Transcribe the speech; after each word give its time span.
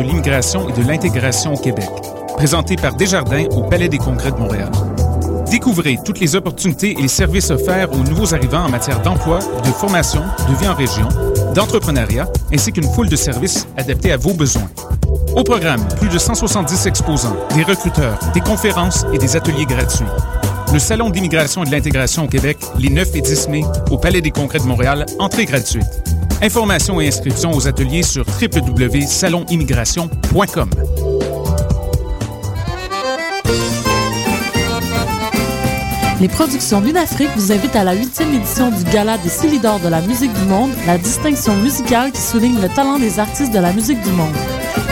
de 0.00 0.06
l'immigration 0.06 0.66
et 0.68 0.72
de 0.72 0.86
l'intégration 0.86 1.54
au 1.54 1.58
Québec, 1.58 1.88
présenté 2.36 2.76
par 2.76 2.94
Desjardins 2.94 3.44
au 3.50 3.62
Palais 3.62 3.88
des 3.88 3.98
Congrès 3.98 4.32
de 4.32 4.36
Montréal. 4.38 4.70
Découvrez 5.50 5.98
toutes 6.04 6.20
les 6.20 6.36
opportunités 6.36 6.92
et 6.92 7.02
les 7.02 7.08
services 7.08 7.50
offerts 7.50 7.92
aux 7.92 8.02
nouveaux 8.08 8.34
arrivants 8.34 8.64
en 8.64 8.70
matière 8.70 9.02
d'emploi, 9.02 9.40
de 9.40 9.70
formation, 9.70 10.22
de 10.48 10.54
vie 10.54 10.68
en 10.68 10.74
région, 10.74 11.06
d'entrepreneuriat, 11.54 12.26
ainsi 12.52 12.72
qu'une 12.72 12.90
foule 12.90 13.08
de 13.08 13.16
services 13.16 13.66
adaptés 13.76 14.12
à 14.12 14.16
vos 14.16 14.32
besoins. 14.32 14.70
Au 15.36 15.44
programme, 15.44 15.86
plus 15.98 16.08
de 16.08 16.18
170 16.18 16.86
exposants, 16.86 17.36
des 17.54 17.62
recruteurs, 17.62 18.18
des 18.32 18.40
conférences 18.40 19.04
et 19.12 19.18
des 19.18 19.36
ateliers 19.36 19.66
gratuits. 19.66 20.06
Le 20.72 20.78
Salon 20.78 21.10
d'immigration 21.10 21.62
et 21.64 21.66
de 21.66 21.72
l'intégration 21.72 22.24
au 22.24 22.28
Québec, 22.28 22.56
les 22.78 22.90
9 22.90 23.16
et 23.16 23.20
10 23.20 23.48
mai, 23.48 23.64
au 23.90 23.98
Palais 23.98 24.22
des 24.22 24.30
Congrès 24.30 24.60
de 24.60 24.64
Montréal, 24.64 25.04
entrée 25.18 25.44
gratuite. 25.44 25.84
Informations 26.42 27.00
et 27.00 27.08
inscriptions 27.08 27.52
aux 27.52 27.68
ateliers 27.68 28.02
sur 28.02 28.24
www.salonimmigration.com. 28.26 30.70
Les 36.20 36.28
productions 36.28 36.80
Lunafrique 36.80 37.30
vous 37.36 37.52
invitent 37.52 37.76
à 37.76 37.84
la 37.84 37.94
huitième 37.94 38.34
édition 38.34 38.70
du 38.70 38.84
Gala 38.84 39.18
des 39.18 39.28
Silidors 39.28 39.80
de 39.80 39.88
la 39.88 40.00
musique 40.02 40.32
du 40.34 40.44
monde, 40.44 40.70
la 40.86 40.98
distinction 40.98 41.56
musicale 41.56 42.12
qui 42.12 42.20
souligne 42.20 42.60
le 42.60 42.68
talent 42.68 42.98
des 42.98 43.18
artistes 43.18 43.52
de 43.52 43.58
la 43.58 43.72
musique 43.72 44.00
du 44.02 44.10
monde. 44.10 44.34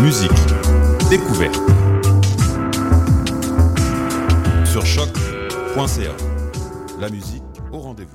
Musique, 0.00 0.32
découverte. 1.08 1.54
Sur 4.64 4.84
choc.ca. 4.84 6.16
La 6.98 7.08
musique 7.10 7.42
au 7.70 7.78
rendez-vous. 7.78 8.10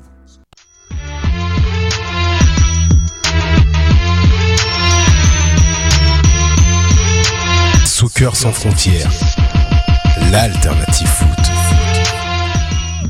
Soccer 7.86 8.36
sans 8.36 8.52
frontières, 8.52 9.10
l'alternative 10.34 11.08
foot. 11.08 11.45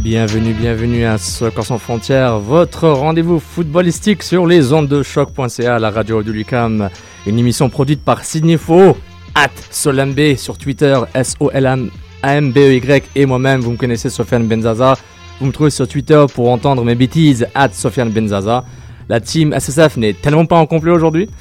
Bienvenue, 0.06 0.54
bienvenue 0.54 1.04
à 1.04 1.18
Soccer 1.18 1.66
sans 1.66 1.80
frontières, 1.80 2.38
votre 2.38 2.88
rendez-vous 2.90 3.40
footballistique 3.40 4.22
sur 4.22 4.46
les 4.46 4.72
ondes 4.72 4.88
de 4.88 5.02
choc.ca, 5.02 5.80
la 5.80 5.90
radio 5.90 6.22
du 6.22 6.32
Lucam, 6.32 6.92
une 7.26 7.40
émission 7.40 7.70
produite 7.72 8.04
par 8.06 8.24
Sidney 8.24 8.58
Faux, 8.58 8.96
at 9.34 9.50
sur 9.72 10.58
Twitter, 10.60 10.96
S-O-L-A-M-B-E-Y, 11.16 13.04
et 13.16 13.26
moi-même, 13.26 13.62
vous 13.62 13.72
me 13.72 13.78
connaissez, 13.78 14.12
Sofiane 14.12 14.46
Benzaza. 14.46 14.94
Vous 15.40 15.48
me 15.48 15.52
trouvez 15.52 15.72
sur 15.72 15.88
Twitter 15.88 16.24
pour 16.32 16.52
entendre 16.52 16.84
mes 16.86 16.94
bêtises, 16.94 17.48
at 17.56 17.70
Sofiane 17.74 18.12
Benzaza. 18.12 18.64
La 19.10 19.20
team 19.20 19.56
SSF 19.60 19.98
n'est 19.98 20.14
tellement 20.14 20.46
pas 20.46 20.58
en 20.58 20.68
complet 20.68 20.92
aujourd'hui, 20.92 21.32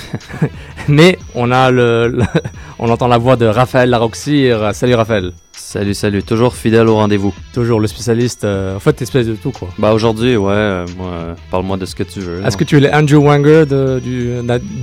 mais 0.88 1.18
on 1.34 1.50
a 1.52 1.70
le, 1.70 2.08
le- 2.08 2.22
on 2.78 2.88
entend 2.88 3.08
la 3.08 3.18
voix 3.18 3.36
de 3.36 3.44
Raphaël 3.44 3.90
Laroxir. 3.90 4.74
Salut 4.74 4.94
Raphaël. 4.94 5.34
Salut, 5.74 5.94
salut, 5.94 6.22
toujours 6.22 6.54
fidèle 6.54 6.86
au 6.86 6.94
rendez-vous. 6.94 7.34
Toujours 7.52 7.80
le 7.80 7.88
spécialiste, 7.88 8.44
euh, 8.44 8.76
en 8.76 8.78
fait, 8.78 9.02
espèce 9.02 9.26
de 9.26 9.34
tout 9.34 9.50
quoi. 9.50 9.70
Bah 9.76 9.92
aujourd'hui, 9.92 10.36
ouais, 10.36 10.52
euh, 10.52 10.86
moi, 10.96 11.34
parle-moi 11.50 11.76
de 11.76 11.84
ce 11.84 11.96
que 11.96 12.04
tu 12.04 12.20
veux. 12.20 12.46
Est-ce 12.46 12.56
que 12.56 12.62
tu 12.62 12.76
es 12.76 12.80
le 12.80 12.94
Andrew 12.94 13.16
Wanger 13.16 13.66
de, 13.66 13.98
du, 13.98 14.34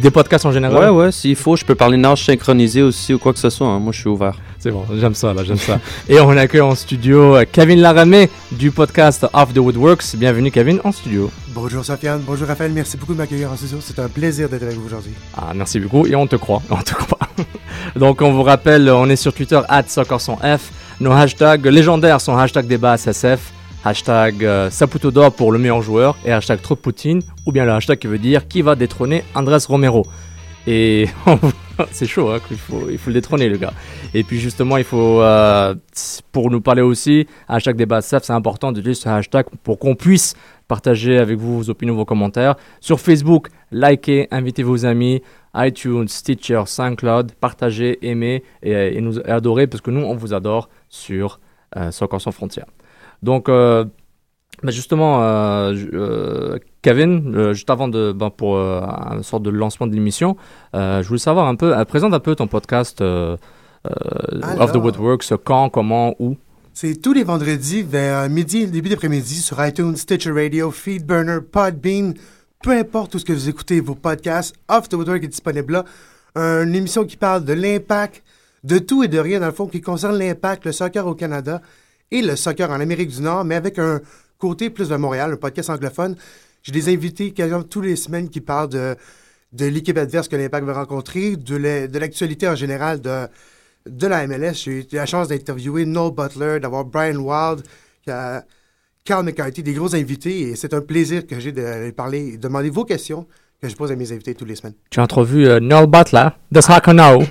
des 0.02 0.12
podcasts 0.12 0.46
en 0.46 0.52
général? 0.52 0.78
Ouais, 0.78 0.90
ouais, 0.90 1.14
s'il 1.14 1.38
faut, 1.38 1.56
je 1.56 1.64
peux 1.64 1.76
parler 1.76 1.96
nage 1.96 2.26
synchronisé 2.26 2.82
aussi 2.82 3.14
ou 3.14 3.20
quoi 3.20 3.32
que 3.32 3.40
ce 3.40 3.50
soit. 3.50 3.68
hein. 3.68 3.80
Moi, 3.80 3.94
je 3.94 4.00
suis 4.02 4.10
ouvert. 4.10 4.34
C'est 4.60 4.70
bon, 4.70 4.84
j'aime 5.00 5.16
ça, 5.16 5.34
là, 5.34 5.46
j'aime 5.46 5.56
ça. 5.56 5.80
Et 6.10 6.20
on 6.20 6.32
accueille 6.32 6.60
en 6.60 6.76
studio 6.76 7.38
euh, 7.38 7.46
Kevin 7.50 7.80
Laramé 7.80 8.30
du 8.52 8.70
podcast 8.72 9.26
Off 9.32 9.54
the 9.54 9.60
Woodworks. 9.60 10.18
Bienvenue, 10.18 10.52
Kevin, 10.52 10.82
en 10.84 10.92
studio. 10.92 11.32
Bonjour 11.56 11.86
Sofiane, 11.86 12.22
bonjour 12.28 12.50
Raphaël, 12.50 12.74
merci 12.74 12.98
beaucoup 12.98 13.14
de 13.14 13.18
m'accueillir 13.18 13.50
en 13.50 13.56
studio. 13.56 13.78
C'est 13.80 13.98
un 14.00 14.10
plaisir 14.10 14.50
d'être 14.50 14.64
avec 14.64 14.76
vous 14.76 14.88
aujourd'hui. 14.88 15.14
Ah, 15.38 15.54
merci 15.56 15.80
beaucoup. 15.80 16.06
Et 16.06 16.18
on 16.18 16.28
te 16.28 16.36
croit, 16.36 16.62
on 16.70 16.76
te 16.82 16.94
croit. 16.94 17.18
Donc, 17.96 18.22
on 18.22 18.34
vous 18.34 18.44
rappelle, 18.44 18.90
on 18.90 19.10
est 19.10 19.16
sur 19.16 19.34
Twitter, 19.34 19.62
at 19.70 19.84
F. 19.84 20.72
Nos 21.02 21.14
hashtags 21.14 21.66
légendaires 21.66 22.22
sont 22.22 22.38
hashtag 22.38 22.68
débat 22.68 22.96
SSF, 22.96 23.52
hashtag 23.84 24.46
euh, 24.46 24.70
Saputo 24.70 25.10
d'or 25.10 25.34
pour 25.34 25.52
le 25.52 25.58
meilleur 25.58 25.82
joueur 25.82 26.16
et 26.24 26.32
hashtag 26.32 26.62
trop 26.62 26.76
Poutine, 26.76 27.24
ou 27.48 27.52
bien 27.52 27.66
le 27.66 27.72
hashtag 27.72 27.98
qui 27.98 28.06
veut 28.06 28.20
dire 28.20 28.48
qui 28.48 28.62
va 28.62 28.76
détrôner 28.76 29.24
Andrés 29.34 29.58
Romero. 29.68 30.06
Et 30.68 31.08
c'est 31.92 32.06
chaud, 32.06 32.30
hein, 32.30 32.40
il 32.52 33.00
faut 33.00 33.10
le 33.10 33.14
détrôner, 33.14 33.50
le 33.50 33.58
gars. 33.58 33.74
Et 34.14 34.22
puis 34.22 34.40
justement, 34.40 34.78
il 34.78 34.84
faut, 34.84 35.24
euh, 35.24 35.74
pour 36.32 36.52
nous 36.52 36.62
parler 36.62 36.84
aussi, 36.84 37.26
hashtag 37.48 37.78
débat 37.78 38.02
SSF, 38.02 38.26
c'est 38.26 38.34
important 38.34 38.72
d'utiliser 38.72 39.02
ce 39.02 39.10
hashtag 39.10 39.48
pour 39.64 39.80
qu'on 39.80 39.96
puisse 39.96 40.36
partager 40.68 41.18
avec 41.18 41.40
vous 41.40 41.64
vos 41.64 41.70
opinions, 41.72 41.96
vos 41.96 42.06
commentaires. 42.06 42.56
Sur 42.80 43.00
Facebook, 43.00 43.48
likez, 43.72 44.28
invitez 44.30 44.62
vos 44.62 44.86
amis, 44.86 45.24
iTunes, 45.56 46.08
Stitcher, 46.08 46.64
SoundCloud, 46.66 47.34
partagez, 47.34 47.98
aimez 48.08 48.44
et, 48.64 49.02
nous 49.02 49.20
adorez 49.28 49.68
parce 49.68 49.82
que 49.82 49.92
nous, 49.92 50.02
on 50.02 50.16
vous 50.16 50.34
adore 50.34 50.70
sur 50.92 51.40
euh, 51.76 51.90
Soccer 51.90 52.22
sans 52.22 52.32
frontières. 52.32 52.68
Donc, 53.24 53.50
euh, 53.50 53.86
bah, 54.62 54.72
justement, 54.72 55.24
euh, 55.24 55.74
euh, 55.94 56.60
Kevin, 56.84 57.34
euh, 57.36 57.54
juste 57.54 57.70
avant 57.72 57.88
de, 57.88 58.12
ben, 58.12 58.30
pour 58.30 58.58
une 58.58 59.24
sorte 59.24 59.42
de 59.42 59.50
lancement 59.50 59.88
de 59.88 59.94
l'émission, 59.94 60.36
je 60.74 61.08
voulais 61.08 61.18
savoir 61.20 61.48
un 61.48 61.56
peu, 61.56 61.74
présente 61.86 62.14
un 62.14 62.20
peu 62.20 62.36
ton 62.36 62.46
podcast 62.48 63.02
euh, 63.02 63.38
Off 63.86 64.72
the 64.72 64.76
Alors. 64.76 64.84
Woodworks, 64.84 65.34
quand, 65.44 65.70
comment, 65.70 66.14
où? 66.20 66.36
C'est 66.74 67.02
tous 67.02 67.14
les 67.14 67.24
vendredis 67.24 67.82
vers 67.82 68.30
midi, 68.30 68.68
début 68.68 68.90
d'après-midi 68.90 69.36
sur 69.36 69.66
iTunes, 69.66 69.96
Stitcher 69.96 70.32
Radio, 70.32 70.72
Feedburner, 70.72 71.40
Podbean, 71.42 72.14
peu 72.62 72.72
importe 72.72 73.16
où 73.16 73.20
ce 73.20 73.26
que 73.26 73.34
vous 73.34 73.50
écoutez 73.50 73.80
vos 73.80 73.96
podcasts, 73.96 74.56
Off 74.70 74.88
the 74.88 74.94
Woodwork 74.94 75.24
est 75.24 75.28
disponible 75.28 75.74
là. 75.74 75.86
Une 76.36 76.76
émission 76.76 77.04
qui 77.04 77.18
parle 77.18 77.44
de 77.44 77.54
l'impact, 77.54 78.24
de 78.64 78.78
tout 78.80 79.04
et 79.04 79.08
de 79.08 79.18
rien 79.20 79.40
dans 79.40 79.48
le 79.48 79.52
fond, 79.52 79.68
qui 79.68 79.82
concerne 79.82 80.18
l'impact, 80.18 80.66
le 80.66 80.72
soccer 80.72 81.06
au 81.08 81.16
Canada 81.16 81.62
et 82.12 82.22
le 82.22 82.36
soccer 82.36 82.70
en 82.70 82.80
Amérique 82.80 83.10
du 83.10 83.22
Nord, 83.22 83.44
mais 83.46 83.56
avec 83.56 83.80
un 83.80 84.02
côté 84.38 84.70
plus 84.70 84.90
de 84.90 84.96
Montréal, 84.96 85.34
un 85.34 85.38
podcast 85.38 85.70
anglophone. 85.70 86.16
J'ai 86.64 86.72
des 86.72 86.94
invités 86.94 87.32
quasiment 87.32 87.64
tous 87.64 87.82
les 87.82 87.96
semaines 87.96 88.30
qui 88.30 88.42
parlent 88.42 88.70
de, 88.70 88.96
de 89.54 89.66
l'équipe 89.66 89.98
adverse 89.98 90.28
que 90.28 90.36
l'impact 90.36 90.66
va 90.66 90.74
rencontrer, 90.74 91.36
de 91.36 91.56
la- 91.56 91.88
de 91.88 92.00
l'actualité 92.00 92.48
en 92.48 92.56
général 92.56 93.02
de, 93.02 93.28
de 93.88 94.08
la 94.08 94.28
MLS. 94.28 94.54
J'ai 94.66 94.72
eu 94.72 94.86
la 94.92 95.06
chance 95.08 95.28
d'interviewer 95.30 95.86
Noel 95.86 96.14
Butler, 96.14 96.60
d'avoir 96.60 96.86
Brian 96.86 97.16
Wild, 97.18 97.64
a- 98.08 98.44
Carl 99.04 99.26
McCarthy, 99.26 99.64
des 99.64 99.74
gros 99.74 99.96
invités, 99.96 100.42
et 100.50 100.56
c'est 100.56 100.76
un 100.76 100.82
plaisir 100.82 101.26
que 101.26 101.40
j'ai 101.40 101.52
de 101.52 101.90
parler 101.92 102.34
de 102.34 102.42
demander 102.42 102.70
vos 102.70 102.86
questions 102.86 103.26
que 103.60 103.68
je 103.68 103.76
pose 103.76 103.92
à 103.92 103.96
mes 103.96 104.12
invités 104.12 104.36
toutes 104.36 104.48
les 104.50 104.56
semaines. 104.56 104.76
Tu 104.92 105.00
as 105.00 105.04
entrevu 105.04 105.48
euh, 105.48 105.60
Noel 105.60 105.88
Butler 105.88 106.28
de 106.52 106.62
Soccer 106.62 106.94
Now. 106.94 107.24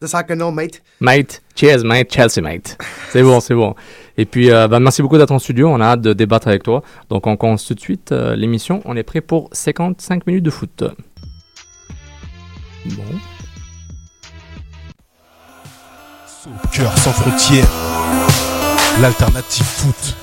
No, 0.00 0.52
mate. 0.52 0.80
Mate, 1.00 1.42
cheers, 1.56 1.82
mate, 1.82 2.12
Chelsea, 2.12 2.40
mate. 2.40 2.78
C'est 3.10 3.22
bon, 3.22 3.40
c'est 3.40 3.54
bon. 3.54 3.74
Et 4.16 4.26
puis, 4.26 4.50
euh, 4.50 4.68
bah, 4.68 4.78
merci 4.78 5.02
beaucoup 5.02 5.18
d'être 5.18 5.32
en 5.32 5.40
studio. 5.40 5.68
On 5.68 5.80
a 5.80 5.86
hâte 5.86 6.02
de 6.02 6.12
débattre 6.12 6.46
avec 6.46 6.62
toi. 6.62 6.82
Donc, 7.10 7.26
on 7.26 7.36
commence 7.36 7.66
tout 7.66 7.74
de 7.74 7.80
suite 7.80 8.12
euh, 8.12 8.36
l'émission. 8.36 8.80
On 8.84 8.96
est 8.96 9.02
prêt 9.02 9.20
pour 9.20 9.48
55 9.52 10.26
minutes 10.26 10.44
de 10.44 10.50
foot. 10.50 10.84
Bon. 12.86 13.02
Soccer 16.26 16.98
sans 16.98 17.12
frontières, 17.12 17.68
l'alternative 19.00 19.66
foot. 19.66 20.16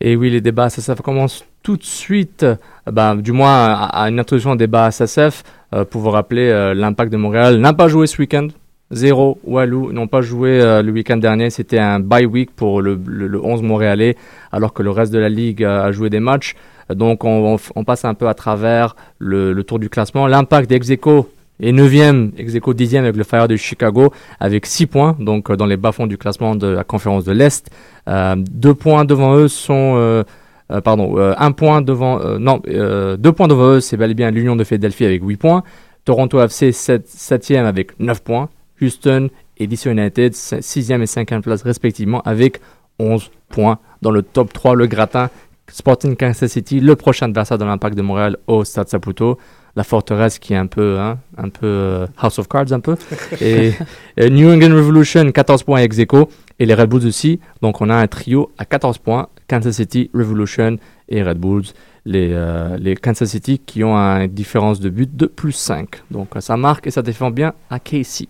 Et 0.00 0.16
oui, 0.16 0.30
les 0.30 0.40
débats 0.40 0.70
SSF 0.70 1.02
commencent 1.02 1.44
tout 1.62 1.76
de 1.76 1.84
suite, 1.84 2.46
bah, 2.86 3.14
du 3.14 3.32
moins 3.32 3.66
à, 3.66 4.04
à 4.04 4.08
une 4.08 4.18
introduction 4.18 4.52
au 4.52 4.56
débat 4.56 4.90
SSF, 4.90 5.42
pour 5.90 6.00
vous 6.00 6.10
rappeler 6.10 6.48
euh, 6.48 6.74
l'impact 6.74 7.12
de 7.12 7.16
Montréal 7.16 7.58
n'a 7.58 7.72
pas 7.72 7.88
joué 7.88 8.06
ce 8.06 8.18
week-end. 8.18 8.48
Zéro, 8.90 9.38
Walou 9.44 9.92
n'ont 9.92 10.06
pas 10.06 10.22
joué 10.22 10.60
euh, 10.62 10.82
le 10.82 10.92
week-end 10.92 11.18
dernier. 11.18 11.50
C'était 11.50 11.78
un 11.78 12.00
bye 12.00 12.24
week 12.24 12.50
pour 12.56 12.80
le, 12.80 12.98
le, 13.06 13.26
le 13.26 13.44
11 13.44 13.60
montréalais, 13.62 14.16
alors 14.50 14.72
que 14.72 14.82
le 14.82 14.90
reste 14.90 15.12
de 15.12 15.18
la 15.18 15.28
ligue 15.28 15.62
euh, 15.62 15.84
a 15.84 15.92
joué 15.92 16.08
des 16.08 16.20
matchs. 16.20 16.54
Donc 16.94 17.24
on, 17.24 17.58
on 17.76 17.84
passe 17.84 18.06
un 18.06 18.14
peu 18.14 18.28
à 18.28 18.34
travers 18.34 18.96
le, 19.18 19.52
le 19.52 19.64
tour 19.64 19.78
du 19.78 19.90
classement. 19.90 20.26
L'impact 20.26 20.70
d'Execo 20.70 21.28
est 21.60 21.72
9e, 21.72 22.30
Execo 22.38 22.72
10e 22.72 23.00
avec 23.00 23.16
le 23.16 23.24
Fire 23.24 23.46
de 23.46 23.56
Chicago 23.56 24.10
avec 24.40 24.64
6 24.64 24.86
points, 24.86 25.16
donc 25.18 25.50
euh, 25.50 25.56
dans 25.56 25.66
les 25.66 25.76
bas-fonds 25.76 26.06
du 26.06 26.16
classement 26.16 26.56
de 26.56 26.68
la 26.68 26.84
conférence 26.84 27.24
de 27.24 27.32
l'Est. 27.32 27.68
Euh, 28.08 28.36
deux 28.38 28.74
points 28.74 29.04
devant 29.04 29.36
eux 29.36 29.48
sont... 29.48 30.24
euh, 30.70 30.80
pardon, 30.80 31.18
euh, 31.18 31.34
un 31.38 31.52
point 31.52 31.82
devant... 31.82 32.20
euh, 32.20 32.38
non, 32.38 32.60
euh, 32.68 33.16
deux 33.16 33.32
points 33.32 33.48
devant 33.48 33.74
eux, 33.74 33.80
c'est 33.80 33.96
bel 33.96 34.10
et 34.10 34.14
bien 34.14 34.30
l'Union 34.30 34.56
de 34.56 34.64
Philadelphie 34.64 35.04
avec 35.04 35.22
8 35.22 35.36
points. 35.36 35.62
Toronto 36.04 36.40
FC 36.40 36.70
7e 36.70 37.64
avec 37.64 37.98
9 38.00 38.22
points. 38.22 38.48
Houston 38.80 39.28
et 39.58 39.66
DC 39.66 39.86
United 39.86 40.32
6e 40.32 41.00
et 41.00 41.04
5e 41.04 41.40
place 41.40 41.62
respectivement 41.62 42.22
avec 42.22 42.60
11 42.98 43.30
points. 43.48 43.78
Dans 44.02 44.10
le 44.10 44.22
top 44.22 44.52
3, 44.52 44.74
le 44.74 44.86
gratin 44.86 45.30
Sporting 45.70 46.16
Kansas 46.16 46.50
City, 46.50 46.80
le 46.80 46.96
prochain 46.96 47.26
adversaire 47.26 47.58
de 47.58 47.64
l'Impact 47.64 47.96
de 47.96 48.02
Montréal 48.02 48.36
au 48.46 48.64
Stade 48.64 48.88
Saputo. 48.88 49.38
La 49.76 49.84
forteresse 49.84 50.38
qui 50.38 50.54
est 50.54 50.56
un 50.56 50.66
peu, 50.66 50.98
hein, 50.98 51.18
un 51.36 51.50
peu 51.50 51.66
euh, 51.66 52.06
House 52.18 52.38
of 52.38 52.48
Cards 52.48 52.72
un 52.72 52.80
peu. 52.80 52.96
et, 53.40 53.72
et 54.16 54.30
New 54.30 54.50
England 54.50 54.74
Revolution 54.74 55.30
14 55.30 55.62
points 55.62 55.80
ex 55.80 55.98
aequo 55.98 56.30
et 56.58 56.66
les 56.66 56.74
Red 56.74 56.88
Bulls 56.88 57.06
aussi. 57.06 57.40
Donc 57.62 57.80
on 57.80 57.88
a 57.88 57.94
un 57.96 58.06
trio 58.06 58.50
à 58.58 58.64
14 58.64 58.98
points, 58.98 59.28
Kansas 59.46 59.76
City, 59.76 60.10
Revolution 60.14 60.76
et 61.08 61.22
Red 61.22 61.38
Bulls. 61.38 61.66
Les, 62.04 62.30
euh, 62.32 62.78
les 62.78 62.96
Kansas 62.96 63.28
City 63.28 63.58
qui 63.58 63.84
ont 63.84 63.94
une 63.94 64.28
différence 64.28 64.80
de 64.80 64.88
but 64.88 65.14
de 65.14 65.26
plus 65.26 65.52
5. 65.52 65.88
Donc 66.10 66.28
ça 66.40 66.56
marque 66.56 66.86
et 66.86 66.90
ça 66.90 67.02
défend 67.02 67.30
bien 67.30 67.52
à 67.70 67.78
Casey. 67.78 68.28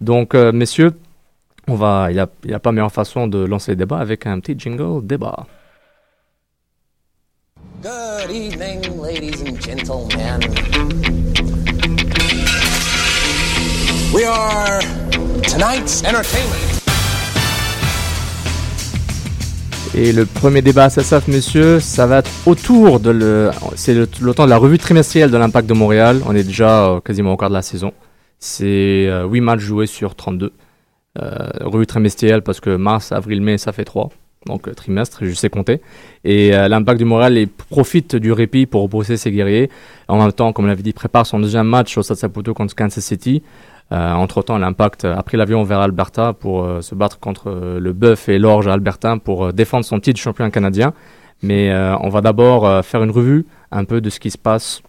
Donc 0.00 0.34
euh, 0.34 0.52
messieurs, 0.52 0.92
on 1.68 1.74
va, 1.74 2.08
il 2.10 2.14
n'y 2.14 2.20
a, 2.52 2.56
a 2.56 2.58
pas 2.58 2.72
meilleure 2.72 2.92
façon 2.92 3.26
de 3.26 3.38
lancer 3.44 3.72
le 3.72 3.76
débat 3.76 3.98
avec 3.98 4.26
un 4.26 4.40
petit 4.40 4.58
jingle 4.58 5.06
débat. 5.06 5.46
Good 7.82 8.30
evening, 8.30 9.00
ladies 9.00 9.42
and 9.42 9.60
gentlemen. 9.60 10.40
We 14.12 14.24
are 14.24 14.80
tonight's 15.42 16.02
entertainment. 16.04 16.75
Et 19.98 20.12
le 20.12 20.26
premier 20.26 20.60
débat 20.60 20.88
à 20.88 21.20
messieurs, 21.26 21.80
ça 21.80 22.06
va 22.06 22.18
être 22.18 22.30
autour 22.44 23.00
de 23.00 23.08
le. 23.08 23.50
C'est 23.76 23.94
le, 23.94 24.06
temps 24.06 24.44
de 24.44 24.50
la 24.50 24.58
revue 24.58 24.76
trimestrielle 24.76 25.30
de 25.30 25.38
l'Impact 25.38 25.66
de 25.66 25.72
Montréal. 25.72 26.20
On 26.26 26.36
est 26.36 26.44
déjà 26.44 26.84
euh, 26.84 27.00
quasiment 27.00 27.32
au 27.32 27.38
quart 27.38 27.48
de 27.48 27.54
la 27.54 27.62
saison. 27.62 27.94
C'est 28.38 29.06
euh, 29.08 29.26
8 29.26 29.40
matchs 29.40 29.60
joués 29.60 29.86
sur 29.86 30.14
32. 30.14 30.52
Euh, 31.18 31.48
revue 31.62 31.86
trimestrielle 31.86 32.42
parce 32.42 32.60
que 32.60 32.76
mars, 32.76 33.10
avril, 33.10 33.40
mai, 33.40 33.56
ça 33.56 33.72
fait 33.72 33.86
3. 33.86 34.10
Donc 34.44 34.68
euh, 34.68 34.74
trimestre, 34.74 35.24
je 35.24 35.32
sais 35.32 35.48
compter. 35.48 35.80
Et 36.24 36.50
l'Impact 36.50 36.98
du 36.98 37.06
Montréal 37.06 37.46
profite 37.70 38.16
du 38.16 38.32
répit 38.32 38.66
pour 38.66 38.82
reposer 38.82 39.16
ses 39.16 39.32
guerriers. 39.32 39.70
En 40.08 40.18
même 40.18 40.32
temps, 40.32 40.52
comme 40.52 40.66
on 40.66 40.68
l'avait 40.68 40.82
dit, 40.82 40.92
prépare 40.92 41.26
son 41.26 41.40
deuxième 41.40 41.68
match 41.68 41.96
au 41.96 42.02
Stade 42.02 42.18
Saputo 42.18 42.52
contre 42.52 42.74
Kansas 42.74 43.02
City. 43.02 43.42
Euh, 43.92 44.12
entre-temps, 44.14 44.58
l'Impact 44.58 45.04
a 45.04 45.22
pris 45.22 45.36
l'avion 45.36 45.62
vers 45.62 45.78
Alberta 45.80 46.32
pour 46.32 46.64
euh, 46.64 46.80
se 46.80 46.94
battre 46.94 47.18
contre 47.20 47.48
euh, 47.50 47.78
le 47.78 47.92
bœuf 47.92 48.28
et 48.28 48.38
l'orge 48.38 48.66
albertain 48.66 49.18
pour 49.18 49.52
défendre 49.52 49.84
son 49.84 50.00
titre 50.00 50.18
champion 50.20 50.50
canadien. 50.50 50.92
Mais 51.42 51.70
on 52.00 52.08
va 52.08 52.22
d'abord 52.22 52.82
faire 52.82 53.02
une 53.02 53.10
revue 53.10 53.44
un 53.70 53.84
peu 53.84 54.00
de 54.00 54.08
ce 54.08 54.18
qui 54.18 54.30
se 54.30 54.38
passe 54.38 54.80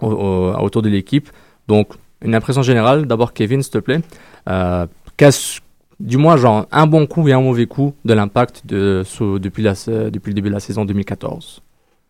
au- 0.00 0.10
au- 0.10 0.54
autour 0.58 0.80
de 0.80 0.88
l'équipe. 0.88 1.28
Donc, 1.68 1.88
une 2.22 2.34
impression 2.34 2.62
générale. 2.62 3.06
D'abord, 3.06 3.34
Kevin, 3.34 3.62
s'il 3.62 3.72
te 3.72 3.78
plaît. 3.78 4.00
Euh, 4.48 4.86
qu'est-ce- 5.18 5.60
du 6.00 6.16
moins, 6.16 6.38
genre, 6.38 6.66
un 6.72 6.86
bon 6.86 7.06
coup 7.06 7.28
et 7.28 7.34
un 7.34 7.42
mauvais 7.42 7.66
coup 7.66 7.94
de 8.06 8.14
l'impact 8.14 8.62
de, 8.66 9.02
depuis, 9.38 9.62
depuis 9.64 10.30
le 10.30 10.34
début 10.34 10.48
de 10.48 10.54
la 10.54 10.60
saison 10.60 10.86
2014. 10.86 11.60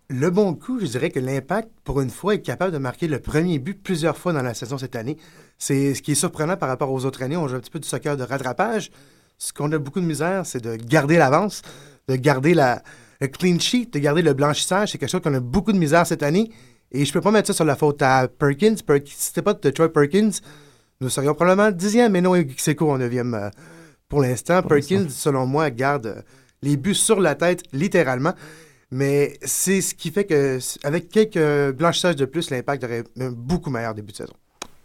Le 0.08 0.30
bon 0.30 0.54
coup, 0.54 0.78
je 0.78 0.86
dirais 0.86 1.10
que 1.10 1.18
l'Impact, 1.18 1.68
pour 1.82 2.00
une 2.00 2.10
fois, 2.10 2.34
est 2.34 2.40
capable 2.40 2.72
de 2.72 2.78
marquer 2.78 3.08
le 3.08 3.18
premier 3.18 3.58
but 3.58 3.82
plusieurs 3.82 4.16
fois 4.16 4.32
dans 4.32 4.42
la 4.42 4.54
saison 4.54 4.78
cette 4.78 4.94
année. 4.94 5.16
C'est 5.58 5.94
ce 5.94 6.02
qui 6.02 6.12
est 6.12 6.16
surprenant 6.16 6.56
par 6.56 6.68
rapport 6.68 6.92
aux 6.92 7.04
autres 7.04 7.22
années. 7.24 7.36
On 7.36 7.48
joue 7.48 7.56
un 7.56 7.60
petit 7.60 7.70
peu 7.70 7.80
du 7.80 7.88
soccer 7.88 8.16
de 8.16 8.22
rattrapage. 8.22 8.90
Ce 9.36 9.52
qu'on 9.52 9.70
a 9.72 9.78
beaucoup 9.78 10.00
de 10.00 10.06
misère, 10.06 10.46
c'est 10.46 10.62
de 10.62 10.76
garder 10.76 11.16
l'avance, 11.16 11.62
de 12.08 12.14
garder 12.14 12.54
la, 12.54 12.82
le 13.20 13.26
clean 13.26 13.58
sheet, 13.58 13.90
de 13.92 13.98
garder 13.98 14.22
le 14.22 14.32
blanchissage. 14.32 14.92
C'est 14.92 14.98
quelque 14.98 15.10
chose 15.10 15.22
qu'on 15.22 15.34
a 15.34 15.40
beaucoup 15.40 15.72
de 15.72 15.78
misère 15.78 16.06
cette 16.06 16.22
année. 16.22 16.52
Et 16.92 17.04
je 17.04 17.12
peux 17.12 17.20
pas 17.20 17.32
mettre 17.32 17.48
ça 17.48 17.52
sur 17.52 17.64
la 17.64 17.74
faute 17.74 18.00
à 18.00 18.28
Perkins. 18.28 18.76
Per- 18.86 19.02
si 19.04 19.14
c'était 19.16 19.42
pas 19.42 19.54
de 19.54 19.70
Troy 19.70 19.92
Perkins, 19.92 20.30
nous 21.00 21.08
serions 21.08 21.34
probablement 21.34 21.72
dixième, 21.72 22.12
mais 22.12 22.20
non, 22.20 22.34
c'est 22.56 22.80
en 22.80 22.96
neuvième 22.96 23.34
euh, 23.34 23.50
pour 24.08 24.22
l'instant. 24.22 24.62
Perkins, 24.62 25.08
selon 25.10 25.46
moi, 25.46 25.68
garde 25.70 26.06
euh, 26.06 26.22
les 26.62 26.76
buts 26.76 26.94
sur 26.94 27.20
la 27.20 27.34
tête, 27.34 27.64
littéralement. 27.72 28.34
Mais 28.90 29.34
c'est 29.42 29.80
ce 29.80 29.94
qui 29.94 30.10
fait 30.10 30.24
que, 30.24 30.58
avec 30.84 31.08
quelques 31.08 31.76
blanchissages 31.76 32.16
de 32.16 32.24
plus, 32.24 32.50
l'impact 32.50 32.84
aurait 32.84 33.04
un 33.20 33.30
beaucoup 33.30 33.70
meilleur 33.70 33.94
début 33.94 34.12
de 34.12 34.16
saison. 34.16 34.32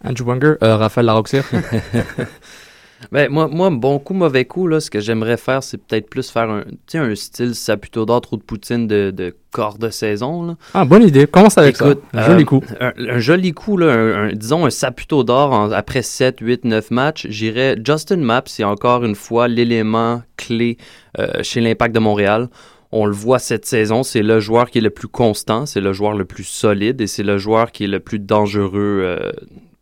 Andrew 0.04 0.26
Wenger, 0.26 0.56
euh, 0.64 0.78
Raphaël 0.78 1.06
Larocque 1.06 1.30
Ben, 3.12 3.32
moi, 3.32 3.48
moi, 3.48 3.72
bon 3.72 3.98
coup, 3.98 4.14
mauvais 4.14 4.46
coup, 4.46 4.68
là, 4.68 4.80
ce 4.80 4.92
que 4.92 5.00
j'aimerais 5.00 5.38
faire, 5.38 5.64
c'est 5.64 5.78
peut-être 5.80 6.08
plus 6.08 6.30
faire 6.30 6.50
un, 6.52 6.62
tu 6.64 6.78
sais, 6.88 6.98
un 7.00 7.16
style 7.16 7.56
Saputo 7.56 8.06
d'or, 8.06 8.22
trou 8.22 8.38
de 8.38 8.44
poutine 8.44 8.86
de, 8.86 9.10
de 9.10 9.36
corps 9.52 9.80
de 9.80 9.90
saison. 9.90 10.44
Là. 10.46 10.56
Ah, 10.76 10.86
bonne 10.86 11.02
idée. 11.04 11.26
Commence 11.26 11.58
avec 11.58 11.76
Écoute, 11.82 12.04
ça. 12.14 12.28
Joli 12.28 12.44
euh, 12.44 12.46
coup. 12.46 12.64
Un, 12.80 12.94
un 13.10 13.18
joli 13.20 13.54
coup, 13.54 13.76
là, 13.78 13.88
un, 13.92 14.28
un- 14.30 14.34
disons 14.34 14.68
un 14.68 14.70
Saputo 14.70 15.24
d'or 15.24 15.74
après 15.74 16.04
7, 16.04 16.40
8, 16.42 16.64
9 16.66 16.92
matchs. 16.92 17.26
J'irais 17.28 17.76
Justin 17.84 18.18
Mapp, 18.18 18.48
c'est 18.48 18.64
encore 18.64 19.04
une 19.04 19.16
fois 19.16 19.48
l'élément 19.48 20.22
clé 20.38 20.78
euh, 21.18 21.42
chez 21.42 21.60
l'Impact 21.60 21.96
de 21.96 22.00
Montréal. 22.00 22.50
On 22.92 23.06
le 23.06 23.14
voit 23.14 23.40
cette 23.40 23.66
saison, 23.66 24.04
c'est 24.04 24.22
le 24.22 24.40
joueur 24.40 24.70
qui 24.70 24.80
est 24.80 24.82
le 24.82 24.90
plus 24.90 25.08
constant, 25.08 25.66
c'est 25.66 25.82
le 25.82 25.94
joueur 25.94 26.14
le 26.14 26.26
plus 26.26 26.44
solide 26.44 27.00
et 27.00 27.08
c'est 27.08 27.24
le 27.24 27.38
joueur 27.38 27.72
qui 27.72 27.86
est 27.86 27.88
le 27.88 28.00
plus 28.00 28.20
dangereux 28.20 29.02
euh, 29.04 29.32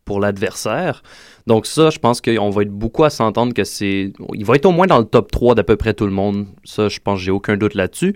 pour 0.06 0.20
l'adversaire. 0.20 1.02
Donc 1.48 1.66
ça, 1.66 1.90
je 1.90 1.98
pense 1.98 2.22
qu'on 2.22 2.50
va 2.52 2.62
être 2.62 2.72
beaucoup 2.72 3.04
à 3.04 3.10
s'entendre 3.10 3.54
que 3.54 3.64
c'est... 3.64 4.14
Il 4.36 4.46
va 4.46 4.56
être 4.56 4.68
au 4.68 4.72
moins 4.72 4.86
dans 4.86 5.00
le 5.00 5.06
top 5.06 5.32
3 5.32 5.56
d'à 5.56 5.64
peu 5.64 5.76
près 5.76 5.96
tout 5.96 6.06
le 6.06 6.12
monde. 6.12 6.46
Ça, 6.64 6.90
je 6.90 7.00
pense 7.00 7.20
j'ai 7.20 7.32
aucun 7.32 7.58
doute 7.58 7.74
là-dessus. 7.74 8.16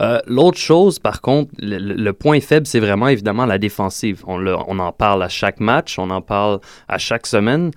Euh, 0.00 0.18
L'autre 0.26 0.58
chose, 0.58 0.98
par 0.98 1.20
contre, 1.20 1.52
le, 1.58 2.10
point 2.12 2.40
faible, 2.40 2.66
c'est 2.66 2.80
vraiment 2.80 3.08
évidemment 3.08 3.46
la 3.46 3.58
défensive. 3.58 4.24
On 4.26 4.78
en 4.78 4.92
parle 4.92 5.22
à 5.22 5.28
chaque 5.28 5.60
match, 5.60 5.98
on 5.98 6.10
en 6.10 6.20
parle 6.20 6.58
à 6.88 6.98
chaque 6.98 7.26
semaine. 7.26 7.70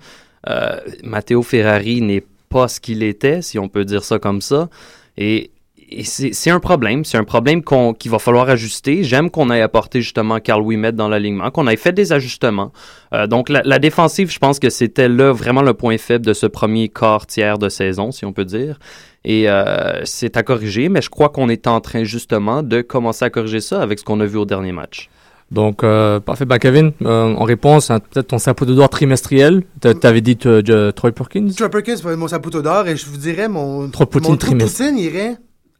Euh, 0.48 0.80
Matteo 1.04 1.42
Ferrari 1.42 2.00
n'est 2.00 2.24
pas 2.48 2.68
ce 2.68 2.80
qu'il 2.80 3.02
était, 3.02 3.42
si 3.42 3.58
on 3.58 3.68
peut 3.68 3.84
dire 3.84 4.02
ça 4.02 4.18
comme 4.18 4.40
ça. 4.40 4.68
Et, 5.16 5.50
et 5.90 6.04
c'est 6.04 6.32
c'est 6.32 6.50
un 6.50 6.60
problème. 6.60 7.04
C'est 7.04 7.18
un 7.18 7.24
problème 7.24 7.62
qu'on- 7.62 7.94
qu'il 7.94 8.10
va 8.10 8.18
falloir 8.18 8.48
ajuster. 8.48 9.02
J'aime 9.04 9.30
qu'on 9.30 9.50
ait 9.50 9.60
apporté 9.62 10.00
justement 10.00 10.38
Carl 10.40 10.62
Wimet 10.62 10.92
dans 10.92 11.08
l'alignement, 11.08 11.50
qu'on 11.50 11.66
ait 11.68 11.76
fait 11.76 11.92
des 11.92 12.12
ajustements. 12.12 12.72
Euh, 13.14 13.26
donc 13.26 13.48
la, 13.48 13.62
la 13.64 13.78
défensive, 13.78 14.30
je 14.30 14.38
pense 14.38 14.58
que 14.58 14.70
c'était 14.70 15.08
là 15.08 15.32
vraiment 15.32 15.62
le 15.62 15.74
point 15.74 15.98
faible 15.98 16.24
de 16.26 16.32
ce 16.34 16.46
premier 16.46 16.88
quart 16.88 17.26
tiers 17.26 17.58
de 17.58 17.68
saison, 17.68 18.12
si 18.12 18.24
on 18.24 18.32
peut 18.32 18.44
dire. 18.44 18.78
Et 19.24 19.48
euh, 19.48 20.04
c'est 20.04 20.36
à 20.36 20.42
corriger, 20.42 20.88
mais 20.88 21.02
je 21.02 21.10
crois 21.10 21.28
qu'on 21.30 21.48
est 21.48 21.66
en 21.66 21.80
train 21.80 22.04
justement 22.04 22.62
de 22.62 22.80
commencer 22.82 23.24
à 23.24 23.30
corriger 23.30 23.60
ça 23.60 23.82
avec 23.82 23.98
ce 23.98 24.04
qu'on 24.04 24.20
a 24.20 24.26
vu 24.26 24.38
au 24.38 24.44
dernier 24.44 24.72
match. 24.72 25.08
Donc, 25.50 25.82
euh, 25.82 26.20
parfait. 26.20 26.44
Ben, 26.44 26.58
Kevin, 26.58 26.92
euh, 27.06 27.34
en 27.34 27.44
réponse, 27.44 27.90
hein, 27.90 28.00
peut-être 28.00 28.28
ton 28.28 28.38
sapot 28.38 28.66
de 28.66 28.74
d'or 28.74 28.90
trimestriel. 28.90 29.62
T'a- 29.80 29.94
T'avais 29.94 30.20
dit 30.20 30.36
euh, 30.44 30.92
Troy 30.92 31.10
Perkins. 31.12 31.48
Troy 31.56 31.70
Perkins, 31.70 31.96
c'est 31.96 32.16
mon 32.16 32.28
saputo 32.28 32.60
d'or, 32.60 32.86
et 32.86 32.96
je 32.96 33.06
vous 33.06 33.16
dirais, 33.16 33.48
mon, 33.48 33.88
Trop 33.88 34.04
poutine 34.04 34.36
poutine 34.36 34.98
irait 34.98 35.36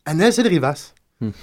à 0.09 0.15
Nelson 0.15 0.43
Rivas. 0.45 0.93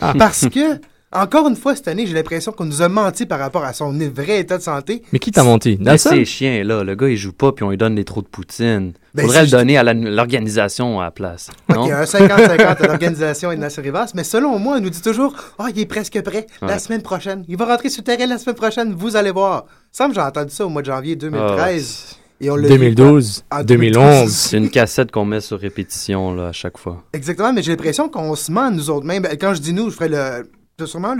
Ah. 0.01 0.13
Parce 0.17 0.47
que, 0.49 0.79
encore 1.11 1.47
une 1.47 1.55
fois, 1.55 1.75
cette 1.75 1.87
année, 1.87 2.05
j'ai 2.07 2.13
l'impression 2.13 2.51
qu'on 2.51 2.65
nous 2.65 2.81
a 2.81 2.89
menti 2.89 3.25
par 3.25 3.39
rapport 3.39 3.63
à 3.63 3.73
son 3.73 3.91
vrai 4.13 4.39
état 4.39 4.57
de 4.57 4.63
santé. 4.63 5.01
Mais 5.13 5.19
qui 5.19 5.31
t'a 5.31 5.43
menti? 5.43 5.77
Mais 5.79 5.91
Nelson? 5.91 6.09
ces 6.09 6.25
chiens 6.25 6.63
là, 6.63 6.83
le 6.83 6.95
gars 6.95 7.07
il 7.07 7.15
joue 7.15 7.31
pas 7.31 7.51
puis 7.51 7.63
on 7.63 7.69
lui 7.69 7.77
donne 7.77 7.95
des 7.95 8.03
trous 8.03 8.21
de 8.21 8.27
poutine. 8.27 8.93
Ben, 9.13 9.21
Faudrait 9.21 9.43
le 9.45 9.51
donner 9.51 9.77
à 9.77 9.83
la- 9.83 9.93
l'organisation 9.93 10.99
à 10.99 11.03
la 11.05 11.11
place. 11.11 11.49
Non? 11.69 11.83
Ok, 11.85 11.91
un 11.91 12.03
50-50 12.03 12.59
à 12.83 12.87
l'organisation 12.87 13.51
et 13.51 13.55
de 13.55 13.61
Nasser 13.61 13.81
Rivas, 13.81 14.11
mais 14.15 14.23
selon 14.25 14.57
moi, 14.59 14.75
on 14.77 14.81
nous 14.81 14.89
dit 14.89 15.01
toujours 15.01 15.35
«Ah, 15.59 15.67
il 15.73 15.79
est 15.79 15.85
presque 15.85 16.21
prêt, 16.21 16.47
la 16.61 16.67
Ouais. 16.73 16.79
semaine 16.79 17.01
prochaine. 17.01 17.45
Il 17.47 17.55
va 17.57 17.65
rentrer 17.65 17.89
sur 17.89 18.01
le 18.01 18.05
terrain 18.05 18.25
la 18.27 18.37
semaine 18.37 18.55
prochaine, 18.57 18.93
vous 18.93 19.15
allez 19.15 19.31
voir.» 19.31 19.65
Ça 19.93 20.07
me 20.09 20.13
j'ai 20.13 20.19
entendu 20.19 20.51
ça 20.53 20.65
au 20.65 20.69
mois 20.69 20.81
de 20.81 20.87
janvier 20.87 21.15
2013. 21.15 22.17
Et 22.41 22.49
on 22.49 22.55
l'a 22.55 22.63
vu 22.63 22.69
2012, 22.69 23.43
en- 23.51 23.59
en 23.59 23.63
2011. 23.63 24.31
C'est 24.31 24.57
une 24.57 24.69
cassette 24.69 25.11
qu'on 25.11 25.25
met 25.25 25.41
sur 25.41 25.59
répétition 25.59 26.33
là, 26.33 26.47
à 26.47 26.51
chaque 26.51 26.77
fois. 26.77 27.03
Exactement, 27.13 27.53
mais 27.53 27.63
j'ai 27.63 27.71
l'impression 27.71 28.09
qu'on 28.09 28.35
se 28.35 28.51
ment 28.51 28.71
nous 28.71 28.89
autres 28.89 29.05
mêmes. 29.05 29.23
Ben, 29.23 29.37
Quand 29.39 29.53
je 29.53 29.61
dis 29.61 29.73
nous, 29.73 29.89
je 29.89 29.95
ferais 29.95 30.09
le, 30.09 30.49
c'est 30.79 30.87
sûrement 30.87 31.15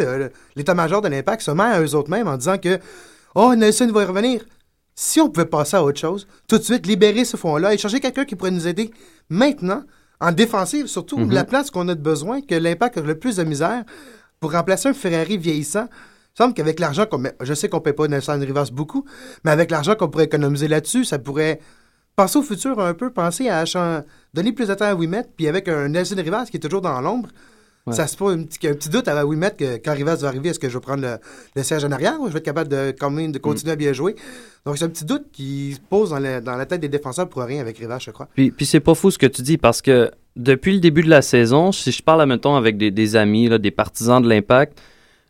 l'état-major 0.56 1.02
de 1.02 1.08
l'Impact 1.08 1.42
se 1.42 1.52
ment 1.52 1.64
à 1.72 1.82
eux 1.82 1.96
autres 1.96 2.10
mêmes 2.10 2.28
en 2.28 2.38
disant 2.38 2.58
que 2.58 2.80
Oh, 3.36 3.54
Nelson 3.56 3.90
va 3.94 4.04
y 4.04 4.06
revenir. 4.06 4.42
Si 4.96 5.20
on 5.20 5.30
pouvait 5.30 5.46
passer 5.46 5.76
à 5.76 5.84
autre 5.84 6.00
chose, 6.00 6.26
tout 6.48 6.58
de 6.58 6.64
suite 6.64 6.88
libérer 6.88 7.26
ce 7.26 7.36
fonds-là 7.36 7.74
et 7.74 7.78
chercher 7.78 8.00
quelqu'un 8.00 8.24
qui 8.24 8.36
pourrait 8.38 8.52
nous 8.52 8.66
aider 8.68 8.92
maintenant, 9.30 9.84
en 10.22 10.32
défensive, 10.32 10.88
surtout 10.88 11.18
Mhm. 11.18 11.32
la 11.32 11.44
place 11.44 11.70
qu'on 11.70 11.88
a 11.90 11.96
de 11.96 12.02
besoin, 12.02 12.40
que 12.42 12.56
l'Impact 12.56 12.98
a 13.00 13.02
le 13.02 13.20
plus 13.20 13.36
de 13.36 13.44
misère 13.44 13.84
pour 14.40 14.54
remplacer 14.54 14.88
un 14.88 14.94
Ferrari 14.94 15.38
vieillissant. 15.38 15.90
Il 16.36 16.44
semble 16.44 16.54
qu'avec 16.54 16.80
l'argent 16.82 17.06
qu'on 17.06 17.18
met, 17.20 17.34
je 17.42 17.54
sais 17.54 17.70
qu'on 17.70 17.78
ne 17.78 17.82
paie 17.82 17.94
pas 17.94 18.08
Nelson 18.10 18.38
Rivas 18.40 18.70
beaucoup, 18.74 19.06
mais 19.46 19.52
avec 19.52 19.72
l'argent 19.72 19.96
qu'on 19.96 20.10
pourrait 20.10 20.26
économiser 20.26 20.68
là-dessus, 20.68 21.06
ça 21.06 21.18
pourrait 21.18 21.60
penser 22.18 22.38
au 22.40 22.44
futur 22.44 22.78
un 22.80 22.94
peu, 22.94 23.10
penser 23.10 23.48
à 23.50 23.64
donner 24.34 24.52
plus 24.52 24.68
de 24.68 24.74
temps 24.74 24.86
à 24.86 24.96
Wimet, 24.96 25.24
puis 25.38 25.48
avec 25.48 25.70
un 25.70 25.88
Nelson 25.88 26.16
Rivas 26.18 26.48
qui 26.52 26.58
est 26.58 26.60
toujours 26.60 26.82
dans 26.82 27.00
l'ombre, 27.02 27.30
Ouais. 27.88 27.94
ça 27.94 28.08
se 28.08 28.18
pose 28.18 28.34
un 28.34 28.42
petit, 28.46 28.68
un 28.68 28.74
petit 28.74 28.90
doute 28.90 29.08
à 29.08 29.24
Wimet 29.28 29.52
que 29.52 29.76
quand 29.76 29.94
Rivas 29.94 30.16
va 30.16 30.30
arriver, 30.30 30.50
est-ce 30.50 30.58
que 30.58 30.68
je 30.70 30.74
vais 30.74 30.82
prendre 30.82 31.04
le, 31.04 31.18
le 31.56 31.62
siège 31.62 31.86
en 31.86 31.92
arrière 31.92 32.20
ou 32.20 32.26
je 32.30 32.32
vais 32.34 32.40
être 32.40 32.44
capable 32.46 32.68
de, 32.68 32.92
quand 33.00 33.12
même, 33.12 33.32
de 33.32 33.38
continuer 33.38 33.74
à 33.74 33.76
bien 33.76 33.94
jouer? 33.94 34.16
Donc 34.66 34.80
c'est 34.80 34.86
un 34.86 34.90
petit 34.90 35.06
doute 35.06 35.26
qui 35.32 35.74
se 35.76 35.80
pose 35.80 36.10
dans 36.10 36.18
la, 36.18 36.42
dans 36.42 36.56
la 36.56 36.66
tête 36.66 36.82
des 36.82 36.90
défenseurs 36.90 37.30
pour 37.30 37.44
rien 37.44 37.62
avec 37.62 37.78
Rivas, 37.78 38.00
je 38.00 38.10
crois. 38.10 38.28
Puis, 38.34 38.50
puis 38.50 38.66
c'est 38.66 38.80
pas 38.80 38.96
fou 38.96 39.12
ce 39.12 39.20
que 39.20 39.28
tu 39.28 39.44
dis 39.44 39.60
parce 39.60 39.84
que 39.84 40.10
depuis 40.36 40.74
le 40.74 40.80
début 40.80 41.04
de 41.04 41.12
la 41.12 41.22
saison, 41.22 41.72
si 41.72 41.92
je 41.92 42.02
parle, 42.02 42.26
mettons, 42.28 42.56
avec 42.56 42.76
des, 42.80 42.90
des 42.90 43.16
amis, 43.16 43.48
là, 43.50 43.60
des 43.60 43.70
partisans 43.70 44.20
de 44.20 44.28
l'Impact, 44.28 44.82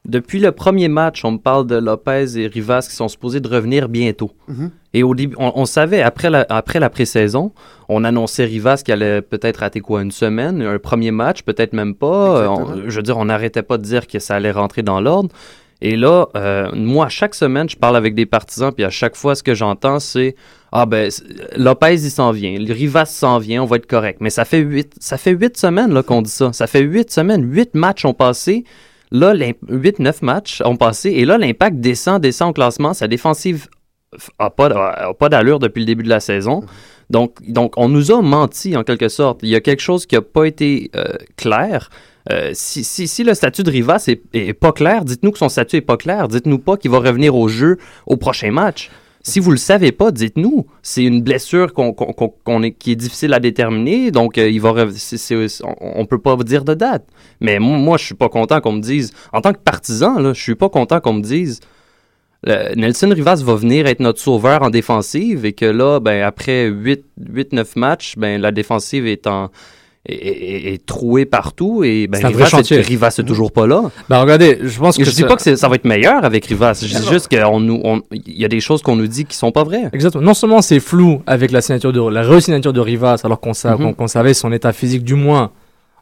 depuis 0.06 0.40
le 0.40 0.52
premier 0.52 0.88
match, 0.88 1.26
on 1.26 1.32
me 1.32 1.38
parle 1.38 1.68
de 1.68 1.76
Lopez 1.76 2.38
et 2.38 2.48
Rivas 2.48 2.88
qui 2.90 2.96
sont 2.96 3.08
supposés 3.08 3.40
de 3.40 3.48
revenir 3.48 3.90
bientôt. 3.90 4.32
Mhm. 4.48 4.72
Et 4.94 5.04
au 5.04 5.14
début, 5.16 5.36
on, 5.40 5.52
on 5.56 5.66
savait, 5.66 6.02
après 6.02 6.30
la, 6.30 6.46
après 6.50 6.80
la 6.80 6.90
pré-saison, 6.90 7.52
on 7.90 8.04
annonçait 8.04 8.46
Rivas 8.46 8.82
qui 8.86 8.92
allait 8.92 9.22
peut-être 9.22 9.58
rater 9.58 9.80
quoi, 9.82 10.02
une 10.02 10.12
semaine, 10.12 10.62
un 10.62 10.80
premier 10.80 11.12
match, 11.12 11.42
peut-être 11.44 11.74
même 11.74 11.94
pas. 11.96 12.50
On- 12.50 12.88
je 12.90 12.96
veux 12.96 13.04
dire, 13.04 13.18
on 13.18 13.26
n'arrêtait 13.26 13.64
pas 13.64 13.78
de 13.78 13.84
dire 13.84 14.08
que 14.08 14.20
ça 14.20 14.36
allait 14.36 14.52
rentrer 14.52 14.82
dans 14.84 15.02
l'ordre. 15.02 15.30
Et 15.82 15.98
là, 15.98 16.28
euh, 16.38 16.70
moi, 16.74 17.10
chaque 17.10 17.36
semaine, 17.36 17.70
je 17.70 17.76
parle 17.76 17.98
avec 17.98 18.16
des 18.16 18.26
partisans, 18.26 18.72
puis 18.72 18.86
à 18.86 18.90
chaque 18.90 19.16
fois, 19.18 19.36
ce 19.36 19.44
que 19.44 19.54
j'entends, 19.54 20.00
c'est 20.00 20.36
Ah 20.72 20.86
ben, 20.86 21.10
Lopez, 21.58 21.94
il 21.96 22.10
s'en 22.12 22.32
vient, 22.32 22.56
Rivas 22.58 23.06
s'en 23.06 23.38
vient, 23.40 23.62
on 23.64 23.66
va 23.66 23.76
être 23.76 23.86
correct. 23.86 24.20
Mais 24.22 24.30
ça 24.30 24.46
fait 24.46 24.60
huit, 24.60 24.94
ça 25.00 25.18
fait 25.18 25.32
huit 25.32 25.58
semaines 25.58 26.02
qu'on 26.04 26.22
dit 26.22 26.30
ça. 26.32 26.54
Ça 26.54 26.68
fait 26.68 26.82
huit 26.82 27.12
semaines, 27.12 27.44
huit 27.52 27.76
matchs 27.76 28.06
ont 28.06 28.14
passé. 28.14 28.64
Là, 29.20 29.34
l'imp- 29.34 29.58
8-9 29.70 30.24
matchs 30.24 30.62
ont 30.66 30.76
passé. 30.76 31.10
Et 31.12 31.26
là, 31.26 31.38
l'impact 31.38 31.78
descend, 31.80 32.22
descend 32.22 32.50
au 32.50 32.54
classement. 32.54 32.94
Sa 32.94 33.08
défensive 33.08 33.68
n'a 34.40 34.50
pas, 34.50 35.14
pas 35.18 35.30
d'allure 35.30 35.60
depuis 35.60 35.80
le 35.82 35.86
début 35.86 36.04
de 36.04 36.10
la 36.10 36.20
saison. 36.20 36.64
Donc, 37.10 37.38
donc, 37.48 37.74
on 37.78 37.88
nous 37.88 38.12
a 38.12 38.22
menti 38.22 38.76
en 38.76 38.84
quelque 38.84 39.10
sorte. 39.10 39.40
Il 39.44 39.50
y 39.50 39.56
a 39.56 39.62
quelque 39.62 39.82
chose 39.82 40.06
qui 40.06 40.16
n'a 40.16 40.22
pas 40.22 40.46
été 40.46 40.92
euh, 40.96 41.04
clair. 41.38 41.90
Euh, 42.32 42.50
si, 42.54 42.84
si, 42.84 43.08
si 43.08 43.24
le 43.24 43.34
statut 43.36 43.64
de 43.64 43.70
Rivas 43.70 44.06
est, 44.08 44.22
est 44.34 44.54
pas 44.54 44.72
clair, 44.72 45.06
dites-nous 45.06 45.32
que 45.32 45.38
son 45.38 45.50
statut 45.50 45.78
est 45.78 45.82
pas 45.82 45.98
clair. 45.98 46.28
Dites-nous 46.28 46.60
pas 46.60 46.76
qu'il 46.78 46.92
va 46.92 46.98
revenir 47.00 47.36
au 47.36 47.48
jeu 47.48 47.78
au 48.08 48.18
prochain 48.18 48.52
match. 48.52 48.90
Si 49.28 49.40
vous 49.40 49.50
le 49.50 49.58
savez 49.58 49.92
pas, 49.92 50.12
dites-nous. 50.12 50.68
C'est 50.84 51.04
une 51.04 51.24
blessure 51.24 51.74
est, 52.62 52.72
qui 52.74 52.92
est 52.92 52.96
difficile 52.96 53.34
à 53.34 53.40
déterminer, 53.40 54.12
donc 54.12 54.38
euh, 54.38 54.48
il 54.48 54.62
va 54.62 54.72
on, 55.64 55.76
on 55.82 56.06
peut 56.06 56.20
pas 56.20 56.36
vous 56.36 56.44
dire 56.44 56.64
de 56.64 56.76
date. 56.76 57.08
Mais 57.42 57.58
moi, 57.58 57.98
je 57.98 58.06
suis 58.06 58.14
pas 58.14 58.30
content 58.30 58.62
qu'on 58.62 58.74
me 58.74 58.82
dise, 58.82 59.14
en 59.34 59.42
tant 59.42 59.52
que 59.52 59.58
partisan, 59.58 60.20
là, 60.20 60.34
je 60.34 60.42
suis 60.42 60.54
pas 60.54 60.70
content 60.70 61.00
qu'on 61.00 61.14
me 61.14 61.24
dise, 61.24 61.60
Nelson 62.46 63.10
Rivas 63.10 63.42
va 63.44 63.56
venir 63.56 63.88
être 63.88 64.00
notre 64.00 64.20
sauveur 64.20 64.62
en 64.62 64.70
défensive 64.70 65.44
et 65.44 65.54
que 65.54 65.66
là, 65.66 66.00
ben, 66.00 66.22
après 66.22 66.70
8-9 66.70 67.80
matchs, 67.80 68.14
ben, 68.18 68.40
la 68.40 68.52
défensive 68.52 69.08
est 69.08 69.26
en 69.26 69.50
est, 70.08 70.86
trouée 70.86 71.26
partout 71.26 71.84
et 71.84 72.08
ben, 72.08 72.20
C'est 72.22 72.28
Rivas, 72.28 72.50
Rivas 72.70 73.16
est 73.20 73.24
toujours 73.24 73.52
pas 73.52 73.66
là. 73.68 73.82
Bah 74.10 74.22
regardez, 74.22 74.60
je 74.64 74.80
pense 74.80 74.96
Je 75.00 75.04
que 75.04 75.10
dis 75.10 75.22
ça- 75.22 75.28
pas 75.28 75.36
que 75.36 75.42
c'est- 75.42 75.56
ça 75.56 75.68
va 75.68 75.76
être 75.76 75.86
meilleur 75.86 76.24
avec 76.24 76.46
Rivas, 76.46 76.80
je 76.84 76.88
dis 76.98 77.08
juste 77.10 77.28
qu'il 77.28 77.40
y 78.28 78.46
a 78.46 78.48
des 78.48 78.60
choses 78.60 78.82
qu'on 78.82 78.96
nous 78.96 79.08
dit 79.08 79.26
qui 79.26 79.36
sont 79.36 79.52
pas 79.52 79.64
vraies. 79.64 79.90
Exactement. 79.94 80.24
Non 80.24 80.34
seulement 80.34 80.62
c'est 80.62 80.80
flou 80.80 81.22
avec 81.26 81.52
la 81.52 81.62
signature 81.62 81.92
de 81.92 82.02
la 82.10 82.22
re-signature 82.24 82.74
de 82.74 82.80
Rivas, 82.80 83.22
alors 83.24 83.40
qu'on 83.40 83.54
sa- 83.54 83.76
qu'on 83.98 84.08
savait 84.08 84.34
son 84.34 84.52
état 84.52 84.74
physique 84.74 85.04
du 85.04 85.16
moins, 85.16 85.52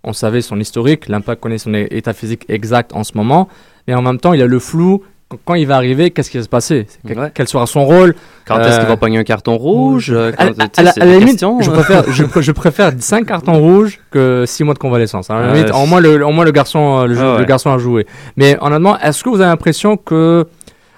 on 0.03 0.11
savait 0.13 0.41
son 0.41 0.59
historique, 0.59 1.07
l'impact 1.07 1.41
connaît 1.41 1.57
son 1.57 1.73
état 1.73 2.13
physique 2.13 2.43
exact 2.49 2.91
en 2.93 3.03
ce 3.05 3.13
moment, 3.15 3.47
mais 3.87 3.93
en 3.93 4.01
même 4.01 4.19
temps 4.19 4.33
il 4.33 4.39
y 4.39 4.43
a 4.43 4.47
le 4.47 4.59
flou. 4.59 5.01
Qu- 5.33 5.39
Quand 5.45 5.53
il 5.55 5.67
va 5.67 5.75
arriver, 5.75 6.11
qu'est-ce 6.11 6.29
qui 6.29 6.37
va 6.37 6.43
se 6.43 6.49
passer? 6.49 6.87
Que- 7.07 7.13
Ouais. 7.13 7.31
Quel 7.33 7.47
sera 7.47 7.65
son 7.65 7.85
rôle? 7.85 8.15
Quand 8.45 8.59
est-ce 8.59 8.77
qu'il 8.77 8.85
Euh, 8.85 8.89
va 8.89 8.97
pogner 8.97 9.17
un 9.17 9.23
carton 9.23 9.57
rouge? 9.57 10.11
euh, 10.13 10.31
À, 10.37 10.47
quand- 10.47 10.59
à- 10.59 10.63
à 10.79 10.83
la, 10.83 10.91
c'est 10.91 11.01
à 11.01 11.05
la 11.05 11.17
limite, 11.17 11.39
je 11.61 11.69
préfère, 11.69 12.03
je, 12.11 12.23
pr- 12.23 12.41
je 12.41 12.51
préfère 12.51 12.91
5 12.99 13.25
cartons 13.25 13.53
rouges 13.59 13.99
que 14.11 14.43
6 14.45 14.63
mois 14.63 14.73
de 14.73 14.79
convalescence. 14.79 15.29
hein. 15.29 15.35
À 15.37 15.47
la 15.47 15.53
limite, 15.53 15.71
au 15.73 15.85
moins 15.85 15.99
le, 16.01 16.25
au 16.25 16.31
moins 16.31 16.45
le 16.45 16.51
garçon, 16.51 16.99
euh, 17.03 17.05
le, 17.07 17.15
jeu- 17.15 17.21
Ah 17.23 17.33
ouais. 17.33 17.39
le 17.39 17.45
garçon 17.45 17.71
a 17.71 17.77
joué. 17.77 18.05
Mais 18.37 18.57
honnêtement, 18.61 18.99
est-ce 18.99 19.23
que 19.23 19.29
vous 19.29 19.39
avez 19.41 19.49
l'impression 19.49 19.97
que 19.97 20.45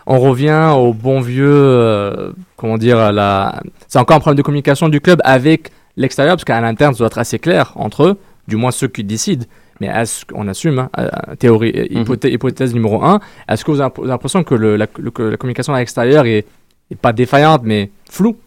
on 0.07 0.19
revient 0.19 0.71
au 0.77 0.93
bon 0.93 1.19
vieux, 1.19 1.47
euh, 1.49 2.31
comment 2.57 2.77
dire, 2.77 2.99
à 2.99 3.11
la... 3.11 3.61
c'est 3.87 3.97
encore 3.99 4.17
un 4.17 4.19
problème 4.19 4.37
de 4.37 4.43
communication 4.43 4.87
du 4.89 5.01
club 5.01 5.19
avec 5.23 5.71
l'extérieur, 5.97 6.35
parce 6.35 6.43
qu'à 6.45 6.59
l'interne, 6.61 6.93
ça 6.93 6.99
doit 6.99 7.07
être 7.07 7.17
assez 7.17 7.39
clair 7.39 7.71
entre 7.75 8.03
eux, 8.03 8.17
du 8.47 8.55
moins 8.55 8.71
ceux 8.71 8.87
qui 8.87 9.03
décident. 9.03 9.45
Mais 9.81 9.87
est-ce 9.87 10.25
qu'on 10.25 10.47
assume, 10.47 10.79
hein, 10.79 10.89
théorie, 11.39 11.71
euh, 11.75 11.85
Mhm. 11.91 12.01
hypothèse, 12.01 12.31
hypothèse 12.33 12.73
numéro 12.73 13.03
1, 13.03 13.19
est-ce 13.49 13.65
que 13.65 13.71
vous 13.71 13.81
avez 13.81 13.91
l'impression 14.03 14.43
que 14.43 14.55
le- 14.55 14.77
la, 14.77 14.87
le- 14.97 15.11
que 15.11 15.23
la 15.23 15.37
communication 15.37 15.73
à 15.73 15.79
l'extérieur 15.79 16.25
est, 16.25 16.45
est 16.91 16.95
pas 16.95 17.11
défaillante, 17.13 17.61
mais 17.63 17.89
floue? 18.09 18.37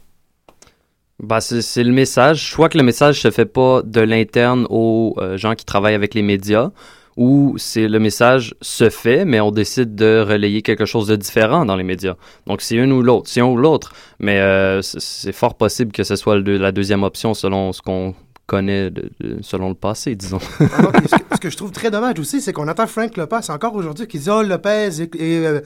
Bah, 1.20 1.40
c'est 1.40 1.82
le 1.82 1.92
message. 1.92 2.48
Je 2.50 2.52
crois 2.54 2.68
que 2.68 2.78
le 2.78 2.84
message 2.84 3.20
se 3.20 3.30
fait 3.30 3.44
pas 3.46 3.82
de 3.84 4.00
l'interne 4.00 4.66
aux 4.70 5.14
euh, 5.18 5.36
gens 5.36 5.54
qui 5.56 5.64
travaillent 5.64 5.94
avec 5.96 6.14
les 6.14 6.22
médias, 6.22 6.70
ou 7.16 7.56
c'est 7.58 7.88
le 7.88 7.98
message 7.98 8.54
se 8.62 8.88
fait, 8.88 9.24
mais 9.24 9.40
on 9.40 9.50
décide 9.50 9.96
de 9.96 10.24
relayer 10.26 10.62
quelque 10.62 10.84
chose 10.84 11.08
de 11.08 11.16
différent 11.16 11.64
dans 11.66 11.74
les 11.74 11.82
médias. 11.82 12.14
Donc 12.46 12.60
c'est 12.62 12.76
une 12.76 12.92
ou 12.92 13.02
l'autre, 13.02 13.28
c'est 13.28 13.40
un 13.40 13.46
ou 13.46 13.56
l'autre. 13.56 13.92
Mais 14.20 14.38
euh, 14.38 14.80
c'est- 14.82 15.00
c'est 15.00 15.32
fort 15.32 15.56
possible 15.56 15.90
que 15.90 16.04
ce 16.04 16.14
soit 16.14 16.36
le- 16.38 16.56
la 16.56 16.70
deuxième 16.70 17.02
option 17.02 17.34
selon 17.34 17.72
ce 17.72 17.82
qu'on 17.82 18.14
connaît, 18.48 18.90
de- 18.90 19.12
de- 19.20 19.38
selon 19.42 19.68
le 19.68 19.74
passé, 19.76 20.16
disons. 20.16 20.40
Ce, 20.58 20.64
que, 20.64 21.34
ce 21.34 21.40
que 21.40 21.50
je 21.50 21.56
trouve 21.56 21.70
très 21.70 21.90
dommage 21.92 22.18
aussi, 22.18 22.40
c'est 22.40 22.52
qu'on 22.52 22.66
entend 22.66 22.86
Frank 22.88 23.16
Lopez 23.16 23.48
encore 23.50 23.74
aujourd'hui 23.76 24.08
qui 24.08 24.18
dit 24.18 24.28
Oh, 24.30 24.42
Lopez 24.42 25.00
et, 25.00 25.10
et, 25.16 25.46
euh, 25.46 25.60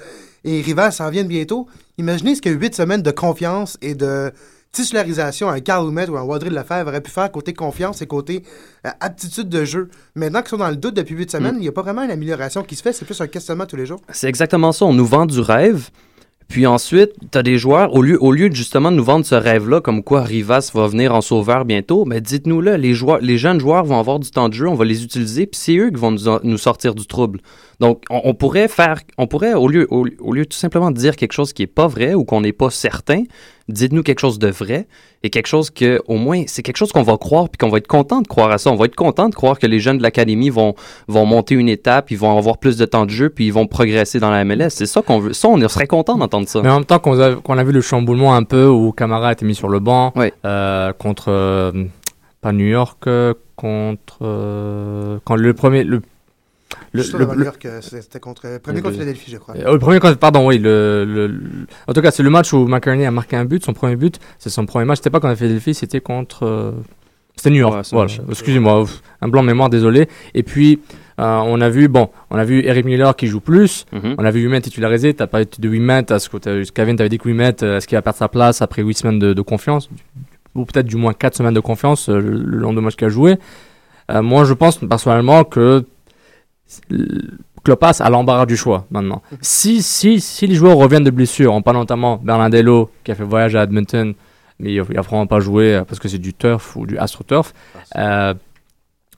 et 0.44 0.60
Rivas 0.60 0.90
s'en 0.90 1.08
viennent 1.08 1.28
bientôt. 1.28 1.66
Imaginez 1.96 2.34
ce 2.34 2.42
que 2.42 2.50
huit 2.50 2.74
semaines 2.74 3.00
de 3.02 3.10
confiance 3.10 3.78
et 3.80 3.94
de 3.94 4.32
titularisation 4.72 5.48
un 5.50 5.60
Carl 5.60 5.86
Oumet 5.86 6.08
ou 6.08 6.16
un 6.16 6.22
Wadril 6.22 6.52
Lefebvre 6.54 6.88
aurait 6.88 7.00
pu 7.02 7.10
faire 7.10 7.30
côté 7.30 7.52
confiance 7.52 8.00
et 8.02 8.06
côté 8.06 8.42
euh, 8.86 8.90
aptitude 9.00 9.48
de 9.48 9.64
jeu. 9.64 9.88
Maintenant 10.14 10.40
qu'ils 10.40 10.48
sont 10.50 10.56
dans 10.58 10.70
le 10.70 10.76
doute 10.76 10.94
depuis 10.94 11.14
huit 11.14 11.30
semaines, 11.30 11.56
il 11.56 11.60
n'y 11.62 11.68
a 11.68 11.72
pas 11.72 11.82
vraiment 11.82 12.02
une 12.02 12.10
amélioration 12.10 12.62
qui 12.62 12.74
se 12.76 12.82
fait, 12.82 12.92
c'est 12.92 13.04
plus 13.04 13.20
un 13.20 13.26
questionnement 13.26 13.66
tous 13.66 13.76
les 13.76 13.86
jours. 13.86 14.00
C'est 14.10 14.28
exactement 14.28 14.72
ça. 14.72 14.84
On 14.86 14.94
nous 14.94 15.06
vend 15.06 15.26
du 15.26 15.40
rêve. 15.40 15.88
Puis 16.48 16.66
ensuite, 16.66 17.12
tu 17.30 17.38
as 17.38 17.42
des 17.42 17.58
joueurs, 17.58 17.94
au 17.94 18.02
lieu, 18.02 18.22
au 18.22 18.32
lieu 18.32 18.50
justement 18.52 18.90
de 18.90 18.96
nous 18.96 19.04
vendre 19.04 19.24
ce 19.24 19.34
rêve-là, 19.34 19.80
comme 19.80 20.02
quoi 20.02 20.22
Rivas 20.22 20.70
va 20.74 20.86
venir 20.86 21.14
en 21.14 21.20
sauveur 21.20 21.64
bientôt, 21.64 22.04
mais 22.04 22.20
dites-nous-le, 22.20 22.76
les, 22.76 22.94
joueurs, 22.94 23.18
les 23.20 23.38
jeunes 23.38 23.60
joueurs 23.60 23.84
vont 23.84 23.98
avoir 23.98 24.18
du 24.18 24.30
temps 24.30 24.48
de 24.48 24.54
jeu, 24.54 24.68
on 24.68 24.74
va 24.74 24.84
les 24.84 25.04
utiliser, 25.04 25.46
puis 25.46 25.58
c'est 25.58 25.76
eux 25.76 25.90
qui 25.90 25.98
vont 25.98 26.10
nous, 26.10 26.38
nous 26.42 26.58
sortir 26.58 26.94
du 26.94 27.06
trouble. 27.06 27.40
Donc, 27.80 28.02
on, 28.10 28.20
on 28.24 28.34
pourrait 28.34 28.68
faire, 28.68 29.00
on 29.18 29.26
pourrait, 29.26 29.54
au 29.54 29.68
lieu, 29.68 29.86
au, 29.90 30.06
au 30.20 30.32
lieu 30.32 30.46
tout 30.46 30.56
simplement 30.56 30.90
de 30.90 30.96
dire 30.96 31.16
quelque 31.16 31.32
chose 31.32 31.52
qui 31.52 31.62
est 31.62 31.66
pas 31.66 31.86
vrai 31.86 32.14
ou 32.14 32.24
qu'on 32.24 32.40
n'est 32.40 32.52
pas 32.52 32.70
certain, 32.70 33.24
dites-nous 33.68 34.02
quelque 34.02 34.20
chose 34.20 34.38
de 34.38 34.48
vrai 34.48 34.86
et 35.22 35.30
quelque 35.30 35.46
chose 35.46 35.70
que, 35.70 36.00
au 36.06 36.16
moins, 36.16 36.44
c'est 36.46 36.62
quelque 36.62 36.76
chose 36.76 36.92
qu'on 36.92 37.02
va 37.02 37.16
croire 37.16 37.48
puis 37.48 37.58
qu'on 37.58 37.70
va 37.70 37.78
être 37.78 37.86
content 37.86 38.20
de 38.20 38.26
croire 38.26 38.50
à 38.50 38.58
ça. 38.58 38.70
On 38.70 38.76
va 38.76 38.86
être 38.86 38.96
content 38.96 39.28
de 39.28 39.34
croire 39.34 39.58
que 39.58 39.66
les 39.66 39.78
jeunes 39.78 39.98
de 39.98 40.02
l'académie 40.02 40.50
vont, 40.50 40.74
vont 41.08 41.26
monter 41.26 41.54
une 41.54 41.68
étape, 41.68 42.10
ils 42.10 42.18
vont 42.18 42.36
avoir 42.36 42.58
plus 42.58 42.76
de 42.76 42.84
temps 42.84 43.06
de 43.06 43.10
jeu 43.10 43.30
puis 43.30 43.46
ils 43.46 43.52
vont 43.52 43.66
progresser 43.66 44.18
dans 44.20 44.30
la 44.30 44.44
MLS. 44.44 44.70
C'est 44.70 44.86
ça 44.86 45.02
qu'on 45.02 45.18
veut. 45.18 45.32
Ça, 45.32 45.48
on 45.48 45.68
serait 45.68 45.86
content 45.86 46.16
d'entendre 46.16 46.48
ça. 46.48 46.60
Mais 46.62 46.68
en 46.68 46.76
même 46.76 46.84
temps, 46.84 46.98
qu'on 46.98 47.18
a, 47.18 47.64
vu 47.64 47.72
le 47.72 47.80
chamboulement 47.80 48.34
un 48.34 48.42
peu 48.42 48.66
où 48.66 48.92
Camara 48.92 49.28
a 49.28 49.32
été 49.32 49.44
mis 49.44 49.54
sur 49.54 49.68
le 49.68 49.78
banc 49.78 50.12
euh, 50.44 50.92
contre 50.92 51.26
euh, 51.28 51.72
pas 52.40 52.52
New 52.52 52.66
York, 52.66 53.06
euh, 53.06 53.34
contre 53.56 54.18
quand 55.24 55.36
le 55.36 55.54
premier 55.54 55.84
le 55.84 56.02
le, 56.92 57.02
le- 57.18 57.24
le- 57.24 57.80
c'était 57.80 58.20
contre 58.20 58.42
premier 58.62 58.80
contre 58.82 58.94
Philadelphie, 58.94 59.30
je 59.30 59.38
crois. 59.38 59.54
euh, 59.56 59.72
le 59.72 59.78
premier 59.78 59.98
contre- 60.00 60.18
pardon 60.18 60.46
oui 60.46 60.58
le, 60.58 61.32
en 61.88 61.92
tout 61.92 62.02
cas 62.02 62.10
c'est 62.10 62.22
le 62.22 62.30
match 62.30 62.52
où 62.52 62.66
McCartney 62.66 63.06
a 63.06 63.10
marqué 63.10 63.36
un 63.36 63.44
but 63.44 63.64
son 63.64 63.72
premier 63.72 63.96
but 63.96 64.18
c'est 64.38 64.50
son 64.50 64.66
premier 64.66 64.84
match. 64.84 64.98
C'était 64.98 65.10
pas 65.10 65.20
contre 65.20 65.36
Philadelphie 65.36 65.74
c'était 65.74 66.00
contre 66.00 66.44
euh, 66.44 66.72
c'était 67.36 67.50
New 67.50 67.56
York. 67.60 67.74
Ouais, 67.74 67.82
voilà. 67.92 68.12
excusez-moi 68.28 68.84
un 69.22 69.28
blanc 69.28 69.42
de 69.42 69.46
mémoire 69.48 69.70
désolé. 69.70 70.08
Et 70.34 70.42
puis 70.42 70.80
euh, 71.18 71.40
on 71.44 71.60
a 71.60 71.68
vu 71.68 71.88
bon 71.88 72.10
on 72.30 72.36
a 72.36 72.44
vu 72.44 72.62
Eric 72.64 72.84
Miller 72.84 73.16
qui 73.16 73.26
joue 73.26 73.40
plus. 73.40 73.86
Mhm. 73.92 74.14
on 74.18 74.24
a 74.24 74.30
vu 74.30 74.42
Humet 74.44 74.60
titularisé, 74.60 75.14
tu 75.14 75.22
as 75.22 75.26
parlé 75.26 75.46
de 75.58 75.68
Humet, 75.68 76.04
est-ce 76.10 76.28
que 76.28 76.36
t'as- 76.38 76.62
Kevin 76.74 76.96
t'avait 76.96 77.08
dit 77.08 77.18
que 77.18 77.28
euh, 77.28 77.76
est-ce 77.78 77.86
qu'il 77.86 77.96
va 77.96 78.02
perdre 78.02 78.18
sa 78.18 78.28
place 78.28 78.60
après 78.62 78.82
8 78.82 78.94
semaines 78.98 79.18
de, 79.18 79.32
de 79.32 79.42
confiance? 79.42 79.88
Ou 80.54 80.66
peut-être 80.66 80.86
du 80.86 80.96
moins 80.96 81.14
4 81.14 81.36
semaines 81.36 81.54
de 81.54 81.60
confiance 81.60 82.08
euh, 82.10 82.18
le, 82.20 82.32
le 82.36 82.58
long 82.58 82.74
de 82.74 82.80
match 82.80 82.96
qu'il 82.96 83.06
a 83.06 83.10
joué. 83.10 83.36
Euh, 84.10 84.20
moi 84.22 84.44
je 84.44 84.52
pense 84.52 84.78
personnellement 84.78 85.44
que 85.44 85.84
Klopas 87.64 88.00
a 88.00 88.10
l'embarras 88.10 88.46
du 88.46 88.56
choix 88.56 88.86
maintenant. 88.90 89.22
Si, 89.40 89.82
si, 89.82 90.20
si 90.20 90.46
les 90.46 90.54
joueurs 90.54 90.76
reviennent 90.76 91.04
de 91.04 91.10
blessure, 91.10 91.52
on 91.52 91.62
parle 91.62 91.76
notamment 91.76 92.16
Bernardello 92.16 92.90
qui 93.04 93.12
a 93.12 93.14
fait 93.14 93.24
voyage 93.24 93.54
à 93.54 93.62
Edmonton, 93.64 94.14
mais 94.58 94.72
il 94.74 94.82
n'a 94.82 95.00
vraiment 95.00 95.26
pas 95.26 95.40
joué 95.40 95.76
euh, 95.76 95.84
parce 95.84 95.98
que 95.98 96.08
c'est 96.08 96.18
du 96.18 96.34
turf 96.34 96.76
ou 96.76 96.86
du 96.86 96.98
astroturf. 96.98 97.52
Euh, 97.96 98.34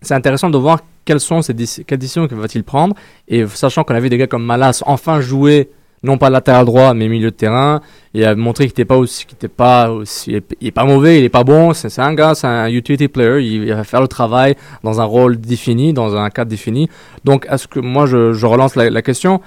c'est 0.02 0.14
intéressant 0.14 0.50
de 0.50 0.58
voir 0.58 0.80
quelles 1.04 1.20
sont 1.20 1.42
ces 1.42 1.54
quelles 1.86 1.98
décisions 1.98 2.28
qu'il 2.28 2.36
va-t-il 2.36 2.64
prendre 2.64 2.94
et 3.28 3.46
sachant 3.46 3.84
qu'on 3.84 3.94
a 3.94 4.00
vu 4.00 4.08
des 4.08 4.18
gars 4.18 4.26
comme 4.26 4.44
Malas 4.44 4.82
enfin 4.86 5.20
jouer 5.20 5.70
non 6.04 6.18
pas 6.18 6.30
latéral 6.30 6.64
droit 6.64 6.94
mais 6.94 7.08
milieu 7.08 7.30
de 7.30 7.36
terrain 7.36 7.80
et 8.14 8.24
a 8.24 8.34
montré 8.36 8.64
qu'il 8.64 8.72
n'était 8.72 8.84
pas 8.84 8.96
aussi 8.96 9.26
qu'il 9.26 9.36
était 9.36 9.48
pas 9.48 9.90
aussi 9.90 10.30
il 10.30 10.36
est, 10.36 10.56
il 10.60 10.72
pas 10.72 10.84
mauvais 10.84 11.18
il 11.18 11.24
est 11.24 11.28
pas 11.28 11.44
bon 11.44 11.72
c'est 11.72 11.98
un 11.98 12.14
gars 12.14 12.34
c'est 12.34 12.46
un 12.46 12.68
utility 12.68 13.08
player 13.08 13.42
il, 13.42 13.64
il 13.64 13.74
va 13.74 13.84
faire 13.84 14.00
le 14.00 14.08
travail 14.08 14.54
dans 14.82 15.00
un 15.00 15.04
rôle 15.04 15.36
défini 15.38 15.92
dans 15.92 16.16
un 16.16 16.30
cadre 16.30 16.50
défini. 16.50 16.88
Donc 17.24 17.46
est-ce 17.50 17.66
que 17.68 17.80
moi 17.80 18.06
je, 18.06 18.46
relance 18.46 18.76
la, 18.76 19.02
question 19.02 19.40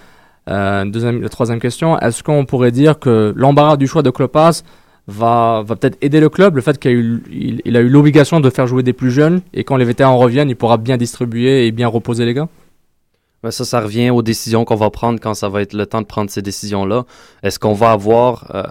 euh, 0.50 0.86
deuxième 0.86 1.22
la 1.22 1.30
troisième 1.30 1.60
question 1.60 2.00
est-ce 2.00 2.24
qu'on 2.24 2.46
pourrait 2.46 2.72
dire 2.72 3.00
que 3.00 3.34
l'embarras 3.36 3.78
du 3.78 3.88
choix 3.88 4.02
de 4.02 4.10
Klopas 4.10 4.64
va, 5.08 5.64
va 5.66 5.76
peut-être 5.76 5.98
aider 6.02 6.20
le 6.20 6.30
club, 6.30 6.56
le 6.56 6.62
fait 6.62 6.78
qu'il 6.80 6.92
a 6.92 6.94
eu, 6.94 7.24
il, 7.32 7.62
il 7.64 7.78
a 7.78 7.82
eu 7.82 7.90
l'obligation 7.90 8.40
de 8.40 8.50
faire 8.50 8.68
jouer 8.68 8.84
des 8.84 8.94
plus 8.94 9.12
jeunes, 9.12 9.42
et 9.54 9.64
quand 9.64 9.78
les 9.78 9.86
vétérans 9.86 10.18
reviennent, 10.18 10.50
il 10.50 10.56
pourra 10.56 10.78
bien 10.78 10.98
distribuer 10.98 11.66
et 11.66 11.72
bien 11.72 11.88
reposer 11.88 12.26
les 12.26 12.34
gars? 12.34 12.50
Ben, 13.44 13.52
ça, 13.52 13.66
ça 13.66 13.82
revient 13.82 14.10
aux 14.10 14.22
décisions 14.22 14.66
qu'on 14.66 14.76
va 14.76 14.90
prendre 14.90 15.20
quand 15.20 15.34
ça 15.34 15.48
va 15.48 15.62
être 15.62 15.74
le 15.74 15.86
temps 15.86 16.02
de 16.02 16.08
prendre 16.08 16.30
ces 16.30 16.42
décisions-là. 16.42 17.06
Est-ce 17.44 17.60
qu'on 17.60 17.74
va 17.74 17.92
avoir, 17.92 18.52
euh, 18.56 18.64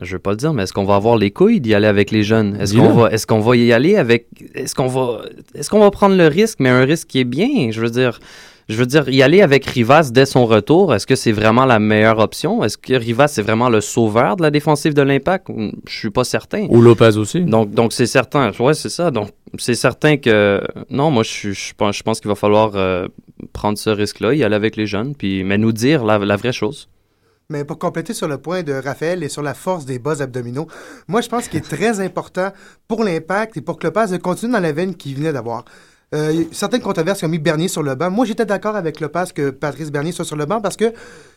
je 0.00 0.14
veux 0.16 0.18
pas 0.18 0.30
le 0.30 0.38
dire, 0.38 0.54
mais 0.54 0.62
est-ce 0.62 0.72
qu'on 0.72 0.84
va 0.84 0.94
avoir 0.94 1.16
les 1.16 1.30
couilles 1.30 1.60
d'y 1.60 1.74
aller 1.74 1.86
avec 1.86 2.10
les 2.10 2.22
jeunes? 2.22 2.56
Est-ce 2.60 2.74
qu'on 2.74 2.92
va, 2.92 3.10
est-ce 3.10 3.26
qu'on 3.26 3.40
va 3.40 3.56
y 3.56 3.72
aller 3.72 3.96
avec, 3.96 4.28
est-ce 4.54 4.74
qu'on 4.74 4.86
va, 4.86 5.22
est-ce 5.54 5.68
qu'on 5.68 5.80
va 5.80 5.90
prendre 5.90 6.16
le 6.16 6.26
risque, 6.26 6.58
mais 6.60 6.70
un 6.70 6.84
risque 6.84 7.08
qui 7.08 7.20
est 7.20 7.24
bien? 7.24 7.70
Je 7.70 7.80
veux 7.80 7.90
dire, 7.90 8.18
Je 8.68 8.76
veux 8.76 8.84
dire, 8.86 9.08
y 9.08 9.22
aller 9.22 9.40
avec 9.40 9.64
Rivas 9.64 10.10
dès 10.12 10.26
son 10.26 10.44
retour, 10.44 10.94
est-ce 10.94 11.06
que 11.06 11.16
c'est 11.16 11.32
vraiment 11.32 11.64
la 11.64 11.78
meilleure 11.78 12.18
option? 12.18 12.62
Est-ce 12.62 12.76
que 12.76 12.92
Rivas, 12.92 13.28
c'est 13.28 13.40
vraiment 13.40 13.70
le 13.70 13.80
sauveur 13.80 14.36
de 14.36 14.42
la 14.42 14.50
défensive 14.50 14.92
de 14.92 15.00
l'Impact? 15.00 15.46
Je 15.86 15.98
suis 15.98 16.10
pas 16.10 16.24
certain. 16.24 16.66
Ou 16.68 16.82
Lopez 16.82 17.16
aussi. 17.16 17.40
Donc, 17.40 17.70
donc 17.70 17.94
c'est 17.94 18.06
certain. 18.06 18.52
Ouais, 18.60 18.74
c'est 18.74 18.90
ça. 18.90 19.10
Donc, 19.10 19.30
c'est 19.56 19.74
certain 19.74 20.18
que 20.18 20.60
non, 20.90 21.10
moi, 21.10 21.22
je, 21.22 21.30
suis- 21.30 21.54
je 21.54 21.72
pense, 21.74 21.96
je 21.96 22.02
pense 22.02 22.20
qu'il 22.20 22.28
va 22.28 22.34
falloir 22.34 22.72
euh, 22.74 23.08
prendre 23.54 23.78
ce 23.78 23.88
risque-là, 23.88 24.34
y 24.34 24.44
aller 24.44 24.56
avec 24.56 24.76
les 24.76 24.86
jeunes, 24.86 25.14
puis 25.14 25.44
mais 25.44 25.56
nous 25.56 25.72
dire 25.72 26.04
la, 26.04 26.18
la 26.18 26.36
vraie 26.36 26.52
chose. 26.52 26.90
Mais 27.48 27.64
pour 27.64 27.78
compléter 27.78 28.12
sur 28.12 28.28
le 28.28 28.36
point 28.36 28.62
de 28.62 28.74
Raphaël 28.74 29.22
et 29.22 29.30
sur 29.30 29.40
la 29.40 29.54
force 29.54 29.86
des 29.86 29.98
bas 29.98 30.20
abdominaux, 30.20 30.66
moi, 31.06 31.22
je 31.22 31.28
pense 31.30 31.48
qu'il 31.48 31.58
est 31.60 31.62
très 31.76 32.00
important 32.00 32.52
pour 32.86 33.02
l'impact 33.02 33.56
et 33.56 33.62
pour 33.62 33.78
que 33.78 33.86
le 33.86 34.12
de 34.12 34.16
continuer 34.18 34.52
dans 34.52 34.60
la 34.60 34.72
veine 34.72 34.94
qu'il 34.94 35.16
venait 35.16 35.32
d'avoir. 35.32 35.64
Euh, 36.14 36.44
certaines 36.52 36.80
controverses 36.80 37.18
qui 37.18 37.26
ont 37.26 37.28
mis 37.28 37.38
Bernier 37.38 37.68
sur 37.68 37.82
le 37.82 37.94
banc. 37.94 38.10
Moi, 38.10 38.24
j'étais 38.24 38.46
d'accord 38.46 38.76
avec 38.76 38.98
le 39.00 39.08
pass 39.08 39.32
que 39.32 39.50
Patrice 39.50 39.90
Bernier 39.90 40.12
soit 40.12 40.24
sur 40.24 40.36
le 40.36 40.46
banc 40.46 40.60
parce 40.60 40.76
que, 40.76 40.92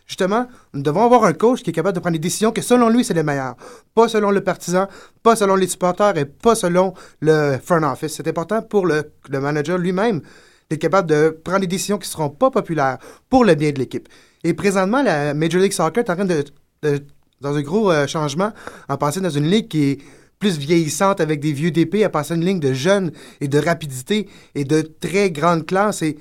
justement, 0.07 0.47
nous 0.73 0.81
devons 0.81 1.03
avoir 1.03 1.25
un 1.25 1.33
coach 1.33 1.61
qui 1.61 1.71
est 1.71 1.73
capable 1.73 1.95
de 1.95 1.99
prendre 1.99 2.13
des 2.13 2.19
décisions 2.19 2.51
que, 2.51 2.61
selon 2.61 2.87
lui, 2.87 3.03
c'est 3.03 3.13
les 3.13 3.23
meilleures. 3.23 3.55
Pas 3.93 4.07
selon 4.07 4.31
le 4.31 4.41
partisan, 4.41 4.87
pas 5.23 5.35
selon 5.35 5.55
les 5.55 5.67
supporters 5.67 6.17
et 6.17 6.23
pas 6.23 6.55
selon 6.55 6.93
le 7.19 7.57
front 7.61 7.83
office. 7.83 8.13
C'est 8.15 8.27
important 8.29 8.61
pour 8.61 8.85
le, 8.87 9.11
manager 9.29 9.77
lui-même 9.77 10.21
d'être 10.69 10.79
capable 10.79 11.09
de 11.09 11.37
prendre 11.43 11.59
des 11.59 11.67
décisions 11.67 11.97
qui 11.97 12.07
ne 12.07 12.11
seront 12.11 12.29
pas 12.29 12.49
populaires 12.49 12.97
pour 13.29 13.43
le 13.43 13.55
bien 13.55 13.71
de 13.71 13.79
l'équipe. 13.79 14.07
Et 14.45 14.53
présentement, 14.53 15.03
la 15.03 15.33
Major 15.33 15.61
League 15.61 15.73
Soccer 15.73 16.01
est 16.05 16.09
en 16.09 16.15
train 16.15 16.25
de, 16.25 16.45
dans 17.41 17.55
un 17.55 17.61
gros 17.61 17.91
euh, 17.91 18.07
changement, 18.07 18.53
en 18.87 18.95
passant 18.95 19.19
dans 19.19 19.29
une 19.29 19.49
ligue 19.49 19.67
qui 19.67 19.97
plus 20.41 20.57
vieillissante 20.57 21.21
avec 21.21 21.39
des 21.39 21.53
vieux 21.53 21.71
DP, 21.71 22.03
à 22.03 22.09
passer 22.09 22.35
une 22.35 22.43
ligne 22.43 22.59
de 22.59 22.73
jeunes 22.73 23.11
et 23.39 23.47
de 23.47 23.59
rapidité 23.59 24.27
et 24.55 24.65
de 24.65 24.81
très 24.81 25.31
grande 25.31 25.65
classe. 25.65 26.01
Et 26.01 26.17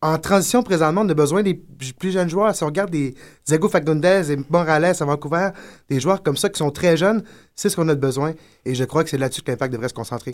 en 0.00 0.16
transition, 0.18 0.62
présentement, 0.62 1.02
on 1.04 1.08
a 1.08 1.14
besoin 1.14 1.42
des 1.42 1.60
plus 1.98 2.12
jeunes 2.12 2.30
joueurs. 2.30 2.54
Si 2.54 2.62
on 2.62 2.66
regarde 2.66 2.90
des 2.90 3.14
Diego 3.44 3.68
Fagundes 3.68 4.04
et 4.04 4.36
Morales 4.48 4.94
à 4.98 5.04
Vancouver, 5.04 5.50
des 5.90 6.00
joueurs 6.00 6.22
comme 6.22 6.36
ça 6.36 6.48
qui 6.48 6.58
sont 6.58 6.70
très 6.70 6.96
jeunes, 6.96 7.22
c'est 7.54 7.68
ce 7.68 7.76
qu'on 7.76 7.88
a 7.88 7.94
de 7.94 8.00
besoin. 8.00 8.32
Et 8.64 8.74
je 8.74 8.84
crois 8.84 9.02
que 9.02 9.10
c'est 9.10 9.18
là-dessus 9.18 9.42
que 9.42 9.50
l'impact 9.50 9.72
devrait 9.72 9.88
se 9.88 9.94
concentrer. 9.94 10.30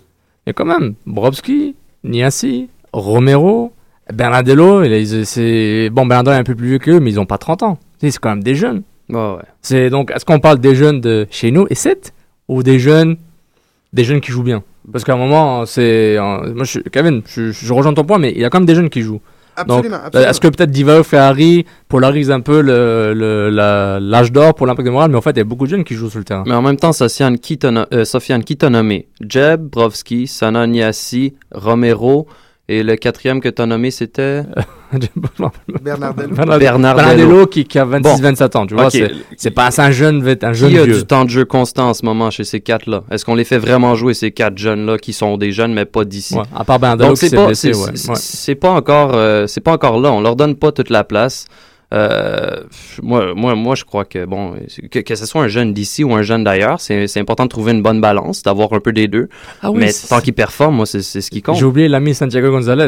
Et 0.46 0.52
quand 0.52 0.66
même, 0.66 0.94
Brovski, 1.06 1.74
Niassi, 2.04 2.68
Romero, 2.92 3.72
Bernardello, 4.12 4.84
c'est 5.24 5.88
bon, 5.90 6.04
Bernardello 6.04 6.36
est 6.36 6.40
un 6.40 6.44
peu 6.44 6.54
plus 6.54 6.68
vieux 6.68 6.78
qu'eux, 6.78 7.00
mais 7.00 7.10
ils 7.10 7.18
ont 7.18 7.26
pas 7.26 7.38
30 7.38 7.62
ans. 7.62 7.78
C'est 8.00 8.18
quand 8.18 8.30
même 8.30 8.42
des 8.42 8.56
jeunes. 8.56 8.82
Ouais. 9.08 9.36
C'est 9.62 9.88
donc, 9.88 10.10
est-ce 10.10 10.26
qu'on 10.26 10.40
parle 10.40 10.58
des 10.58 10.74
jeunes 10.74 11.00
de 11.00 11.26
chez 11.30 11.50
nous? 11.50 11.66
Et 11.70 11.74
7 11.74 12.12
ou 12.52 12.62
des 12.62 12.78
jeunes, 12.78 13.16
des 13.92 14.04
jeunes 14.04 14.20
qui 14.20 14.30
jouent 14.32 14.42
bien 14.42 14.62
Parce 14.90 15.04
qu'à 15.04 15.14
un 15.14 15.16
moment, 15.16 15.66
c'est, 15.66 16.16
euh, 16.18 16.52
moi, 16.54 16.64
je, 16.64 16.80
Kevin, 16.80 17.22
je, 17.26 17.52
je 17.52 17.72
rejoins 17.72 17.94
ton 17.94 18.04
point, 18.04 18.18
mais 18.18 18.32
il 18.32 18.40
y 18.40 18.44
a 18.44 18.50
quand 18.50 18.58
même 18.58 18.66
des 18.66 18.74
jeunes 18.74 18.90
qui 18.90 19.02
jouent. 19.02 19.20
Absolument. 19.54 19.96
euh, 19.96 20.06
absolument. 20.06 20.30
est-ce 20.30 20.40
que 20.40 20.48
peut-être 20.48 20.70
Divao, 20.70 21.02
Ferrari 21.04 21.66
polarise 21.88 22.30
un 22.30 22.40
peu 22.40 22.62
le, 22.62 23.12
le- 23.14 23.50
la- 23.50 24.00
l'âge 24.00 24.32
d'or 24.32 24.54
pour 24.54 24.66
l'impact 24.66 24.86
de 24.86 24.90
morale, 24.92 25.10
mais 25.10 25.18
en 25.18 25.20
fait, 25.20 25.32
il 25.32 25.36
y 25.36 25.40
a 25.40 25.44
beaucoup 25.44 25.66
de 25.66 25.70
jeunes 25.70 25.84
qui 25.84 25.94
jouent 25.94 26.08
sur 26.08 26.18
le 26.20 26.24
terrain. 26.24 26.44
Mais 26.46 26.54
en 26.54 26.62
même 26.62 26.76
temps, 26.76 26.92
Sofiane, 26.94 27.38
qui 27.38 27.58
t'a 27.58 27.68
euh, 27.92 28.70
nommé? 28.70 29.08
Jeb, 29.20 29.60
Brovski, 29.62 30.26
Sana 30.26 30.66
Niassi, 30.66 31.34
Romero, 31.50 32.26
et 32.78 32.82
le 32.82 32.96
quatrième 32.96 33.40
que 33.40 33.48
t'as 33.48 33.66
nommé, 33.66 33.90
c'était? 33.90 34.42
Bernardello. 35.82 36.34
Bernardello, 36.58 37.46
qui, 37.46 37.64
qui 37.64 37.78
a 37.78 37.84
26, 37.84 38.02
Bon. 38.02 38.16
27 38.22 38.56
ans, 38.56 38.66
tu 38.66 38.74
vois. 38.74 38.90
C'est- 38.90 39.50
pas 39.50 39.68
un 39.78 39.90
jeune, 39.90 40.36
un 40.42 40.52
jeune 40.52 40.70
Qui 40.70 40.78
a 40.78 40.84
vieux. 40.84 40.94
du 40.98 41.04
temps 41.04 41.24
de 41.24 41.30
jeu 41.30 41.44
constant 41.44 41.90
en 41.90 41.94
ce 41.94 42.04
moment 42.04 42.30
chez 42.30 42.44
ces 42.44 42.60
quatre-là? 42.60 43.02
Est-ce 43.10 43.24
qu'on 43.24 43.34
les 43.34 43.44
fait 43.44 43.58
vraiment 43.58 43.94
jouer, 43.94 44.14
ces 44.14 44.30
quatre 44.32 44.58
jeunes-là, 44.58 44.98
qui 44.98 45.12
sont 45.12 45.36
des 45.38 45.52
jeunes, 45.52 45.72
mais 45.72 45.84
pas 45.86 46.04
d'ici? 46.04 46.34
Ouais, 46.34 46.42
à 46.54 46.64
part 46.64 46.78
Bernardello 46.78 47.14
c'est 47.14 47.34
pas, 47.34 47.46
blessé, 47.46 47.72
c'est- 47.72 47.78
ouais. 47.80 47.90
c'est- 47.94 48.08
ouais. 48.10 48.14
c'est 48.16 48.54
pas 48.54 48.70
encore, 48.70 49.12
euh, 49.14 49.46
c'est 49.46 49.60
pas 49.60 49.72
encore 49.72 49.98
là. 50.00 50.12
On 50.12 50.20
leur 50.20 50.36
donne 50.36 50.56
pas 50.56 50.72
toute 50.72 50.90
la 50.90 51.04
place. 51.04 51.46
Euh, 51.92 52.56
moi, 53.02 53.34
moi, 53.36 53.54
moi, 53.54 53.74
je 53.74 53.84
crois 53.84 54.04
que 54.04 54.24
bon, 54.24 54.54
que, 54.90 55.00
que 55.00 55.14
ce 55.14 55.26
soit 55.26 55.42
un 55.42 55.48
jeune 55.48 55.74
d'ici 55.74 56.04
ou 56.04 56.14
un 56.14 56.22
jeune 56.22 56.42
d'ailleurs, 56.42 56.80
c'est 56.80 57.06
c'est 57.06 57.20
important 57.20 57.44
de 57.44 57.50
trouver 57.50 57.72
une 57.72 57.82
bonne 57.82 58.00
balance, 58.00 58.42
d'avoir 58.42 58.72
un 58.72 58.80
peu 58.80 58.92
des 58.92 59.08
deux. 59.08 59.28
Ah 59.62 59.70
oui, 59.70 59.80
mais 59.80 59.92
c'est- 59.92 60.08
tant 60.08 60.20
qu'ils 60.20 60.32
performent, 60.32 60.76
moi, 60.76 60.86
c'est 60.86 61.02
c'est 61.02 61.20
ce 61.20 61.30
qui 61.30 61.42
compte. 61.42 61.56
J'ai 61.56 61.64
oublié 61.66 61.88
l'ami 61.88 62.14
Santiago 62.14 62.50
Gonzalez. 62.50 62.86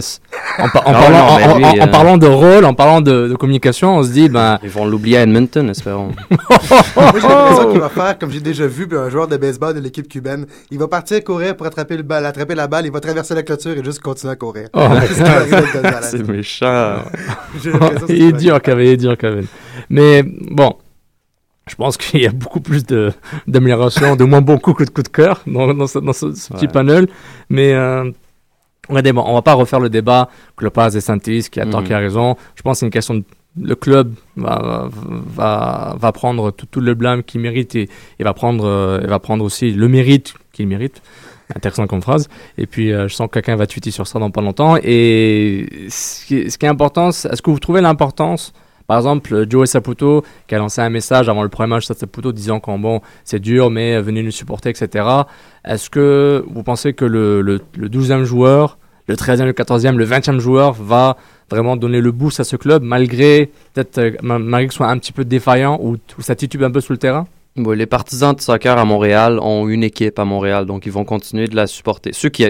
En, 0.58 0.68
par- 0.70 0.86
en 0.88 0.92
Ah 0.94 1.00
parlant, 1.02 1.26
non, 1.26 1.36
mais 1.36 1.44
en- 1.44 1.56
lui, 1.58 1.64
en- 1.64 1.68
en 1.84 1.88
euh, 1.88 1.90
parlant 1.90 2.16
de 2.16 2.26
rôle, 2.26 2.64
en 2.64 2.74
parlant 2.74 3.00
de, 3.00 3.28
de 3.28 3.34
communication, 3.34 3.96
on 3.98 4.02
se 4.02 4.10
dit, 4.10 4.28
ben, 4.28 4.58
Ils 4.62 4.70
vont 4.70 4.86
l'oublier 4.86 5.18
à 5.18 5.22
Edmonton, 5.22 5.68
espérons. 5.68 6.12
Moi, 6.30 7.12
j'ai 7.20 7.28
l'impression 7.28 7.70
qu'il 7.72 7.80
va 7.80 7.88
faire, 7.88 8.18
comme 8.18 8.30
j'ai 8.30 8.40
déjà 8.40 8.66
vu, 8.66 8.88
un 8.96 9.10
joueur 9.10 9.28
de 9.28 9.36
baseball 9.36 9.74
de 9.74 9.80
l'équipe 9.80 10.08
cubaine. 10.08 10.46
Il 10.70 10.78
va 10.78 10.88
partir 10.88 11.22
courir 11.24 11.56
pour 11.56 11.66
attraper, 11.66 11.96
le 11.96 12.02
balle, 12.04 12.24
attraper 12.26 12.54
la 12.54 12.66
balle, 12.68 12.86
il 12.86 12.92
va 12.92 13.00
traverser 13.00 13.34
la 13.34 13.42
clôture 13.42 13.72
et 13.72 13.84
juste 13.84 14.00
continuer 14.00 14.32
à 14.32 14.36
courir. 14.36 14.68
Oh. 14.72 14.80
C'est 16.02 16.26
méchant. 16.26 17.02
J'ai 17.62 17.70
l'impression 17.72 18.06
que 18.06 18.12
c'est 18.94 18.98
dur, 18.98 19.10
dur, 19.10 19.18
Kevin. 19.18 19.46
Mais 19.90 20.22
bon, 20.22 20.74
je 21.68 21.74
pense 21.76 21.96
qu'il 21.96 22.20
y 22.22 22.26
a 22.26 22.32
beaucoup 22.32 22.60
plus 22.60 22.84
de- 22.84 23.12
d'amélioration, 23.46 24.16
de, 24.16 24.24
moins 24.24 24.40
bons 24.42 24.58
coups 24.58 24.78
que 24.78 24.84
de 24.84 24.90
coups 24.90 25.04
de 25.10 25.16
cœur 25.16 25.40
dans, 25.46 25.72
dans 25.74 25.86
ce, 25.86 25.98
dans 25.98 26.12
ce- 26.12 26.34
ce 26.34 26.52
petit 26.52 26.66
Ouais. 26.66 26.72
panel. 26.72 27.08
Mais 27.48 27.72
euh, 27.72 28.10
on 28.88 28.94
va 29.34 29.42
pas 29.42 29.54
refaire 29.54 29.80
le 29.80 29.88
débat 29.88 30.28
pass 30.72 30.92
des 30.92 31.00
Santis, 31.00 31.48
qui 31.50 31.60
a 31.60 31.66
tort, 31.66 31.80
Mhm. 31.80 31.86
qui 31.86 31.92
a 31.94 31.98
raison. 31.98 32.36
Je 32.54 32.62
pense 32.62 32.76
que 32.76 32.80
c'est 32.80 32.86
une 32.86 32.92
question 32.92 33.14
de 33.14 33.24
le 33.56 33.76
club 33.76 34.12
va, 34.36 34.88
va, 35.36 35.96
va 35.96 36.12
prendre 36.12 36.50
tout, 36.50 36.66
tout 36.66 36.80
le 36.80 36.92
blâme 36.94 37.22
qu'il 37.22 37.40
mérite 37.40 37.76
et, 37.76 37.88
et 38.18 38.24
va 38.24 38.34
prendre 38.34 38.64
euh, 38.66 39.00
et 39.00 39.06
va 39.06 39.20
prendre 39.20 39.44
aussi 39.44 39.70
le 39.70 39.86
mérite 39.86 40.34
qu'il 40.52 40.66
mérite. 40.66 41.00
Intéressant 41.54 41.86
comme 41.86 42.02
phrase. 42.02 42.28
Et 42.58 42.66
puis, 42.66 42.92
euh, 42.92 43.06
je 43.06 43.14
sens 43.14 43.28
que 43.28 43.34
quelqu'un 43.34 43.54
va 43.54 43.66
tweeter 43.68 43.92
sur 43.92 44.06
ça 44.08 44.18
dans 44.18 44.30
pas 44.32 44.40
longtemps. 44.40 44.76
Et 44.82 45.68
ce 45.88 46.26
qui 46.26 46.36
est, 46.38 46.50
ce 46.50 46.58
qui 46.58 46.66
est 46.66 46.68
important, 46.68 47.10
est-ce 47.10 47.40
que 47.42 47.50
vous 47.50 47.60
trouvez 47.60 47.80
l'importance 47.80 48.52
par 48.86 48.98
exemple, 48.98 49.46
Joey 49.48 49.66
Saputo 49.66 50.24
qui 50.46 50.54
a 50.54 50.58
lancé 50.58 50.80
un 50.80 50.90
message 50.90 51.28
avant 51.28 51.42
le 51.42 51.48
premier 51.48 51.70
match 51.70 51.88
de 51.88 51.94
Saputo 51.94 52.32
disant 52.32 52.60
qu'en 52.60 52.78
bon, 52.78 53.00
c'est 53.24 53.38
dur, 53.40 53.70
mais 53.70 54.00
venez 54.00 54.22
nous 54.22 54.30
supporter, 54.30 54.70
etc. 54.70 55.06
Est-ce 55.64 55.88
que 55.90 56.44
vous 56.48 56.62
pensez 56.62 56.92
que 56.92 57.04
le, 57.04 57.40
le, 57.40 57.60
le 57.76 57.88
12e 57.88 58.24
joueur, 58.24 58.78
le 59.06 59.14
13e, 59.16 59.44
le 59.44 59.52
14e, 59.52 59.96
le 59.96 60.04
20e 60.06 60.38
joueur 60.38 60.72
va 60.74 61.16
vraiment 61.50 61.76
donner 61.76 62.00
le 62.00 62.10
boost 62.10 62.40
à 62.40 62.44
ce 62.44 62.56
club 62.56 62.82
malgré 62.82 63.50
peut-être 63.74 63.98
euh, 63.98 64.12
ma- 64.22 64.38
malgré 64.38 64.74
soit 64.74 64.88
un 64.88 64.98
petit 64.98 65.12
peu 65.12 65.24
défaillant 65.24 65.78
ou, 65.82 65.96
ou 66.18 66.22
ça 66.22 66.34
titube 66.34 66.62
un 66.62 66.70
peu 66.70 66.80
sous 66.80 66.92
le 66.92 66.98
terrain? 66.98 67.26
Les 67.56 67.86
partisans 67.86 68.34
de 68.34 68.40
soccer 68.40 68.76
à 68.76 68.84
Montréal 68.84 69.38
ont 69.38 69.68
une 69.68 69.84
équipe 69.84 70.18
à 70.18 70.24
Montréal, 70.24 70.66
donc 70.66 70.86
ils 70.86 70.92
vont 70.92 71.04
continuer 71.04 71.46
de 71.46 71.54
la 71.54 71.68
supporter. 71.68 72.12
Ceux 72.12 72.28
qui, 72.28 72.44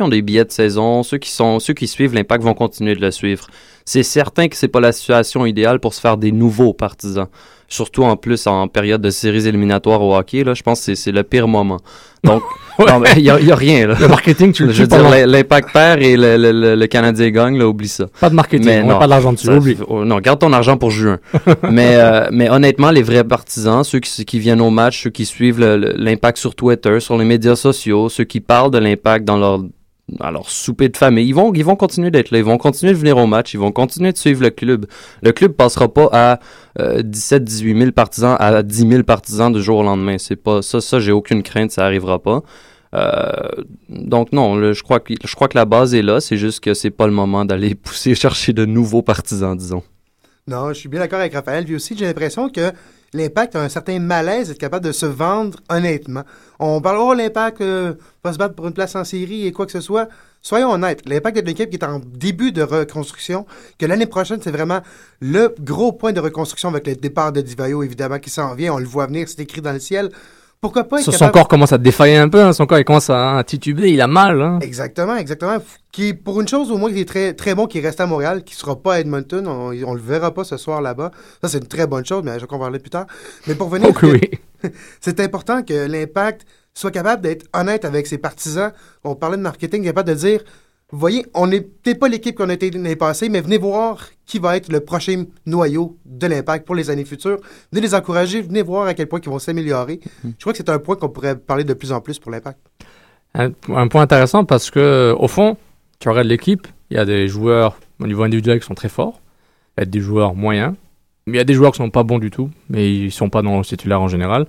ont 0.00 0.08
des 0.08 0.20
billets 0.20 0.44
de 0.44 0.50
saison, 0.50 1.04
ceux 1.04 1.18
qui 1.18 1.30
sont, 1.30 1.60
ceux 1.60 1.74
qui 1.74 1.86
suivent 1.86 2.12
l'impact 2.12 2.42
vont 2.42 2.54
continuer 2.54 2.96
de 2.96 3.00
le 3.00 3.12
suivre. 3.12 3.46
C'est 3.84 4.02
certain 4.02 4.48
que 4.48 4.56
c'est 4.56 4.66
pas 4.66 4.80
la 4.80 4.90
situation 4.90 5.46
idéale 5.46 5.78
pour 5.78 5.94
se 5.94 6.00
faire 6.00 6.16
des 6.16 6.32
nouveaux 6.32 6.72
partisans. 6.72 7.28
Surtout 7.68 8.04
en 8.04 8.16
plus 8.16 8.46
en 8.46 8.68
période 8.68 9.00
de 9.02 9.10
séries 9.10 9.48
éliminatoires 9.48 10.00
au 10.00 10.14
hockey, 10.16 10.44
là, 10.44 10.54
je 10.54 10.62
pense 10.62 10.86
que 10.86 10.94
c'est- 10.94 11.10
le 11.12 11.22
pire 11.24 11.48
moment. 11.48 11.78
Donc, 12.22 12.42
non, 12.78 13.00
mais 13.00 13.08
il 13.16 13.22
y 13.24 13.30
a, 13.30 13.36
rien, 13.56 13.88
là. 13.88 13.96
Le 14.00 14.06
marketing, 14.08 14.52
tu 14.52 14.66
le 14.66 14.72
Je 14.72 14.82
veux 14.82 14.86
dire, 14.88 15.26
l'impact 15.26 15.72
perd 15.72 16.00
et 16.02 16.16
le, 16.16 16.36
le- 16.36 16.52
le- 16.52 16.74
le 16.76 16.86
Canadien 16.86 17.30
gagne, 17.30 17.58
là, 17.58 17.66
oublie 17.68 17.88
ça. 17.88 18.06
Pas 18.20 18.30
de 18.30 18.34
marketing, 18.34 18.66
Mais 18.66 18.82
on 18.82 18.88
non, 18.88 18.98
pas 18.98 19.06
d'argent 19.08 19.32
dessus, 19.32 19.50
oublie. 19.50 19.76
oh, 19.88 20.04
non, 20.04 20.18
garde 20.20 20.38
ton 20.40 20.52
argent 20.52 20.76
pour 20.76 20.90
juin. 20.90 21.18
mais, 21.70 21.96
euh, 21.96 22.28
mais 22.32 22.48
honnêtement, 22.50 22.90
les 22.90 23.02
vrais 23.02 23.24
partisans, 23.24 23.82
ceux 23.84 23.98
qui, 24.00 24.24
qui 24.24 24.38
viennent 24.38 24.60
au 24.60 24.70
match, 24.70 25.02
ceux 25.04 25.10
qui 25.10 25.24
suivent 25.26 25.60
l'impact 25.60 26.38
sur 26.38 26.54
Twitter, 26.54 27.00
sur 27.00 27.16
les 27.18 27.24
médias 27.24 27.56
sociaux, 27.56 28.08
ceux 28.08 28.24
qui 28.24 28.40
parlent 28.40 28.70
de 28.70 28.78
l'impact 28.78 29.24
dans 29.24 29.38
leur, 29.38 29.60
leur 30.08 30.48
souper 30.48 30.88
de 30.88 30.96
famille, 30.96 31.26
ils 31.26 31.34
vont, 31.34 31.52
ils 31.52 31.64
vont 31.64 31.76
continuer 31.76 32.10
d'être 32.10 32.30
là. 32.30 32.38
Ils 32.38 32.44
vont 32.44 32.58
continuer 32.58 32.92
de 32.92 32.98
venir 32.98 33.16
au 33.16 33.26
match. 33.26 33.54
Ils 33.54 33.60
vont 33.60 33.72
continuer 33.72 34.12
de 34.12 34.16
suivre 34.16 34.42
le 34.42 34.50
club. 34.50 34.86
Le 35.22 35.32
club 35.32 35.52
passera 35.52 35.92
pas 35.92 36.08
à 36.12 36.38
17-18 36.78 37.78
000 37.78 37.92
partisans 37.92 38.36
à 38.38 38.62
10 38.62 38.88
000 38.88 39.02
partisans 39.02 39.52
du 39.52 39.62
jour 39.62 39.78
au 39.78 39.82
lendemain. 39.82 40.18
C'est 40.18 40.36
pas 40.36 40.62
ça. 40.62 40.80
Ça, 40.80 41.00
j'ai 41.00 41.12
aucune 41.12 41.42
crainte. 41.42 41.72
Ça 41.72 41.84
arrivera 41.84 42.20
pas. 42.20 42.42
Euh, 42.94 43.30
donc 43.88 44.32
non, 44.32 44.72
je 44.72 44.82
crois 44.82 45.00
que 45.00 45.12
je 45.22 45.34
crois 45.34 45.48
que 45.48 45.58
la 45.58 45.64
base 45.64 45.94
est 45.94 46.02
là. 46.02 46.20
C'est 46.20 46.36
juste 46.36 46.60
que 46.60 46.72
c'est 46.72 46.90
pas 46.90 47.06
le 47.06 47.12
moment 47.12 47.44
d'aller 47.44 47.74
pousser 47.84 48.14
chercher 48.14 48.52
de 48.52 48.64
nouveaux 48.64 49.02
partisans, 49.02 49.56
disons. 49.56 49.82
Non, 50.48 50.68
je 50.68 50.74
suis 50.74 50.88
bien 50.88 51.00
d'accord 51.00 51.18
avec 51.18 51.34
Raphaël. 51.34 51.64
Puis 51.64 51.74
aussi, 51.74 51.96
j'ai 51.96 52.04
l'impression 52.04 52.48
que 52.48 52.72
l'impact 53.12 53.56
a 53.56 53.62
un 53.62 53.68
certain 53.68 53.98
malaise 53.98 54.48
d'être 54.48 54.58
capable 54.58 54.84
de 54.84 54.92
se 54.92 55.06
vendre 55.06 55.58
honnêtement. 55.68 56.22
On 56.58 56.80
parle, 56.80 56.98
oh, 56.98 57.14
l'impact 57.14 57.60
euh, 57.60 57.94
va 58.24 58.32
se 58.32 58.38
battre 58.38 58.54
pour 58.54 58.66
une 58.66 58.72
place 58.72 58.96
en 58.96 59.04
série 59.04 59.46
et 59.46 59.52
quoi 59.52 59.66
que 59.66 59.72
ce 59.72 59.80
soit. 59.80 60.08
Soyons 60.42 60.70
honnêtes, 60.70 61.08
l'impact 61.08 61.38
est 61.38 61.40
une 61.40 61.48
équipe 61.48 61.70
qui 61.70 61.76
est 61.76 61.84
en 61.84 61.98
début 61.98 62.52
de 62.52 62.62
reconstruction, 62.62 63.46
que 63.78 63.86
l'année 63.86 64.06
prochaine, 64.06 64.38
c'est 64.40 64.52
vraiment 64.52 64.80
le 65.20 65.52
gros 65.60 65.92
point 65.92 66.12
de 66.12 66.20
reconstruction 66.20 66.68
avec 66.68 66.86
le 66.86 66.94
départ 66.94 67.32
de 67.32 67.40
Divayo, 67.40 67.82
évidemment, 67.82 68.20
qui 68.20 68.30
s'en 68.30 68.54
vient. 68.54 68.74
On 68.74 68.78
le 68.78 68.86
voit 68.86 69.06
venir, 69.06 69.28
c'est 69.28 69.40
écrit 69.40 69.60
dans 69.60 69.72
le 69.72 69.80
ciel. 69.80 70.10
Pourquoi 70.60 70.84
pas 70.84 70.98
être 70.98 71.04
Son, 71.04 71.12
capable... 71.12 71.32
corps 71.32 71.48
commence 71.48 71.72
à 71.72 71.78
défailler 71.78 72.16
un 72.16 72.28
peu, 72.28 72.40
hein, 72.40 72.52
son 72.52 72.66
corps 72.66 72.78
il 72.78 72.84
commence 72.84 73.10
à, 73.10 73.38
à 73.38 73.44
tituber, 73.44 73.92
il 73.92 74.00
a 74.00 74.06
mal. 74.06 74.40
Hein. 74.40 74.58
Exactement, 74.62 75.16
exactement. 75.16 75.58
Qui, 75.92 76.14
pour 76.14 76.40
une 76.40 76.48
chose 76.48 76.70
au 76.70 76.78
moins, 76.78 76.92
qui 76.92 77.00
est 77.00 77.08
très, 77.08 77.34
très 77.34 77.54
bon, 77.54 77.66
qui 77.66 77.80
reste 77.80 78.00
à 78.00 78.06
Montréal, 78.06 78.42
qui 78.42 78.54
sera 78.54 78.76
pas 78.76 78.94
à 78.94 79.00
Edmonton. 79.00 79.46
On, 79.46 79.72
on 79.72 79.94
le 79.94 80.00
verra 80.00 80.32
pas 80.32 80.44
ce 80.44 80.56
soir 80.56 80.80
là-bas. 80.80 81.10
Ça, 81.42 81.48
c'est 81.48 81.58
une 81.58 81.66
très 81.66 81.86
bonne 81.86 82.04
chose, 82.04 82.22
mais 82.24 82.38
je 82.38 82.46
vais 82.46 82.52
en 82.52 82.58
parler 82.58 82.78
plus 82.78 82.90
tard. 82.90 83.06
Mais 83.46 83.54
pour 83.54 83.68
venir, 83.68 83.90
oui. 84.02 84.20
c'est 85.00 85.20
important 85.20 85.62
que 85.62 85.86
l'impact 85.86 86.46
soit 86.74 86.90
capable 86.90 87.22
d'être 87.22 87.46
honnête 87.54 87.84
avec 87.84 88.06
ses 88.06 88.18
partisans. 88.18 88.72
On 89.04 89.14
parlait 89.14 89.36
de 89.36 89.42
marketing, 89.42 89.84
capable 89.84 90.08
de 90.10 90.14
dire 90.14 90.40
Vous 90.92 91.00
voyez, 91.00 91.26
on 91.34 91.48
n'est 91.48 91.62
peut-être 91.62 91.98
pas 91.98 92.08
l'équipe 92.08 92.36
qu'on 92.36 92.48
a 92.48 92.52
été 92.52 92.70
l'année 92.70 92.94
passée, 92.94 93.28
mais 93.28 93.40
venez 93.40 93.58
voir 93.58 94.08
qui 94.24 94.38
va 94.38 94.56
être 94.56 94.70
le 94.70 94.78
prochain 94.78 95.24
noyau 95.44 95.98
de 96.04 96.28
l'impact 96.28 96.64
pour 96.64 96.76
les 96.76 96.90
années 96.90 97.04
futures. 97.04 97.38
Venez 97.72 97.82
les 97.82 97.94
encourager, 97.94 98.40
venez 98.40 98.62
voir 98.62 98.86
à 98.86 98.94
quel 98.94 99.08
point 99.08 99.18
ils 99.20 99.28
vont 99.28 99.40
s'améliorer. 99.40 99.98
Mhm. 100.22 100.34
Je 100.38 100.42
crois 100.44 100.52
que 100.52 100.58
c'est 100.58 100.68
un 100.68 100.78
point 100.78 100.94
qu'on 100.94 101.08
pourrait 101.08 101.36
parler 101.36 101.64
de 101.64 101.74
plus 101.74 101.90
en 101.90 102.00
plus 102.00 102.20
pour 102.20 102.30
l'impact. 102.30 102.60
Un, 103.34 103.50
un 103.74 103.88
point 103.88 104.02
intéressant 104.02 104.44
parce 104.44 104.70
que, 104.70 105.12
au 105.18 105.26
fond, 105.26 105.56
tu 105.98 106.08
regardes 106.08 106.28
l'équipe, 106.28 106.68
il 106.90 106.96
y 106.96 107.00
a 107.00 107.04
des 107.04 107.26
joueurs 107.26 107.78
au 107.98 108.06
niveau 108.06 108.22
individuel 108.22 108.60
qui 108.60 108.66
sont 108.66 108.74
très 108.74 108.88
forts, 108.88 109.20
il 109.76 109.80
y 109.80 109.82
a 109.82 109.86
des 109.86 110.00
joueurs 110.00 110.36
moyens, 110.36 110.74
mais 111.26 111.34
il 111.34 111.38
y 111.38 111.40
a 111.40 111.44
des 111.44 111.54
joueurs 111.54 111.72
qui 111.72 111.78
sont 111.78 111.90
pas 111.90 112.04
bons 112.04 112.20
du 112.20 112.30
tout, 112.30 112.50
mais 112.70 112.94
ils 112.94 113.10
sont 113.10 113.28
pas 113.28 113.42
dans 113.42 113.58
le 113.58 113.64
titulaire 113.64 114.00
en 114.00 114.08
général. 114.08 114.46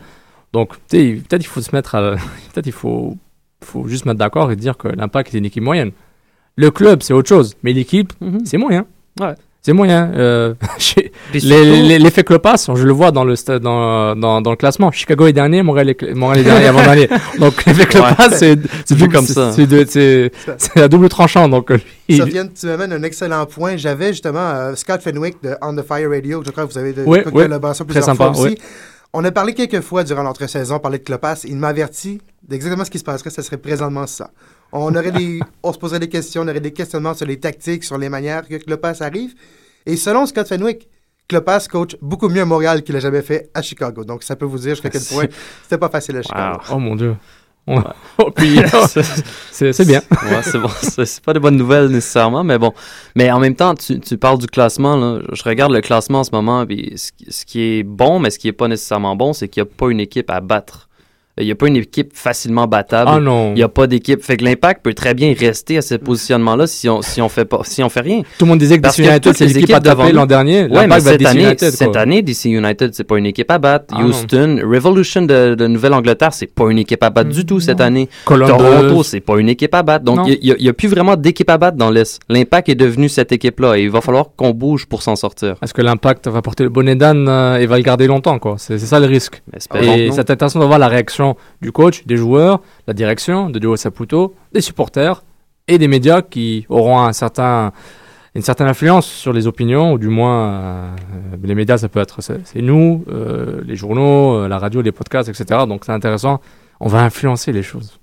Donc, 0.54 0.78
peut-être 0.88 1.41
il 1.41 1.47
faut 1.47 1.62
se 1.62 1.76
mettre 1.76 1.95
à, 1.95 2.12
peut-être 2.54 2.67
il 2.67 2.71
faut, 2.71 3.17
faut 3.63 3.88
juste 3.88 4.06
mettre 4.06 4.19
d'accord 4.19 4.52
et 4.52 4.56
dire 4.56 4.78
que 4.78 4.88
l'impact 4.88 5.34
est 5.34 5.39
une 5.39 5.45
équipe 5.45 5.63
moyenne. 5.63 5.91
Le 6.58 6.72
club, 6.72 7.02
c'est 7.04 7.13
autre 7.13 7.30
chose, 7.30 7.54
mais 7.63 7.72
l'équipe, 7.74 8.12
Mhm. 8.20 8.39
c'est 8.46 8.58
moyen. 8.58 8.86
Ouais. 9.20 9.34
C'est 9.62 9.74
moyen. 9.74 10.12
Euh, 10.15 10.54
L'effet 11.34 12.24
Klopas, 12.24 12.67
je 12.74 12.84
le 12.84 12.91
vois 12.93 13.12
dans 13.12 13.24
le, 13.26 13.36
dans, 13.60 14.15
dans, 14.15 14.41
dans 14.41 14.50
le 14.52 14.56
classement. 14.56 14.91
Chicago 14.91 15.28
est 15.28 15.34
dernier, 15.34 15.62
Montréal 15.62 15.89
est, 15.89 16.13
Montréal 16.15 16.39
est 16.39 16.43
dernier 16.50 16.65
avant-dernier. 16.67 17.10
Donc 17.39 17.65
l'effet 17.65 17.86
Klopas, 17.86 18.30
c'est 18.32 18.58
c'est 18.86 18.96
vu 18.96 19.10
comme 19.10 19.26
c'est- 19.26 19.34
ça. 19.34 19.52
C'est 19.52 19.67
de- 19.67 19.86
c'est- 19.88 20.32
c'est 20.58 20.80
à 20.82 20.88
double 20.88 21.10
tranchant. 21.10 21.50
Donc 21.50 21.70
lui, 21.70 21.80
Ça 22.17 22.24
il- 22.24 22.32
vient, 22.32 22.48
tu 22.48 22.65
m'amènes 22.65 22.93
un 22.93 23.04
excellent 23.04 23.46
point. 23.46 23.76
J'avais 23.78 24.10
justement 24.10 24.39
euh, 24.39 24.76
Scott 24.76 25.02
Fenwick 25.02 25.36
de 25.43 25.56
On 25.62 25.76
the 25.76 25.84
Fire 25.86 26.10
Radio. 26.10 26.41
Je 26.46 26.52
crois 26.52 26.65
que 26.65 26.72
vous 26.72 26.78
avez 26.78 26.93
de, 26.93 27.04
Ouais, 27.04 27.24
de 27.24 27.30
ouais. 27.30 27.43
collaboration 27.43 27.84
Très 27.86 27.93
plusieurs 28.00 28.06
sympa, 28.06 28.34
fois 28.34 28.43
aussi. 28.46 28.54
ouais. 28.54 28.58
On 29.13 29.24
a 29.24 29.32
parlé 29.32 29.54
quelques 29.54 29.82
fois 29.82 30.04
durant 30.04 30.24
l'entre-saison, 30.24 30.76
on 30.76 30.80
parlait 30.80 31.00
de 31.00 31.04
Clopas. 31.04 31.41
Il 31.46 31.58
m'a 31.58 31.70
averti 31.70 32.22
d'exactement 32.43 32.86
ce 32.86 32.91
qui 32.91 33.00
se 33.00 33.04
passerait, 33.04 33.30
ce 33.30 33.41
serait 33.41 33.58
présentement 33.58 34.06
ça. 34.06 34.32
On, 34.72 34.93
aurait 34.93 35.12
des, 35.12 35.39
on 35.63 35.74
se 35.74 35.78
poserait 35.78 36.00
des 36.00 36.10
questions, 36.10 36.41
on 36.41 36.48
aurait 36.48 36.60
des 36.60 36.74
questionnements 36.74 37.13
sur 37.13 37.26
les 37.26 37.39
tactiques, 37.39 37.84
sur 37.84 37.98
les 37.98 38.10
manières 38.10 38.48
que 38.48 38.56
Clopas 38.56 39.02
arrive. 39.02 39.34
Et 39.86 39.96
selon 39.96 40.26
Scott 40.26 40.48
Fenwick, 40.48 40.89
Clopas 41.28 41.67
coach 41.70 41.96
beaucoup 42.02 42.30
mieux 42.30 42.41
à 42.41 42.46
Montréal 42.46 42.84
qu'il 42.84 42.96
a 42.96 43.00
jamais 43.00 43.22
fait 43.22 43.50
à 43.54 43.62
Chicago. 43.62 44.04
Donc 44.04 44.24
ça 44.24 44.36
peut 44.36 44.46
vous 44.46 44.60
dire 44.60 44.76
jusqu'à 44.76 44.89
quel 44.89 45.04
point 45.10 45.26
c'était 45.63 45.78
pas 45.78 45.89
facile 45.89 46.17
à 46.17 46.22
Chicago. 46.22 46.60
oh 46.72 46.78
mon 46.78 46.96
dieu. 46.96 47.15
On- 47.68 47.84
Oh, 48.20 48.32
puis, 48.32 48.58
c'est 49.52 49.86
bien. 49.86 50.02
Ouais, 50.10 50.42
c'est 50.42 50.58
bon. 50.58 50.70
C'est 50.82 51.22
pas 51.24 51.34
de 51.34 51.40
bonnes 51.40 51.56
nouvelles 51.58 51.90
nécessairement, 51.90 52.44
mais 52.44 52.58
bon. 52.58 52.74
Mais 53.16 53.30
en 53.30 53.40
même 53.40 53.54
temps, 53.56 53.76
tu, 53.76 54.00
tu 54.00 54.18
parles 54.18 54.40
du 54.40 54.48
classement. 54.48 54.96
Là. 54.98 55.20
Je 55.34 55.44
regarde 55.44 55.72
le 55.72 55.82
classement 55.82 56.22
en 56.22 56.24
ce 56.24 56.32
moment, 56.32 56.66
puis 56.66 56.94
ce, 56.96 57.12
qui- 57.12 57.32
ce 57.32 57.46
qui 57.46 57.62
est 57.62 57.84
bon, 57.84 58.20
mais 58.20 58.32
ce 58.32 58.40
qui 58.40 58.48
est 58.48 58.54
pas 58.54 58.68
nécessairement 58.68 59.16
bon, 59.16 59.34
c'est 59.34 59.48
qu'il 59.50 59.62
n'y 59.62 59.70
a 59.70 59.72
pas 59.78 59.90
une 59.92 60.00
équipe 60.00 60.32
à 60.32 60.42
battre. 60.42 60.87
Il 61.39 61.45
n'y 61.45 61.52
a 61.52 61.56
pas 61.56 61.67
une 61.67 61.76
équipe 61.76 62.12
facilement 62.13 62.67
battable. 62.67 63.12
Ah 63.13 63.19
non. 63.19 63.50
Il 63.52 63.56
n'y 63.56 63.63
a 63.63 63.69
pas 63.69 63.86
d'équipe. 63.86 64.23
Fait 64.23 64.38
que 64.38 64.43
l'impact 64.43 64.84
peut 64.84 64.93
très 64.93 65.13
bien 65.13 65.34
rester 65.38 65.78
à 65.78 65.82
ce 65.82 65.95
positionnement-là 65.95 66.65
si 66.67 66.89
on, 66.89 67.02
si 67.02 67.21
on 67.21 67.30
fait 67.30 67.45
pas, 67.45 67.62
si 67.63 67.84
on 67.84 67.89
fait 67.89 68.02
rien. 68.02 68.21
Tout 68.38 68.45
le 68.45 68.50
monde 68.50 68.60
disait 68.60 68.80
que 68.80 68.88
DC 68.88 69.00
United, 69.00 69.34
c'est 69.36 69.45
l'équipe 69.45 69.76
à 69.76 69.80
taper 69.80 70.12
l'an 70.12 70.26
dernier. 70.26 70.65
Ouais, 70.65 70.88
mais 70.88 71.00
cette 71.00 71.26
année, 71.26 71.43
United, 71.43 71.71
cette 71.71 71.95
année, 71.95 72.21
DC 72.21 72.45
United, 72.45 72.93
c'est 72.93 73.04
pas 73.04 73.17
une 73.17 73.28
équipe 73.28 73.52
à 73.52 73.60
battre. 73.60 73.86
Ah 73.91 74.02
non. 74.02 74.08
Houston, 74.08 74.60
Revolution 74.63 75.21
de, 75.21 75.56
de 75.56 75.67
Nouvelle-Angleterre, 75.67 76.34
c'est 76.34 76.54
pas 76.54 76.69
une 76.69 76.80
équipe 76.80 77.04
à 77.04 77.10
battre 77.10 77.30
du 77.30 77.45
tout 77.45 77.60
cette 77.60 77.82
année. 77.82 78.10
Columbus. 78.26 78.52
Toronto, 78.52 79.04
c'est 79.04 79.19
pas 79.19 79.38
une 79.38 79.50
équipe 79.50 79.73
à 79.76 79.84
battre. 79.84 80.06
Donc, 80.06 80.28
il 80.28 80.56
n'y 80.60 80.69
a, 80.69 80.73
plus 80.73 80.88
vraiment 80.88 81.15
d'équipe 81.15 81.50
à 81.50 81.58
battre 81.58 81.78
dans 81.78 81.91
l'Est. 81.91 82.19
L'Impact 82.30 82.69
est 82.69 82.76
devenu 82.76 83.10
cette 83.10 83.32
équipe-là 83.32 83.78
et 83.78 83.84
il 83.84 83.89
va 83.89 84.02
falloir 84.02 84.28
qu'on 84.36 84.52
bouge 84.52 84.86
pour 84.86 85.02
s'en 85.02 85.15
sortir. 85.15 85.56
Est-ce 85.62 85.73
que 85.73 85.82
l'impact 85.82 86.28
va 86.28 86.41
porter 86.41 86.63
le 86.63 86.69
bonnet 86.69 86.95
d'âne 86.95 87.28
euh, 87.28 87.58
et 87.58 87.65
va 87.65 87.78
le 87.78 87.84
garder 87.84 88.08
longtemps 88.08 88.39
quoi? 88.39 88.56
C'est 88.58 88.80
ça 88.80 89.00
le 89.00 89.06
risque. 89.06 89.41
Et 89.76 90.10
c'est 90.12 90.30
intéressant 90.30 90.60
de 90.60 90.65
voir 90.65 90.80
la 90.80 90.88
réaction 90.88 91.27
du 91.62 91.72
coach, 91.72 92.06
des 92.06 92.16
joueurs, 92.18 92.62
la 92.88 92.94
direction, 92.94 93.50
de 93.50 93.62
Joe 93.62 93.80
Saputo, 93.80 94.36
des 94.54 94.62
supporters 94.62 95.24
et 95.68 95.78
des 95.78 95.88
médias 95.88 96.22
qui 96.22 96.66
auront 96.70 97.00
un 97.02 97.12
certain, 97.13 97.74
une 98.36 98.42
certaine 98.42 98.68
influence 98.68 99.06
sur 99.08 99.34
les 99.34 99.48
opinions, 99.48 99.94
ou 99.94 99.98
du 99.98 100.08
moins 100.08 100.48
euh, 100.48 100.96
les 101.44 101.56
médias, 101.56 101.78
ça 101.78 101.90
peut 101.90 102.00
être 102.00 102.22
c'est 102.22 102.62
nous, 102.62 103.04
euh, 103.10 103.62
les 103.66 103.76
journaux, 103.76 104.36
euh, 104.36 104.48
la 104.48 104.60
radio, 104.60 104.82
les 104.82 104.92
podcasts, 104.94 105.28
etc. 105.30 105.62
Donc 105.68 105.84
c'est 105.86 105.92
intéressant. 105.92 106.40
On 106.80 106.88
va 106.88 107.04
influencer 107.04 107.52
les 107.52 107.63
choses. 107.63 108.00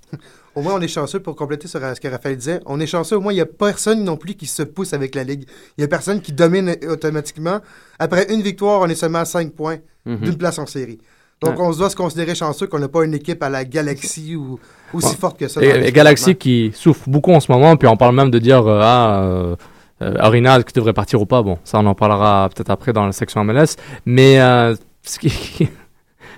Au 0.55 0.61
moins, 0.61 0.75
on 0.75 0.81
est 0.81 0.87
chanceux 0.87 1.19
pour 1.19 1.35
compléter 1.35 1.67
sur 1.67 1.79
ce 1.81 1.99
que 1.99 2.07
Raphaël 2.07 2.37
disait. 2.37 2.61
On 2.65 2.79
est 2.79 2.87
chanceux, 2.87 3.17
au 3.17 3.21
moins, 3.21 3.33
il 3.33 3.35
n'y 3.35 3.41
a 3.41 3.45
personne 3.45 4.03
non 4.05 4.15
plus 4.15 4.35
qui 4.35 4.45
se 4.45 4.63
pousse 4.63 4.93
avec 4.93 5.13
la 5.15 5.23
Ligue. 5.25 5.43
Il 5.77 5.81
n'y 5.81 5.83
a 5.83 5.87
personne 5.89 6.21
qui 6.21 6.31
domine 6.31 6.75
automatiquement. 6.89 7.59
Après 7.99 8.33
une 8.33 8.41
victoire, 8.41 8.79
on 8.81 8.87
est 8.87 8.95
seulement 8.95 9.19
à 9.19 9.25
5 9.25 9.51
points 9.51 9.79
Mhm. 10.05 10.17
d'une 10.17 10.37
place 10.37 10.59
en 10.59 10.65
série. 10.65 10.99
Donc, 11.41 11.59
on 11.59 11.71
se 11.73 11.77
doit 11.77 11.89
se 11.89 11.95
considérer 11.95 12.33
chanceux 12.33 12.67
qu'on 12.67 12.79
n'a 12.79 12.87
pas 12.87 13.03
une 13.03 13.13
équipe 13.13 13.43
à 13.43 13.49
la 13.49 13.65
Galaxie 13.65 14.35
ou 14.35 14.57
aussi 14.93 15.07
Ouais. 15.09 15.15
forte 15.15 15.37
que 15.37 15.47
ça. 15.47 15.61
Et, 15.63 15.87
et 15.87 15.91
Galaxy 15.91 16.35
qui 16.35 16.71
souffre 16.73 17.09
beaucoup 17.09 17.33
en 17.33 17.39
ce 17.39 17.51
moment, 17.51 17.75
puis 17.75 17.87
on 17.87 17.97
parle 17.97 18.15
même 18.15 18.31
de 18.31 18.39
dire 18.39 18.65
euh, 18.65 18.79
ah, 18.81 19.21
euh, 19.23 19.55
euh, 20.01 20.15
Arena 20.19 20.63
qui 20.63 20.73
devrait 20.73 20.93
partir 20.93 21.21
ou 21.21 21.25
pas. 21.25 21.41
Bon, 21.41 21.57
ça 21.63 21.79
on 21.79 21.85
en 21.85 21.95
parlera 21.95 22.49
peut-être 22.53 22.69
après 22.69 22.93
dans 22.93 23.05
la 23.05 23.11
section 23.11 23.43
MLS. 23.43 23.75
Mais 24.05 24.39
euh, 24.39 24.75
ce, 25.03 25.19
qui, 25.19 25.29
ce 25.29 25.65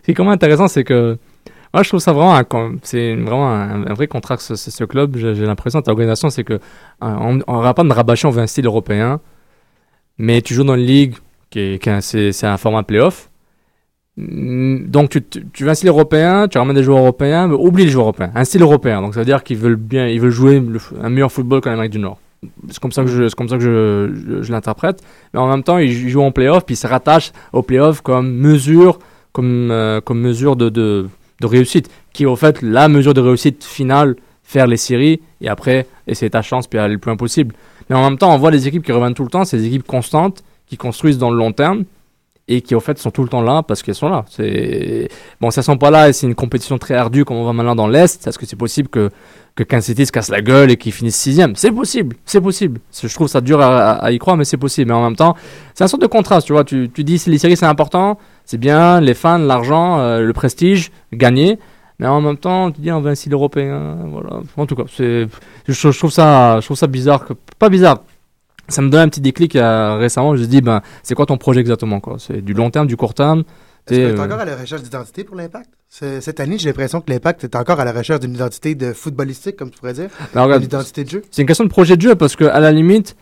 qui 0.03 0.12
est 0.12 0.13
quand 0.13 0.23
même 0.23 0.33
intéressant, 0.33 0.67
c'est 0.67 0.83
que 0.83 1.17
moi 1.73 1.83
je 1.83 1.89
trouve 1.89 1.99
ça 1.99 2.12
vraiment 2.12 2.41
c'est 2.81 3.15
vraiment 3.15 3.49
un, 3.51 3.86
un 3.88 3.93
vrai 3.93 4.07
contrat 4.07 4.38
ce, 4.38 4.55
ce, 4.55 4.83
club. 4.83 5.15
J'ai 5.17 5.33
l'impression 5.45 5.79
de 5.79 5.86
l'organisation, 5.88 6.29
c'est 6.29 6.43
que 6.43 6.60
on 7.01 7.36
n'aura 7.36 7.73
pas 7.73 7.83
de 7.83 7.93
rabâcher, 7.93 8.27
on 8.27 8.31
veut 8.31 8.41
un 8.41 8.47
style 8.47 8.65
européen, 8.65 9.19
mais 10.17 10.41
tu 10.41 10.53
joues 10.55 10.63
dans 10.63 10.75
une 10.75 10.86
ligue 10.86 11.15
qui 11.51 11.60
est, 11.60 11.79
qui 11.81 11.89
c'est 12.01 12.47
un 12.47 12.57
format 12.57 12.83
playoff. 12.83 13.29
Mm, 14.17 14.88
Donc 14.88 15.12
tu, 15.12 15.21
tu, 15.21 15.63
veux 15.63 15.69
un 15.69 15.75
style 15.75 15.89
européen, 15.89 16.47
tu 16.47 16.58
ramènes 16.58 16.75
des 16.75 16.84
joueurs 16.84 16.99
européens, 16.99 17.47
mais 17.47 17.56
oublie 17.56 17.86
les 17.86 17.91
joueurs 17.91 18.06
européens. 18.06 18.32
Un 18.36 18.43
style 18.43 18.62
européen, 18.62 19.01
donc 19.01 19.13
ça 19.13 19.21
veut 19.21 19.25
dire 19.25 19.43
qu'ils 19.43 19.58
veulent 19.58 19.75
bien, 19.75 20.08
ils 20.08 20.19
veulent 20.19 20.32
jouer 20.32 20.62
un 21.01 21.10
meilleur 21.10 21.32
football 21.32 21.62
qu'en 21.62 21.71
Amérique 21.71 21.91
du 21.91 21.99
Nord. 21.99 22.19
C'est 22.69 22.80
comme 22.80 22.91
ça 22.91 23.03
que 23.03 23.10
je, 23.10 23.34
comme 23.36 23.49
ça 23.49 23.58
que 23.58 23.63
je, 23.63 24.51
l'interprète. 24.51 25.01
Mais 25.34 25.39
en 25.39 25.47
même 25.47 25.63
temps, 25.63 25.77
ils, 25.77 26.10
jouent 26.10 26.21
en 26.21 26.32
playoff, 26.32 26.65
puis 26.65 26.73
ils 26.73 26.77
se 26.77 26.88
rattachent 26.88 27.32
aux 27.53 27.63
playoffs 27.63 28.01
comme 28.01 28.32
mesure, 28.32 28.99
comme, 29.32 29.69
euh, 29.71 30.01
comme 30.01 30.19
mesure 30.19 30.56
de, 30.56 30.69
de, 30.69 31.08
réussite, 31.43 31.89
qui 32.13 32.23
est 32.23 32.27
au 32.27 32.36
fait 32.36 32.62
la 32.62 32.89
mesure 32.89 33.13
de 33.13 33.21
réussite 33.21 33.63
finale, 33.63 34.15
faire 34.43 34.65
les 34.65 34.77
séries 34.77 35.19
et 35.41 35.49
après 35.49 35.88
essayer 36.08 36.30
ta 36.30 36.41
chance 36.41 36.67
puis 36.67 36.80
aller 36.80 36.93
le 36.93 36.99
plus 36.99 37.10
loin 37.10 37.17
possible. 37.17 37.53
Mais 37.89 37.95
en 37.95 38.03
même 38.03 38.17
temps, 38.17 38.34
on 38.34 38.38
voit 38.38 38.51
les 38.51 38.67
équipes 38.67 38.84
qui 38.84 38.91
reviennent 38.91 39.13
tout 39.13 39.23
le 39.23 39.30
temps, 39.30 39.43
c'est 39.43 39.58
des 39.58 39.67
équipes 39.67 39.86
constantes 39.86 40.43
qui 40.67 40.77
construisent 40.77 41.17
dans 41.17 41.30
le 41.30 41.38
long 41.38 41.51
terme 41.51 41.84
et 42.47 42.62
qui 42.62 42.75
au 42.75 42.79
fait 42.79 42.97
sont 42.97 43.12
tout 43.12 43.23
le 43.23 43.29
temps 43.29 43.41
là 43.41 43.63
parce 43.63 43.83
qu'elles 43.83 43.95
sont 43.95 44.10
là. 44.10 44.23
C'est 44.29 45.10
bon, 45.41 45.51
ça 45.51 45.62
sont 45.62 45.77
pas 45.77 45.91
là 45.91 46.10
et 46.10 46.13
c'est 46.13 46.27
une 46.27 46.36
compétition 46.36 46.77
très 46.77 46.93
ardue 46.93 47.25
comme 47.25 47.38
on 47.38 47.45
va 47.45 47.53
maintenant 47.53 47.75
dans 47.75 47.88
l'est. 47.88 48.25
Est-ce 48.25 48.39
que 48.39 48.45
c'est 48.45 48.55
possible 48.55 48.89
que 48.89 49.10
que 49.55 49.63
Kansas 49.63 49.86
City 49.86 50.05
se 50.05 50.12
casse 50.12 50.29
la 50.29 50.41
gueule 50.41 50.69
et 50.69 50.77
qu'ils 50.77 50.91
finissent 50.91 51.15
sixième? 51.15 51.55
C'est 51.55 51.71
possible, 51.71 52.15
c'est 52.25 52.39
possible. 52.39 52.79
Je 53.01 53.13
trouve 53.13 53.27
ça 53.27 53.41
dur 53.41 53.60
à, 53.60 54.12
y 54.12 54.19
croire, 54.19 54.38
mais 54.38 54.45
c'est 54.45 54.57
possible. 54.57 54.89
Mais 54.89 54.97
en 54.97 55.03
même 55.03 55.15
temps, 55.15 55.36
c'est 55.73 55.83
un 55.83 55.88
sorte 55.88 56.03
de 56.03 56.07
contraste, 56.07 56.45
tu 56.45 56.53
vois. 56.53 56.63
Tu, 56.63 56.89
tu 56.93 57.03
dis 57.03 57.21
les 57.27 57.38
séries 57.38 57.57
c'est 57.57 57.65
important, 57.65 58.19
c'est 58.45 58.60
bien, 58.60 59.01
les 59.01 59.15
fans, 59.15 59.39
l'argent, 59.39 59.99
euh, 59.99 60.21
le 60.21 60.33
prestige, 60.33 60.91
gagner. 61.12 61.60
Mais 61.99 62.07
en 62.07 62.21
même 62.21 62.38
temps, 62.38 62.71
tu 62.71 62.81
dis 62.81 62.91
on 62.91 63.01
veut 63.01 63.12
un 63.12 63.15
style 63.15 63.33
européen, 63.33 63.97
voilà. 64.12 64.41
En 64.55 64.65
tout 64.67 64.75
cas, 64.75 64.83
je, 64.88 65.27
trouve 65.97 66.12
ça, 66.12 66.60
je 66.60 66.65
trouve 66.65 66.77
ça 66.77 66.88
bizarre, 66.88 67.25
pas 67.57 67.69
bizarre. 67.69 68.03
Ça 68.69 68.82
me 68.82 68.89
donne 68.89 69.01
un 69.01 69.10
petit 69.10 69.21
déclic 69.21 69.56
euh, 69.56 69.97
récemment. 69.97 70.36
Je 70.36 70.41
me 70.41 70.47
dis, 70.47 70.62
ben, 70.62 70.82
c'est 71.03 71.15
quoi 71.15 71.25
ton 71.25 71.38
projet 71.38 71.62
exactement, 71.62 71.99
quoi? 71.99 72.17
C'est 72.19 72.41
du 72.41 72.53
long 72.53 72.69
terme, 72.69 72.88
du 72.88 72.97
court 72.97 73.13
terme? 73.13 73.43
Est-ce 73.89 73.99
que 73.99 74.06
tu 74.06 74.15
es 74.15 74.19
euh, 74.19 74.23
encore 74.23 74.39
à 74.39 74.45
la 74.45 74.56
recherche 74.56 74.82
d'identité 74.82 75.23
pour 75.23 75.36
l'Impact? 75.36 75.69
Cette 75.89 76.39
année, 76.39 76.58
j'ai 76.58 76.67
l'impression 76.69 76.99
que 76.99 77.10
l'Impact 77.10 77.45
est 77.45 77.56
encore 77.56 77.80
à 77.80 77.86
la 77.86 77.93
recherche 77.93 78.19
d'une 78.19 78.34
identité 78.36 78.75
de 78.75 78.91
footballistique, 78.91 79.56
comme 79.56 79.69
tu 79.69 79.80
pourrais 79.80 79.93
dire. 79.93 80.10
ben, 80.34 80.62
identité 80.62 81.03
de 81.06 81.10
jeu. 81.10 81.21
C'est 81.32 81.41
une 81.41 81.47
question 81.47 81.63
de 81.63 81.69
projet 81.69 81.95
de 81.95 82.01
jeu 82.01 82.15
parce 82.15 82.36
que 82.36 82.43
à 82.43 82.60
la 82.60 82.73
limite, 82.73 83.15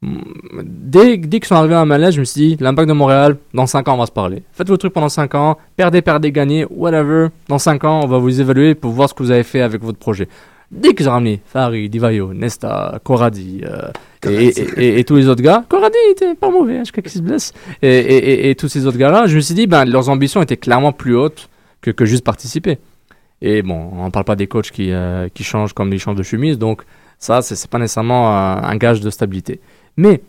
mm, 0.00 0.18
dès, 0.62 1.18
dès 1.18 1.40
qu'ils 1.40 1.48
sont 1.48 1.56
arrivés 1.56 1.74
à 1.74 1.84
Malaise, 1.84 2.14
je 2.14 2.20
me 2.20 2.24
suis 2.24 2.56
dit, 2.56 2.56
l'impact 2.60 2.88
de 2.88 2.94
Montréal, 2.94 3.36
dans 3.52 3.66
5 3.66 3.86
ans, 3.88 3.94
on 3.94 3.98
va 3.98 4.06
se 4.06 4.12
parler. 4.12 4.42
Faites 4.52 4.68
vos 4.68 4.78
trucs 4.78 4.94
pendant 4.94 5.10
5 5.10 5.34
ans, 5.34 5.58
perdez, 5.76 6.00
perdez, 6.00 6.32
gagnez, 6.32 6.64
whatever. 6.70 7.28
Dans 7.48 7.58
5 7.58 7.84
ans, 7.84 8.00
on 8.02 8.08
va 8.08 8.16
vous 8.18 8.40
évaluer 8.40 8.74
pour 8.74 8.92
voir 8.92 9.10
ce 9.10 9.14
que 9.14 9.22
vous 9.22 9.30
avez 9.30 9.44
fait 9.44 9.60
avec 9.60 9.82
votre 9.82 9.98
projet. 9.98 10.28
Dès 10.70 10.94
qu'ils 10.94 11.08
ont 11.08 11.12
ramené 11.12 11.40
Fari, 11.46 11.88
Divayo, 11.88 12.34
Nesta, 12.34 13.00
Corradi 13.02 13.62
euh, 13.64 13.88
et, 14.28 14.48
et, 14.48 14.60
et- 14.76 14.98
et 15.00 15.04
tous 15.04 15.16
les 15.16 15.26
autres 15.28 15.42
gars, 15.42 15.64
Corradi 15.68 15.96
était 16.10 16.34
pas 16.34 16.50
mauvais, 16.50 16.76
hein, 16.76 16.80
jusqu'à 16.80 17.00
qu'il 17.00 17.10
se 17.10 17.20
blesse, 17.22 17.52
et, 17.82 18.54
tous 18.58 18.68
ces 18.68 18.84
autres 18.86 18.98
gars-là, 18.98 19.26
je 19.26 19.36
me 19.36 19.40
suis 19.40 19.54
dit, 19.54 19.66
ben, 19.66 19.86
leurs 19.86 20.08
ambitions 20.10 20.42
étaient 20.42 20.58
clairement 20.58 20.92
plus 20.92 21.16
hautes 21.16 21.48
que, 21.80 21.90
que 21.90 22.04
juste 22.04 22.24
participer. 22.24 22.78
Et 23.40 23.62
bon, 23.62 23.90
on 23.96 24.10
parle 24.10 24.24
pas 24.26 24.36
des 24.36 24.46
coachs 24.48 24.70
qui, 24.70 24.90
euh, 24.92 25.28
qui 25.32 25.42
changent 25.44 25.72
comme 25.72 25.90
ils 25.92 25.98
changent 26.00 26.16
de 26.18 26.22
chemise, 26.22 26.58
donc 26.58 26.82
ça, 27.18 27.40
c'est 27.40 27.70
pas 27.70 27.78
nécessairement 27.78 28.28
euh, 28.28 28.60
un 28.62 28.76
gage 28.76 29.00
de 29.00 29.08
stabilité. 29.10 29.60
Mais 29.96 30.20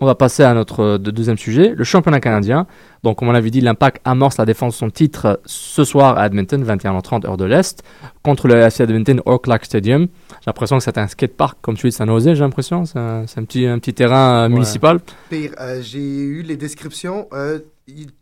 on 0.00 0.06
va 0.06 0.14
passer 0.14 0.42
à 0.42 0.54
notre 0.54 0.80
euh, 0.80 0.98
de- 0.98 1.10
deuxième 1.10 1.36
sujet, 1.38 1.74
le 1.76 1.84
championnat 1.84 2.20
canadien. 2.20 2.66
Donc, 3.02 3.18
comme 3.18 3.28
on 3.28 3.32
l'avait 3.32 3.50
dit, 3.50 3.60
l'Impact 3.60 4.00
amorce 4.04 4.36
la 4.38 4.44
défense 4.46 4.74
de 4.74 4.78
son 4.78 4.90
titre 4.90 5.26
euh, 5.26 5.34
ce 5.44 5.84
soir 5.84 6.18
à 6.18 6.26
Edmonton, 6.26 6.62
21h30 6.64 7.26
heure 7.26 7.36
de 7.36 7.44
l'Est, 7.44 7.82
contre 8.22 8.48
le 8.48 8.56
FC 8.56 8.82
Edmonton 8.84 9.20
au 9.26 9.38
Clark 9.38 9.64
Stadium. 9.64 10.02
J'ai 10.30 10.36
l'impression 10.46 10.78
que 10.78 10.84
c'est 10.84 10.98
un 10.98 11.06
skatepark 11.06 11.58
comme 11.60 11.76
celui 11.76 11.90
de 11.90 11.94
San 11.94 12.08
Jose, 12.08 12.24
j'ai 12.34 12.34
l'impression. 12.40 12.84
C'est 12.84 12.98
un, 12.98 13.26
c'est 13.26 13.40
un 13.40 13.44
petit, 13.44 13.66
un 13.66 13.78
petit 13.78 13.94
terrain 13.94 14.40
euh, 14.40 14.42
Ouais. 14.44 14.54
municipal. 14.54 15.00
Pire, 15.28 15.52
euh, 15.60 15.80
j'ai 15.82 15.98
eu 16.00 16.42
les 16.42 16.56
descriptions. 16.56 17.28
euh, 17.32 17.58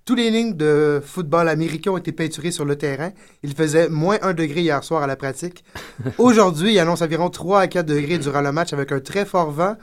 tous 0.06 0.14
les 0.14 0.30
lignes 0.30 0.56
de 0.56 1.02
football 1.04 1.46
américain 1.46 1.90
ont 1.90 1.98
été 1.98 2.10
peinturées 2.10 2.52
sur 2.52 2.64
le 2.64 2.76
terrain. 2.76 3.10
Il 3.42 3.52
faisait 3.54 3.90
moins 3.90 4.16
1 4.22 4.32
degré 4.32 4.62
hier 4.62 4.82
soir 4.82 5.02
à 5.02 5.06
la 5.06 5.14
pratique. 5.14 5.62
Aujourd'hui, 6.18 6.72
il 6.72 6.78
annonce 6.78 7.02
environ 7.02 7.28
3 7.28 7.60
à 7.60 7.66
4 7.66 7.84
degrés 7.84 8.16
durant 8.16 8.40
le 8.40 8.50
match 8.50 8.72
avec 8.72 8.92
un 8.92 9.00
très 9.00 9.26
fort 9.26 9.50
vent. 9.50 9.76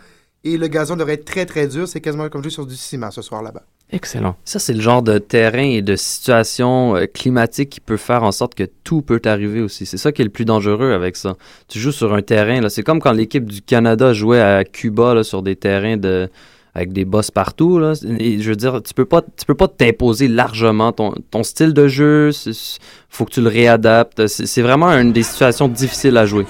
Et 0.45 0.57
le 0.57 0.67
gazon 0.67 0.95
devrait 0.95 1.15
être 1.15 1.25
très 1.25 1.45
très 1.45 1.67
dur. 1.67 1.87
C'est 1.87 2.01
quasiment 2.01 2.29
comme 2.29 2.43
jouer 2.43 2.51
sur 2.51 2.67
du 2.67 2.75
ciment 2.75 3.09
ce 3.09 3.23
soir 3.23 3.41
là-bas. 3.41 3.63
Excellent. 3.91 4.35
Ça, 4.45 4.59
c'est 4.59 4.73
le 4.73 4.81
genre 4.81 5.01
de 5.01 5.17
terrain 5.17 5.63
et 5.63 5.81
de 5.81 5.95
situation 5.95 6.95
euh, 6.95 7.05
climatique 7.05 7.69
qui 7.69 7.79
peut 7.79 7.97
faire 7.97 8.23
en 8.23 8.31
sorte 8.31 8.53
que 8.53 8.63
tout 8.83 9.01
peut 9.01 9.21
arriver 9.25 9.61
aussi. 9.61 9.85
C'est 9.85 9.97
ça 9.97 10.11
qui 10.11 10.21
est 10.21 10.25
le 10.25 10.31
plus 10.31 10.45
dangereux 10.45 10.93
avec 10.93 11.15
ça. 11.15 11.35
Tu 11.67 11.79
joues 11.79 11.91
sur 11.91 12.13
un 12.13 12.21
terrain, 12.21 12.61
là, 12.61 12.69
c'est 12.69 12.83
comme 12.83 12.99
quand 12.99 13.11
l'équipe 13.11 13.45
du 13.45 13.61
Canada 13.61 14.13
jouait 14.13 14.41
à 14.41 14.63
Cuba 14.63 15.15
là, 15.15 15.23
sur 15.23 15.41
des 15.41 15.55
terrains 15.55 15.97
de 15.97 16.29
avec 16.75 16.91
des 16.91 17.05
bosses 17.05 17.31
partout. 17.31 17.79
Là. 17.79 17.93
Et 18.19 18.39
je 18.41 18.49
veux 18.49 18.55
dire, 18.55 18.83
tu 18.83 18.93
peux 18.93 19.05
pas, 19.05 19.21
tu 19.21 19.45
peux 19.47 19.55
pas 19.55 19.69
t'imposer 19.69 20.27
largement 20.27 20.91
ton, 20.91 21.13
ton 21.31 21.43
style 21.43 21.73
de 21.73 21.87
jeu. 21.87 22.31
faut 23.09 23.25
que 23.25 23.31
tu 23.31 23.41
le 23.41 23.49
réadaptes. 23.49 24.27
C'est 24.27 24.45
c'est 24.45 24.61
vraiment 24.61 24.89
une 24.89 25.13
des 25.13 25.23
situations 25.23 25.69
difficiles 25.69 26.17
à 26.17 26.25
jouer. 26.25 26.45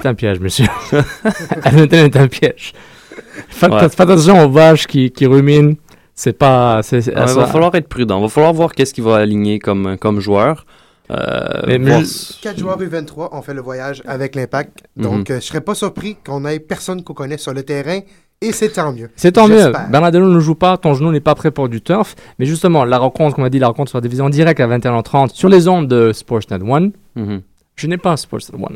C'est 0.00 0.08
un 0.08 0.14
piège, 0.14 0.40
monsieur. 0.40 0.66
Edmonton 1.64 2.04
est 2.04 2.16
un 2.16 2.28
piège. 2.28 2.72
Faites, 3.48 3.70
Ouais. 3.72 3.80
faites 3.88 4.00
attention 4.00 4.44
aux 4.44 4.50
vaches 4.50 4.86
qui, 4.86 5.10
qui 5.10 5.26
ruminent. 5.26 5.74
C'est 6.14 6.32
pas. 6.38 6.80
Ouais, 6.92 7.00
il 7.00 7.12
va 7.12 7.46
falloir 7.46 7.74
être 7.74 7.88
prudent. 7.88 8.18
Il 8.18 8.22
va 8.22 8.28
falloir 8.28 8.52
voir 8.52 8.72
qu'est-ce 8.72 8.94
qu'il 8.94 9.04
va 9.04 9.16
aligner 9.16 9.58
comme, 9.58 9.96
comme 9.98 10.20
joueur. 10.20 10.64
Euh, 11.10 11.62
Mais- 11.66 11.78
mais 11.78 11.90
voir 11.90 12.00
je- 12.00 12.04
s- 12.06 12.38
Quatre 12.40 12.58
joueurs 12.58 12.78
U23 12.80 13.28
ont 13.32 13.42
fait 13.42 13.52
le 13.54 13.60
voyage 13.60 14.02
avec 14.06 14.34
l'Impact. 14.36 14.84
Donc, 14.96 15.30
euh, 15.30 15.36
je 15.40 15.44
serais 15.46 15.60
pas 15.60 15.74
surpris 15.74 16.16
qu'on 16.24 16.44
ait 16.46 16.58
personne 16.60 17.02
qu'on 17.02 17.12
connaît 17.14 17.36
sur 17.38 17.52
le 17.52 17.62
terrain. 17.62 18.00
Et 18.40 18.52
c'est 18.52 18.70
tant 18.70 18.92
mieux. 18.92 19.10
C'est 19.16 19.32
tant 19.32 19.48
mieux. 19.48 19.72
Bernardello 19.90 20.28
ne 20.28 20.40
joue 20.40 20.54
pas, 20.54 20.76
ton 20.76 20.94
genou 20.94 21.10
n'est 21.12 21.20
pas 21.20 21.34
prêt 21.34 21.50
pour 21.50 21.68
du 21.68 21.80
turf. 21.82 22.14
Mais 22.38 22.46
justement, 22.46 22.84
la 22.84 22.98
rencontre, 22.98 23.34
comme 23.36 23.44
on 23.44 23.46
a 23.46 23.50
dit, 23.50 23.58
la 23.58 23.68
rencontre 23.68 23.90
sera 23.90 24.00
diffusée 24.00 24.22
en 24.22 24.28
direct 24.30 24.60
à 24.60 24.66
21h30 24.66 25.30
sur 25.34 25.48
les 25.48 25.66
ondes 25.68 25.88
de 25.88 26.12
Sportsnet 26.12 26.58
1. 26.62 26.90
Mhm. 27.16 27.42
Je 27.76 27.86
n'ai 27.86 27.96
pas 27.98 28.16
Sportsnet 28.16 28.58
1. 28.62 28.68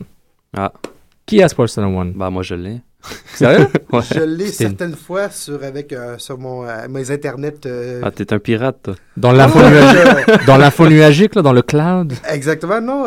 Ah. 0.56 0.72
Qui 1.28 1.42
a 1.42 1.48
Sportsnet 1.48 1.84
1 1.84 2.06
Bah, 2.16 2.30
moi, 2.30 2.42
je 2.42 2.54
l'ai. 2.56 2.80
Sérieux? 3.34 3.68
Ouais. 3.92 4.00
Je 4.12 4.20
l'ai 4.20 4.48
certaines 4.48 4.96
fois 4.96 5.30
sur, 5.30 5.62
avec, 5.62 5.92
euh, 5.92 6.18
sur 6.18 6.36
mon, 6.38 6.66
euh, 6.66 6.88
mes 6.90 7.10
internets. 7.10 7.64
euh, 7.66 8.00
Ah, 8.02 8.10
t'es 8.10 8.32
un 8.34 8.38
pirate, 8.38 8.78
toi. 8.82 8.94
Dans 9.16 9.32
l'info 9.32 9.58
Ouais, 9.60 9.70
nuagique, 9.70 10.46
dans 10.46 10.56
l'info 10.58 10.86
nuagique, 10.88 11.34
là, 11.36 11.42
dans 11.42 11.52
le 11.54 11.62
cloud? 11.62 12.12
Exactement, 12.28 12.80
non. 12.80 13.06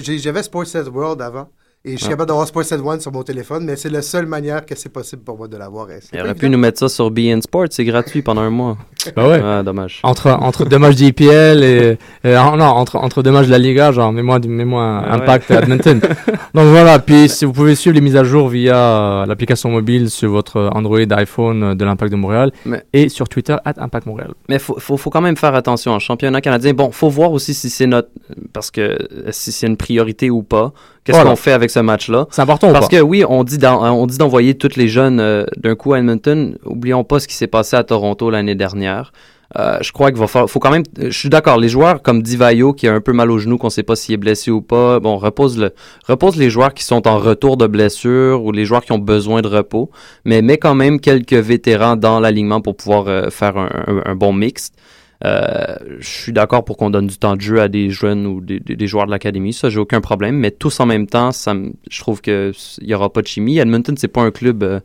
J'avais 0.00 0.42
Sportsnet 0.42 0.88
World 0.88 1.20
avant. 1.22 1.48
Et 1.88 1.92
je 1.92 1.96
suis 1.96 2.06
Ah. 2.06 2.10
capable 2.10 2.28
d'avoir 2.28 2.46
Sportsnet 2.46 2.78
One 2.84 3.00
sur 3.00 3.12
mon 3.12 3.22
téléphone, 3.22 3.64
mais 3.64 3.76
c'est 3.76 3.88
la 3.88 4.02
seule 4.02 4.26
manière 4.26 4.66
que 4.66 4.74
c'est 4.76 4.90
possible 4.90 5.22
pour 5.22 5.38
moi 5.38 5.48
de 5.48 5.56
l'avoir. 5.56 5.86
Il 6.12 6.20
aurait 6.20 6.34
pu 6.34 6.48
nous 6.50 6.58
mettre 6.58 6.78
ça 6.78 6.88
sur 6.88 7.10
BN 7.10 7.40
Sport, 7.40 7.66
c'est 7.70 7.84
gratuit 7.84 8.22
pendant 8.22 8.42
un 8.42 8.50
mois. 8.50 8.76
Bah 9.16 9.26
ouais. 9.28 9.40
Ah, 9.42 9.62
dommage. 9.62 10.00
Entre, 10.02 10.28
entre 10.30 10.64
deux 10.66 10.76
matchs 10.78 10.96
d'IPL 10.96 11.62
et, 11.62 11.98
et- 12.24 12.34
ah, 12.34 12.52
non, 12.58 12.64
entre, 12.64 12.96
entre 12.96 13.22
deux 13.22 13.30
matchs 13.30 13.46
de 13.46 13.52
la 13.52 13.58
Liga, 13.58 13.90
genre, 13.92 14.12
mets-moi, 14.12 14.36
un 14.36 14.98
Ah 14.98 15.16
ouais. 15.16 15.22
Impact 15.22 15.50
et 15.50 15.54
Edmonton. 15.54 16.00
Donc 16.54 16.66
voilà, 16.66 16.98
puis 16.98 17.28
si 17.28 17.44
vous 17.46 17.52
pouvez 17.52 17.74
suivre 17.74 17.94
les 17.94 18.00
mises 18.02 18.16
à 18.16 18.24
jour 18.24 18.48
via 18.48 18.76
euh, 18.76 19.26
l'application 19.26 19.70
mobile 19.70 20.10
sur 20.10 20.30
votre 20.30 20.68
Android, 20.74 20.98
iPhone 21.10 21.62
euh, 21.62 21.74
de 21.74 21.84
l'Impact 21.84 22.10
de 22.12 22.16
Montréal 22.16 22.52
Mais- 22.66 22.82
et 22.92 23.08
sur 23.08 23.28
Twitter, 23.28 23.56
at 23.64 23.74
Impact 23.78 24.06
Montréal. 24.06 24.32
Mais 24.48 24.58
faut, 24.58 24.78
faut, 24.78 24.96
faut 24.98 25.10
quand 25.10 25.22
même 25.22 25.36
faire 25.36 25.54
attention. 25.54 25.92
En 25.92 25.98
championnat 26.00 26.40
canadien, 26.42 26.74
bon, 26.74 26.90
faut 26.90 27.08
voir 27.08 27.32
aussi 27.32 27.54
si 27.54 27.70
c'est 27.70 27.86
notre. 27.86 28.08
Parce 28.52 28.70
que 28.70 28.98
si 29.30 29.52
c'est 29.52 29.66
une 29.68 29.76
priorité 29.78 30.28
ou 30.28 30.42
pas. 30.42 30.72
Qu'est-ce 31.08 31.16
Voilà. 31.16 31.30
qu'on 31.30 31.36
fait 31.36 31.52
avec 31.52 31.70
ce 31.70 31.80
match-là? 31.80 32.26
C'est 32.30 32.42
important 32.42 32.68
ou 32.68 32.72
Parce 32.74 32.88
pas? 32.88 32.98
que 32.98 33.02
oui, 33.02 33.24
on 33.26 33.42
dit 33.42 33.56
d'en- 33.56 33.82
on 33.94 34.06
dit 34.06 34.18
d'envoyer 34.18 34.54
tous 34.58 34.76
les 34.76 34.88
jeunes 34.88 35.20
euh, 35.20 35.46
d'un 35.56 35.74
coup 35.74 35.94
à 35.94 35.98
Edmonton. 35.98 36.58
Oublions 36.66 37.02
pas 37.02 37.18
ce 37.18 37.26
qui 37.26 37.34
s'est 37.34 37.46
passé 37.46 37.76
à 37.76 37.82
Toronto 37.82 38.28
l'année 38.30 38.54
dernière. 38.54 39.12
Euh, 39.58 39.78
je 39.80 39.92
crois 39.92 40.10
qu'il 40.10 40.20
va 40.20 40.26
falloir, 40.26 40.50
faut 40.50 40.58
quand 40.58 40.70
même, 40.70 40.82
je 41.00 41.08
suis 41.18 41.30
d'accord, 41.30 41.56
les 41.56 41.70
joueurs 41.70 42.02
comme 42.02 42.22
Divayo 42.22 42.74
qui 42.74 42.86
a 42.86 42.92
un 42.92 43.00
peu 43.00 43.14
mal 43.14 43.30
au 43.30 43.38
genou, 43.38 43.56
qu'on 43.56 43.70
sait 43.70 43.82
pas 43.82 43.96
s'il 43.96 44.12
est 44.12 44.18
blessé 44.18 44.50
ou 44.50 44.60
pas, 44.60 45.00
bon, 45.00 45.16
repose 45.16 45.56
le, 45.58 45.70
repose 46.06 46.36
les 46.36 46.50
joueurs 46.50 46.74
qui 46.74 46.84
sont 46.84 47.08
en 47.08 47.16
retour 47.16 47.56
de 47.56 47.66
blessure 47.66 48.44
ou 48.44 48.52
les 48.52 48.66
joueurs 48.66 48.84
qui 48.84 48.92
ont 48.92 48.98
besoin 48.98 49.40
de 49.40 49.48
repos, 49.48 49.90
mais 50.26 50.42
mets 50.42 50.58
quand 50.58 50.74
même 50.74 51.00
quelques 51.00 51.32
vétérans 51.32 51.96
dans 51.96 52.20
l'alignement 52.20 52.60
pour 52.60 52.76
pouvoir 52.76 53.04
euh, 53.08 53.30
faire 53.30 53.56
un, 53.56 53.70
un- 53.86 54.02
un 54.04 54.14
bon 54.14 54.34
mixte. 54.34 54.74
Euh, 55.24 55.74
je 55.98 56.06
suis 56.08 56.32
d'accord 56.32 56.64
pour 56.64 56.76
qu'on 56.76 56.90
donne 56.90 57.08
du 57.08 57.18
temps 57.18 57.34
de 57.34 57.40
jeu 57.40 57.60
à 57.60 57.66
des 57.68 57.90
jeunes 57.90 58.24
ou 58.26 58.40
des, 58.40 58.60
des- 58.60 58.76
des 58.76 58.86
joueurs 58.86 59.06
de 59.06 59.10
l'académie, 59.10 59.52
ça 59.52 59.68
j'ai 59.68 59.80
aucun 59.80 60.00
problème, 60.00 60.36
mais 60.36 60.52
tous 60.52 60.78
en 60.78 60.86
même 60.86 61.08
temps, 61.08 61.32
ça 61.32 61.54
je 61.90 62.00
trouve 62.00 62.20
que 62.20 62.52
il 62.80 62.88
y 62.88 62.94
aura 62.94 63.12
pas 63.12 63.20
de 63.22 63.26
chimie. 63.26 63.58
Edmonton 63.58 63.96
c'est 63.98 64.06
pas 64.06 64.20
un 64.22 64.30
club, 64.30 64.62
euh, 64.62 64.78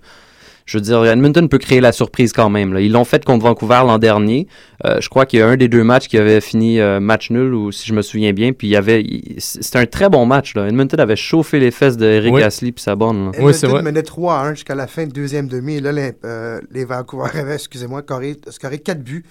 je 0.65 0.77
veux 0.77 0.81
dire, 0.81 1.05
Edmonton 1.05 1.47
peut 1.49 1.59
créer 1.59 1.81
la 1.81 1.91
surprise 1.91 2.33
quand 2.33 2.49
même. 2.49 2.73
là. 2.73 2.81
Ils 2.81 2.91
l'ont 2.91 3.03
fait 3.05 3.23
contre 3.23 3.43
Vancouver 3.45 3.81
l'an 3.85 3.99
dernier. 3.99 4.47
Euh, 4.85 4.99
je 5.01 5.07
crois 5.09 5.27
qu'il 5.27 5.37
y 5.37 5.41
a 5.43 5.47
un 5.47 5.55
des 5.57 5.67
deux 5.67 5.83
matchs 5.83 6.07
qui 6.07 6.17
avait 6.17 6.41
fini 6.41 6.79
euh, 6.79 6.99
match 6.99 7.29
nul 7.29 7.53
ou 7.53 7.71
si 7.71 7.85
je 7.87 7.93
me 7.93 8.01
souviens 8.01 8.33
bien, 8.33 8.53
puis 8.53 8.67
il 8.69 8.71
y 8.71 8.75
avait, 8.75 9.05
c'était 9.37 9.77
un 9.79 9.85
très 9.85 10.09
bon 10.09 10.25
match 10.25 10.55
là. 10.55 10.65
Edmonton 10.67 10.99
avait 10.99 11.15
chauffé 11.15 11.59
les 11.59 11.69
fesses 11.69 11.95
de 11.97 12.05
Eric 12.07 12.33
Oui. 12.33 12.41
Astley 12.41 12.71
puis 12.71 12.81
sa 12.81 12.95
bonne. 12.95 13.25
là. 13.25 13.31
Oui, 13.39 13.53
c'est 13.53 13.67
Edmonton 13.67 13.71
vrai. 13.71 13.83
menait 13.83 14.01
3 14.03 14.33
à 14.35 14.45
1 14.47 14.53
jusqu'à 14.55 14.73
la 14.73 14.87
fin 14.87 15.05
de 15.05 15.11
deuxième 15.11 15.47
demi. 15.47 15.75
Et 15.75 15.79
là, 15.79 15.91
les, 15.91 16.13
euh, 16.25 16.59
les 16.71 16.85
Vancouver 16.85 17.29
avaient, 17.35 17.53
excusez-moi, 17.53 18.01
scoré 18.49 18.79
4 18.79 19.03
buts 19.03 19.25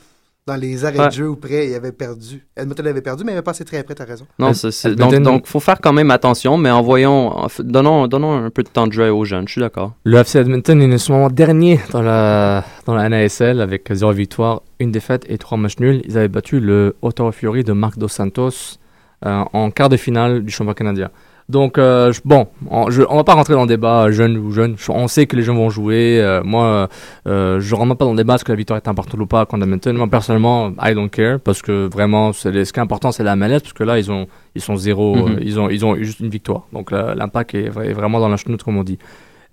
dans 0.47 0.57
les 0.57 0.85
arrêts 0.85 0.99
Ouais. 0.99 1.07
de 1.07 1.13
jeu 1.13 1.29
où 1.29 1.37
près. 1.37 1.69
Ils 1.69 1.75
avaient 1.75 1.93
perdu. 1.93 2.45
Edmonton 2.57 2.87
avait 2.87 3.01
perdu, 3.01 3.23
mais 3.25 3.33
il 3.33 3.35
avait 3.37 3.43
passé 3.43 3.65
très 3.65 3.83
près, 3.85 3.95
t'as 3.95 4.05
raison. 4.05 4.27
Non, 4.39 4.51
donc, 4.97 5.15
donc 5.23 5.47
faut 5.47 5.61
faire 5.61 5.81
quand 5.81 5.93
même 5.93 6.11
attention, 6.11 6.57
mais 6.57 6.71
envoyons, 6.71 7.47
donnons, 7.61 8.09
donnons 8.09 8.45
un 8.47 8.51
peu 8.51 8.63
de 8.65 8.69
temps 8.69 8.87
de 8.89 8.93
jeu 8.93 9.13
aux 9.13 9.25
jeunes. 9.25 9.47
Je 9.47 9.53
suis 9.53 9.61
d'accord. 9.61 9.93
Le 10.05 10.19
FC 10.19 10.39
Edmonton 10.41 10.81
est 10.83 10.93
en 10.95 10.99
ce 10.99 11.13
moment 11.13 11.31
dernier 11.31 11.79
dans 11.93 12.03
la, 12.03 12.65
dans 12.87 12.95
la 12.95 13.09
NASL 13.09 13.61
avec 13.61 13.93
0 13.93 14.13
victoire, 14.13 14.63
une 14.81 14.91
défaite 14.91 15.25
et 15.29 15.39
3 15.39 15.59
matchs 15.59 15.79
nuls. 15.79 16.03
Ils 16.07 16.19
avaient 16.19 16.29
battu 16.29 16.59
le 16.59 16.97
Ottawa 17.03 17.31
Fury 17.31 17.63
de 17.63 17.73
Marc 17.73 17.97
Dos 17.99 18.09
Santos 18.09 18.79
euh, 19.25 19.45
en 19.53 19.71
quart 19.71 19.89
de 19.89 19.97
finale 19.97 20.43
du 20.43 20.51
championnat 20.51 20.75
canadien. 20.75 21.11
Donc, 21.53 21.77
euh, 21.77 22.12
bon, 22.25 22.47
on, 22.71 22.91
je, 22.91 23.03
on 23.09 23.17
va 23.17 23.25
pas 23.25 23.35
rentrer 23.35 23.53
dans 23.55 23.62
le 23.62 23.69
débat 23.69 24.05
euh, 24.05 24.11
jeune 24.12 24.38
ou 24.38 24.53
jeune. 24.53 24.75
Je- 24.79 24.91
On 24.91 25.07
sait 25.07 25.27
que 25.27 25.37
les 25.37 25.43
jeunes 25.43 25.57
vont 25.57 25.69
jouer. 25.71 26.19
euh, 26.21 26.41
moi, 26.43 26.88
euh, 27.27 27.61
je 27.61 27.75
rentre 27.75 27.95
pas 27.95 28.05
dans 28.07 28.12
le 28.12 28.17
débat 28.17 28.37
est-ce 28.37 28.45
que 28.45 28.53
la 28.53 28.57
victoire 28.57 28.79
est 28.79 28.88
importante 28.88 29.21
ou 29.21 29.27
pas 29.27 29.45
contre 29.45 29.65
Edmonton. 29.65 29.95
Moi, 29.97 30.09
personnellement, 30.09 30.73
I 30.83 30.95
don't 30.95 31.11
care 31.11 31.38
parce 31.41 31.61
que 31.61 31.88
vraiment, 31.93 32.33
ce 32.33 32.49
qui 32.49 32.57
est 32.59 32.79
important, 32.79 33.12
c'est 33.12 33.23
la 33.23 33.37
MLS 33.37 33.61
parce 33.61 33.75
que 33.75 33.85
là, 33.85 33.99
ils 33.99 34.11
ont, 34.11 34.27
ils 34.55 34.62
sont 34.62 34.77
zéro, 34.77 35.15
Mhm. 35.15 35.38
ils 35.43 35.61
ont, 35.61 35.69
ils 35.69 35.85
ont 35.85 35.95
juste 35.97 36.21
une 36.21 36.31
victoire. 36.31 36.62
Donc, 36.73 36.91
l'impact 36.91 37.55
est, 37.55 37.69
vra- 37.69 37.85
est 37.85 37.93
vraiment 37.93 38.19
dans 38.19 38.29
la 38.31 38.37
chenoute, 38.38 38.62
comme 38.62 38.79
on 38.79 38.85
dit. 38.85 38.99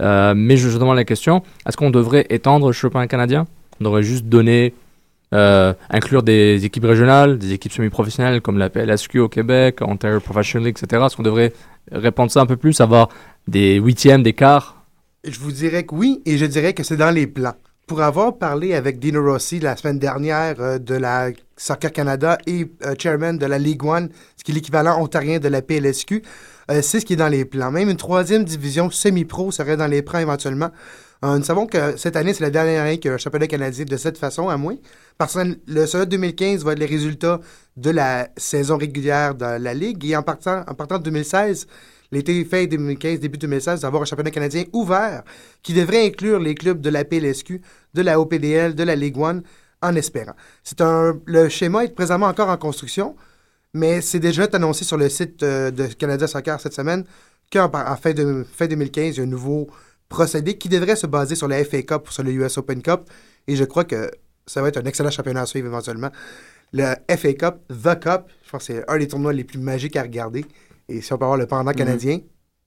Mais 0.01 0.55
je, 0.57 0.69
je 0.69 0.77
demande 0.77 0.95
la 0.95 1.03
question 1.03 1.43
est-ce 1.67 1.75
qu'on 1.75 1.89
devrait 1.91 2.25
étendre 2.29 2.67
le 2.67 2.73
championnat 2.73 3.07
canadien? 3.07 3.45
On 3.81 3.83
devrait 3.85 4.03
juste 4.03 4.25
donner, 4.25 4.73
euh, 5.33 5.73
inclure 5.89 6.23
des 6.23 6.65
équipes 6.65 6.85
régionales, 6.85 7.38
des 7.38 7.53
équipes 7.53 7.71
semi-professionnelles 7.71 8.41
comme 8.41 8.57
la 8.57 8.69
PLSQ 8.69 9.19
au 9.19 9.29
Québec, 9.29 9.79
Ontario 9.81 10.19
Professional 10.19 10.65
League, 10.65 10.77
etc. 10.81 11.03
Est-ce 11.05 11.15
qu'on 11.15 11.23
devrait 11.23 11.53
répandre 11.91 12.32
ça 12.32 12.41
un 12.41 12.45
peu 12.45 12.58
plus, 12.58 12.82
avoir 12.82 13.10
des 13.47 13.75
huitièmes, 13.75 14.23
des 14.23 14.34
quarts 14.34 14.84
Je 15.23 15.39
vous 15.39 15.52
dirais 15.52 15.84
que 15.84 15.95
oui, 15.95 16.21
et 16.25 16.38
je 16.38 16.45
dirais 16.45 16.73
que 16.73 16.84
c'est 16.84 16.97
dans 16.97 17.12
les 17.12 17.28
plans. 17.28 17.56
Pour 17.88 18.02
avoir 18.02 18.38
parlé 18.38 18.75
avec 18.75 18.99
Dino 18.99 19.23
Rossi 19.23 19.60
la 19.60 19.75
semaine 19.75 19.97
dernière 19.97 20.62
euh, 20.62 20.78
de 20.78 20.93
la 20.93 21.30
Soccer 21.58 21.91
Canada 21.91 22.38
et 22.45 22.67
euh, 22.86 22.93
chairman 22.97 23.38
de 23.38 23.45
la 23.47 23.58
Ligue 23.58 23.84
One, 23.84 24.10
ce 24.38 24.43
qui 24.43 24.52
est 24.52 24.54
l'équivalent 24.54 25.02
ontarien 25.02 25.39
de 25.39 25.47
la 25.47 25.63
PLSQ, 25.63 26.21
euh, 26.69 26.82
c'est 26.84 26.99
ce 26.99 27.06
qui 27.06 27.13
est 27.13 27.15
dans 27.15 27.30
les 27.30 27.45
plans. 27.45 27.71
Même 27.71 27.89
une 27.89 27.97
troisième 27.97 28.43
division 28.43 28.91
semi-pro 28.91 29.52
serait 29.52 29.75
dans 29.75 29.88
les 29.88 30.04
plans 30.04 30.19
éventuellement. 30.19 30.69
Euh, 31.25 31.38
nous 31.38 31.43
savons 31.43 31.67
que 31.67 31.97
cette 31.97 32.15
année, 32.15 32.34
c'est 32.34 32.43
la 32.43 32.49
dernière 32.49 32.84
année 32.84 32.99
a 33.03 33.10
un 33.10 33.17
championnat 33.17 33.47
canadien 33.47 33.84
de 33.84 33.97
cette 33.97 34.17
façon, 34.17 34.47
à 34.47 34.55
moins. 34.55 34.77
Parce 35.17 35.34
que 35.34 35.58
le 35.67 35.86
seul 35.86 36.05
2015 36.05 36.63
va 36.63 36.71
être 36.73 36.79
les 36.79 36.86
résultats 36.86 37.41
de 37.75 37.89
la 37.89 38.29
saison 38.38 38.77
régulière 38.77 39.36
de 39.36 39.45
la 39.45 39.73
Ligue. 39.73 40.05
Et 40.05 40.15
en 40.15 40.23
partant, 40.23 40.63
en 40.65 40.73
partant 40.73 40.97
de 40.97 41.03
2016, 41.03 41.67
l'été 42.12 42.45
fin 42.45 42.65
2015, 42.65 43.19
début 43.19 43.38
2016, 43.38 43.82
d'avoir 43.82 44.03
un 44.03 44.05
championnat 44.05 44.32
canadien 44.32 44.63
ouvert 44.71 45.23
qui 45.62 45.73
devrait 45.73 46.05
inclure 46.05 46.39
les 46.39 46.55
clubs 46.55 46.79
de 46.79 46.89
la 46.89 47.03
PLSQ, 47.03 47.62
de 47.93 48.01
la 48.01 48.19
OPDL, 48.19 48.75
de 48.75 48.84
la 48.84 48.95
Ligue 48.95 49.17
One, 49.17 49.43
en 49.82 49.95
espérant. 49.95 50.36
C'est 50.63 50.79
un, 50.79 51.19
le 51.25 51.49
schéma 51.49 51.84
est 51.84 51.93
présentement 51.93 52.27
encore 52.27 52.49
en 52.49 52.58
construction, 52.58 53.15
mais 53.73 53.99
c'est 54.01 54.19
déjà 54.19 54.47
annoncé 54.53 54.86
sur 54.86 54.97
le 54.97 55.10
site 55.10 55.43
euh, 55.43 55.69
de 55.69 55.88
Canada 55.88 56.27
Soccer 56.27 56.60
cette 56.60 56.73
semaine 56.73 57.03
qu'en 57.51 57.69
fin, 57.97 58.13
de, 58.13 58.45
fin 58.51 58.67
2015, 58.67 59.15
il 59.15 59.17
y 59.17 59.19
a 59.19 59.23
un 59.23 59.27
nouveau 59.27 59.69
procédé 60.09 60.57
qui 60.57 60.67
devrait 60.69 60.95
se 60.95 61.07
baser 61.07 61.35
sur 61.35 61.47
la 61.47 61.63
FA 61.63 61.81
Cup 61.83 62.07
ou 62.07 62.11
sur 62.11 62.23
le 62.23 62.31
US 62.31 62.57
Open 62.57 62.81
Cup. 62.81 63.01
Et 63.47 63.55
je 63.55 63.63
crois 63.63 63.83
que 63.85 64.09
ça 64.45 64.61
va 64.61 64.67
être 64.69 64.77
un 64.77 64.85
excellent 64.85 65.11
championnat 65.11 65.41
à 65.41 65.45
suivre 65.45 65.67
éventuellement. 65.67 66.09
Le 66.73 66.83
FA 67.15 67.33
Cup, 67.33 67.55
The 67.69 67.99
Cup, 67.99 68.23
je 68.45 68.49
pense 68.51 68.67
que 68.67 68.73
c'est 68.73 68.89
un 68.89 68.97
des 68.97 69.07
tournois 69.07 69.33
les 69.33 69.43
plus 69.43 69.59
magiques 69.59 69.95
à 69.95 70.01
regarder. 70.03 70.45
Et 70.87 71.01
si 71.01 71.13
on 71.13 71.17
peut 71.17 71.25
avoir 71.25 71.37
le 71.37 71.45
pendant 71.45 71.71
canadien, 71.71 72.19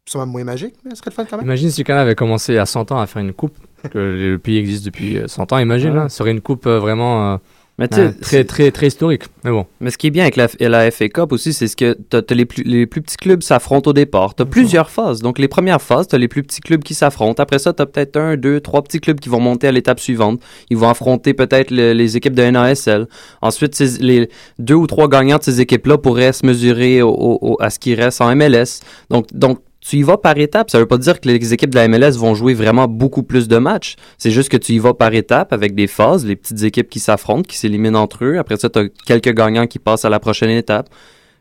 sûrement 0.09 0.27
moins 0.27 0.45
magique, 0.45 0.75
mais 0.85 0.91
ce 0.93 0.97
serait 0.97 1.11
le 1.11 1.15
fun 1.15 1.25
quand 1.29 1.37
même. 1.37 1.47
Imagine 1.47 1.71
si 1.71 1.81
le 1.83 1.85
Canada 1.87 2.03
avait 2.03 2.15
commencé 2.15 2.57
à 2.59 2.67
100 2.67 2.91
ans 2.93 3.01
à 3.01 3.07
faire 3.07 3.23
une 3.23 3.33
coupe, 3.33 3.57
que 3.91 3.99
le 3.99 4.39
pays 4.39 4.59
existe 4.59 4.85
depuis 4.85 5.19
euh, 5.19 5.27
100 5.29 5.53
ans, 5.53 5.59
imagine, 5.59 5.91
Ouais. 5.91 5.97
là, 5.97 6.09
ce 6.09 6.17
serait 6.19 6.31
une 6.31 6.41
coupe 6.41 6.67
euh, 6.67 6.79
vraiment... 6.79 7.35
euh, 7.35 7.37
Mais 7.83 7.89
tu 7.89 7.97
sais, 7.97 8.13
très, 8.21 8.45
très, 8.45 8.71
très 8.71 8.87
historique. 8.87 9.25
Mais 9.45 9.51
bon. 9.51 9.67
Mais 9.81 9.91
ce 9.91 9.99
qui 9.99 10.07
est 10.07 10.11
bien 10.11 10.23
avec 10.23 10.37
la, 10.37 10.47
la 10.61 10.91
FA 10.91 11.09
Cup 11.09 11.33
aussi, 11.33 11.53
c'est 11.53 11.67
ce 11.67 11.75
que 11.75 11.97
les, 12.31 12.45
plus, 12.45 12.63
les 12.63 12.87
plus 12.87 13.03
petits 13.03 13.17
clubs 13.17 13.43
s'affrontent 13.43 13.91
au 13.91 13.93
départ. 13.93 14.35
T'as 14.35 14.45
plusieurs 14.45 14.89
phases. 14.91 15.21
Donc, 15.21 15.39
les 15.41 15.49
premières 15.49 15.83
phases, 15.83 16.07
t'as 16.07 16.19
les 16.19 16.29
plus 16.29 16.43
petits 16.45 16.61
clubs 16.61 16.83
qui 16.85 16.95
s'affrontent. 16.95 17.43
Après 17.43 17.59
ça, 17.59 17.73
t'as 17.73 17.87
peut-être 17.87 18.17
un, 18.17 18.37
deux, 18.37 18.61
trois 18.61 18.83
petits 18.83 19.01
clubs 19.01 19.19
qui 19.19 19.29
vont 19.29 19.41
monter 19.41 19.67
à 19.67 19.73
l'étape 19.73 19.99
suivante. 19.99 20.41
Ils 20.71 20.77
vont 20.77 20.89
affronter 20.89 21.35
peut-être 21.35 21.71
le- 21.73 21.93
les 21.93 22.17
équipes 22.17 22.35
de 22.35 22.43
NASL. 22.43 23.09
Ensuite, 23.41 23.75
ces- 23.75 23.99
les 24.01 24.29
deux 24.61 24.75
ou 24.77 24.87
trois 24.87 25.09
gagnants 25.09 25.39
de 25.39 25.43
ces 25.43 25.61
équipes-là 25.61 25.99
pourraient 25.99 26.33
se 26.33 26.47
mesurer 26.47 27.03
au- 27.03 27.09
au- 27.11 27.39
au- 27.43 27.57
à 27.61 27.71
ce 27.71 27.79
qui 27.79 27.95
reste 27.97 28.21
en 28.21 28.31
MLS. 28.35 28.81
Donc, 29.11 29.27
donc, 29.33 29.59
tu 29.83 29.97
y 29.97 30.03
vas 30.03 30.17
par 30.17 30.39
étapes. 30.39 30.71
Ça 30.71 30.79
veut 30.79 30.87
pas 30.87 30.97
dire 30.97 31.21
que 31.21 31.29
les 31.29 31.53
équipes 31.53 31.71
de 31.71 31.75
la 31.75 31.89
MLS 31.89 32.13
vont 32.17 32.35
jouer 32.35 32.55
vraiment 32.55 32.87
beaucoup 32.87 33.25
plus 33.25 33.49
de 33.49 33.59
matchs. 33.59 33.97
C'est 34.17 34.31
juste 34.31 34.49
que 34.49 34.57
tu 34.57 34.73
y 34.73 34.79
vas 34.79 34.95
par 34.95 35.13
étapes 35.13 35.53
avec 35.53 35.75
des 35.75 35.89
phases, 35.89 36.25
les 36.25 36.37
petites 36.37 36.63
équipes 36.63 36.89
qui 36.89 37.01
s'affrontent, 37.01 37.43
qui 37.43 37.59
s'éliminent 37.59 37.99
entre 37.99 38.25
eux. 38.25 38.39
Après 38.39 38.57
ça, 38.57 38.71
tu 38.71 38.79
as 38.79 38.85
quelques 39.07 39.35
gagnants 39.35 39.67
qui 39.67 39.81
passent 39.81 40.05
à 40.05 40.09
la 40.09 40.21
prochaine 40.21 40.51
étape. 40.51 40.89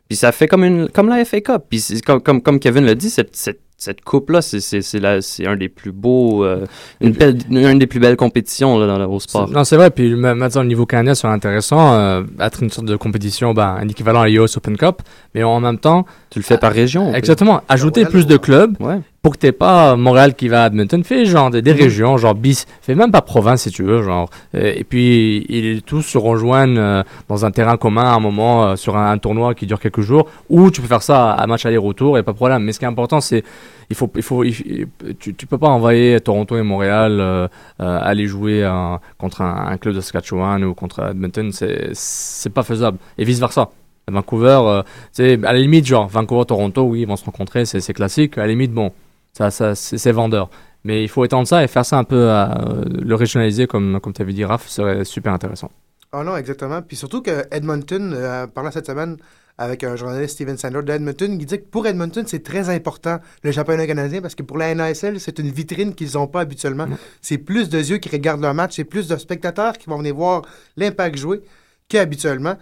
Puis 0.08 0.16
ça 0.16 0.32
fait 0.32 0.48
comme 0.48 0.64
une 0.64 0.88
comme 0.88 1.08
la 1.08 1.24
FA 1.24 1.40
Cup. 1.40 1.62
Puis 1.70 1.80
c'est 1.80 2.02
comme, 2.02 2.20
comme, 2.20 2.42
comme 2.42 2.58
Kevin 2.58 2.84
l'a 2.84 2.96
dit, 2.96 3.10
cette, 3.10 3.60
cette 3.82 4.02
coupe-là, 4.02 4.42
c'est, 4.42 4.60
c'est, 4.60 4.80
c'est, 4.80 5.00
la- 5.00 5.20
c'est 5.22 5.46
un 5.46 5.56
des 5.56 5.68
plus 5.68 5.90
beaux, 5.92 6.44
euh, 6.44 6.66
une, 7.00 7.12
belle, 7.12 7.38
une 7.50 7.78
des 7.78 7.86
plus 7.88 7.98
belles 8.00 8.16
compétitions 8.16 8.78
là, 8.78 8.86
dans 8.86 8.98
le, 8.98 9.06
au 9.06 9.18
sport. 9.18 9.48
Non, 9.50 9.64
c'est 9.64 9.76
vrai. 9.76 9.90
Puis 9.90 10.14
maintenant, 10.14 10.60
au 10.60 10.64
niveau 10.64 10.86
canadien, 10.86 11.14
c'est 11.14 11.26
intéressant. 11.26 11.94
euh, 11.94 12.22
être 12.40 12.62
une 12.62 12.70
sorte 12.70 12.86
de 12.86 12.96
compétition, 12.96 13.54
ben, 13.54 13.76
un 13.80 13.88
équivalent 13.88 14.20
à 14.22 14.28
l'US 14.28 14.56
Open 14.56 14.76
Cup. 14.76 15.02
Mais 15.34 15.42
en 15.42 15.58
même 15.60 15.78
temps, 15.78 16.06
Tu 16.30 16.38
le 16.38 16.44
fais 16.44 16.58
par 16.58 16.72
région. 16.72 17.12
exactement, 17.12 17.60
ajouter 17.68 18.02
Montréal, 18.04 18.12
plus 18.12 18.26
de 18.26 18.36
clubs 18.36 18.76
Ouais. 18.80 19.00
Pour 19.22 19.34
que 19.34 19.38
t'aies 19.38 19.52
pas 19.52 19.94
Montréal 19.94 20.34
qui 20.34 20.48
va 20.48 20.64
à 20.64 20.66
Edmonton. 20.66 21.04
Fais 21.04 21.24
genre 21.26 21.48
des, 21.50 21.62
des 21.62 21.70
régions, 21.72 22.16
genre 22.16 22.34
bis. 22.34 22.66
Fais 22.80 22.96
même 22.96 23.12
pas 23.12 23.22
province 23.22 23.62
si 23.62 23.70
tu 23.70 23.84
veux, 23.84 24.02
genre. 24.02 24.28
Euh, 24.56 24.72
et 24.74 24.82
puis, 24.82 25.46
ils 25.48 25.80
tous 25.82 26.02
se 26.02 26.18
rejoignent 26.18 26.76
euh, 26.76 27.02
dans 27.28 27.44
un 27.46 27.52
terrain 27.52 27.76
commun 27.76 28.02
à 28.02 28.14
un 28.14 28.18
moment 28.20 28.64
euh, 28.64 28.76
sur 28.76 28.96
un, 28.96 29.12
un 29.12 29.18
tournoi 29.18 29.54
qui 29.54 29.66
dure 29.66 29.78
quelques 29.78 30.00
jours. 30.00 30.28
Ou 30.50 30.72
tu 30.72 30.80
peux 30.80 30.88
faire 30.88 31.02
ça 31.02 31.30
à, 31.32 31.46
match 31.46 31.64
aller-retour 31.64 32.18
et 32.18 32.24
pas 32.24 32.32
de 32.32 32.36
problème. 32.36 32.64
Mais 32.64 32.72
ce 32.72 32.80
qui 32.80 32.84
est 32.84 32.88
important, 32.88 33.20
c'est 33.20 33.44
il 33.90 33.94
faut, 33.94 34.10
il 34.16 34.22
faut, 34.22 34.42
il- 34.42 34.88
tu, 35.20 35.34
tu 35.34 35.46
peux 35.46 35.58
pas 35.58 35.68
envoyer 35.68 36.18
Toronto 36.20 36.56
et 36.56 36.62
Montréal 36.62 37.18
euh, 37.20 37.46
euh, 37.80 37.98
aller 38.02 38.26
jouer 38.26 38.64
euh, 38.64 38.96
contre 39.18 39.42
un, 39.42 39.68
un 39.68 39.76
club 39.76 39.94
de 39.94 40.00
Saskatchewan 40.00 40.64
ou 40.64 40.74
contre 40.74 41.10
Edmonton, 41.10 41.52
c'est 41.52 41.90
c'est 41.92 42.50
pas 42.52 42.64
faisable. 42.64 42.98
Et 43.18 43.24
vice 43.24 43.38
versa. 43.38 43.70
Vancouver, 44.10 44.58
euh, 44.64 44.82
sais, 45.12 45.38
à 45.44 45.52
la 45.52 45.60
limite, 45.60 45.86
genre 45.86 46.08
Vancouver-Toronto, 46.08 46.82
oui, 46.82 47.02
ils 47.02 47.06
vont 47.06 47.14
se 47.14 47.24
rencontrer, 47.24 47.64
c'est 47.66 47.80
c'est 47.80 47.92
classique. 47.94 48.36
À 48.36 48.40
la 48.40 48.48
limite, 48.48 48.72
bon, 48.72 48.90
ça, 49.32 49.50
ça 49.50 49.74
c'est 49.74 50.12
vendeur. 50.12 50.50
Mais 50.84 51.02
il 51.02 51.08
faut 51.08 51.24
étendre 51.24 51.46
ça 51.46 51.62
et 51.62 51.68
faire 51.68 51.84
ça 51.84 51.98
un 51.98 52.04
peu, 52.04 52.30
à, 52.30 52.60
euh, 52.60 52.84
le 52.86 53.14
régionaliser 53.14 53.66
comme, 53.66 54.00
comme 54.00 54.12
tu 54.12 54.22
avais 54.22 54.32
dit, 54.32 54.44
Raph, 54.44 54.66
serait 54.68 55.04
super 55.04 55.32
intéressant. 55.32 55.70
Oh 56.12 56.22
non, 56.24 56.36
exactement. 56.36 56.82
Puis 56.82 56.96
surtout 56.96 57.22
que 57.22 57.44
Edmonton, 57.50 58.12
euh, 58.14 58.46
parlant 58.46 58.70
cette 58.70 58.86
semaine 58.86 59.16
avec 59.58 59.84
un 59.84 59.96
journaliste 59.96 60.34
Steven 60.34 60.56
Sandler 60.56 60.82
d'Edmonton, 60.82 61.32
il 61.38 61.46
dit 61.46 61.58
que 61.58 61.64
pour 61.64 61.86
Edmonton, 61.86 62.24
c'est 62.26 62.42
très 62.42 62.68
important 62.68 63.18
le 63.42 63.52
championnat 63.52 63.86
canadien 63.86 64.20
parce 64.20 64.34
que 64.34 64.42
pour 64.42 64.58
la 64.58 64.74
NASL, 64.74 65.20
c'est 65.20 65.38
une 65.38 65.50
vitrine 65.50 65.94
qu'ils 65.94 66.14
n'ont 66.14 66.26
pas 66.26 66.40
habituellement. 66.40 66.86
C'est 67.20 67.38
plus 67.38 67.68
de 67.68 67.78
yeux 67.78 67.98
qui 67.98 68.08
regardent 68.08 68.42
leur 68.42 68.54
match, 68.54 68.74
c'est 68.76 68.84
plus 68.84 69.08
de 69.08 69.16
spectateurs 69.16 69.78
qui 69.78 69.88
vont 69.88 69.98
venir 69.98 70.14
voir 70.14 70.42
l'impact 70.76 71.16
jouer 71.16 71.42
qu'habituellement. 71.88 72.56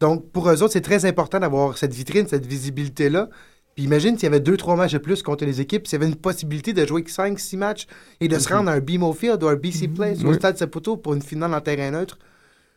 Donc 0.00 0.30
pour 0.30 0.48
eux 0.48 0.62
autres, 0.62 0.72
c'est 0.72 0.82
très 0.82 1.04
important 1.04 1.40
d'avoir 1.40 1.76
cette 1.76 1.94
vitrine, 1.94 2.26
cette 2.28 2.46
visibilité-là. 2.46 3.28
Puis 3.76 3.84
imagine 3.84 4.14
s'il 4.16 4.24
y 4.24 4.26
avait 4.26 4.40
deux, 4.40 4.56
trois 4.56 4.74
matchs 4.74 4.94
de 4.94 4.98
plus 4.98 5.22
contre 5.22 5.44
les 5.44 5.60
équipes, 5.60 5.86
s'il 5.86 5.98
y 6.00 6.02
avait 6.02 6.10
une 6.10 6.16
possibilité 6.18 6.72
de 6.72 6.84
jouer 6.86 7.04
5, 7.06 7.38
6 7.38 7.56
matchs 7.58 7.86
et 8.20 8.26
de 8.26 8.38
se 8.38 8.48
rendre 8.52 8.70
à 8.70 8.72
un 8.72 8.80
BMO 8.80 9.12
Field 9.12 9.42
ou 9.42 9.48
un 9.48 9.54
BC 9.56 9.88
Place 9.88 10.22
ou 10.24 10.28
au. 10.28 10.32
Stade 10.34 10.56
Saputo 10.56 10.96
pour 10.96 11.12
une 11.14 11.22
finale 11.22 11.52
en 11.54 11.60
terrain 11.60 11.90
neutre. 11.90 12.18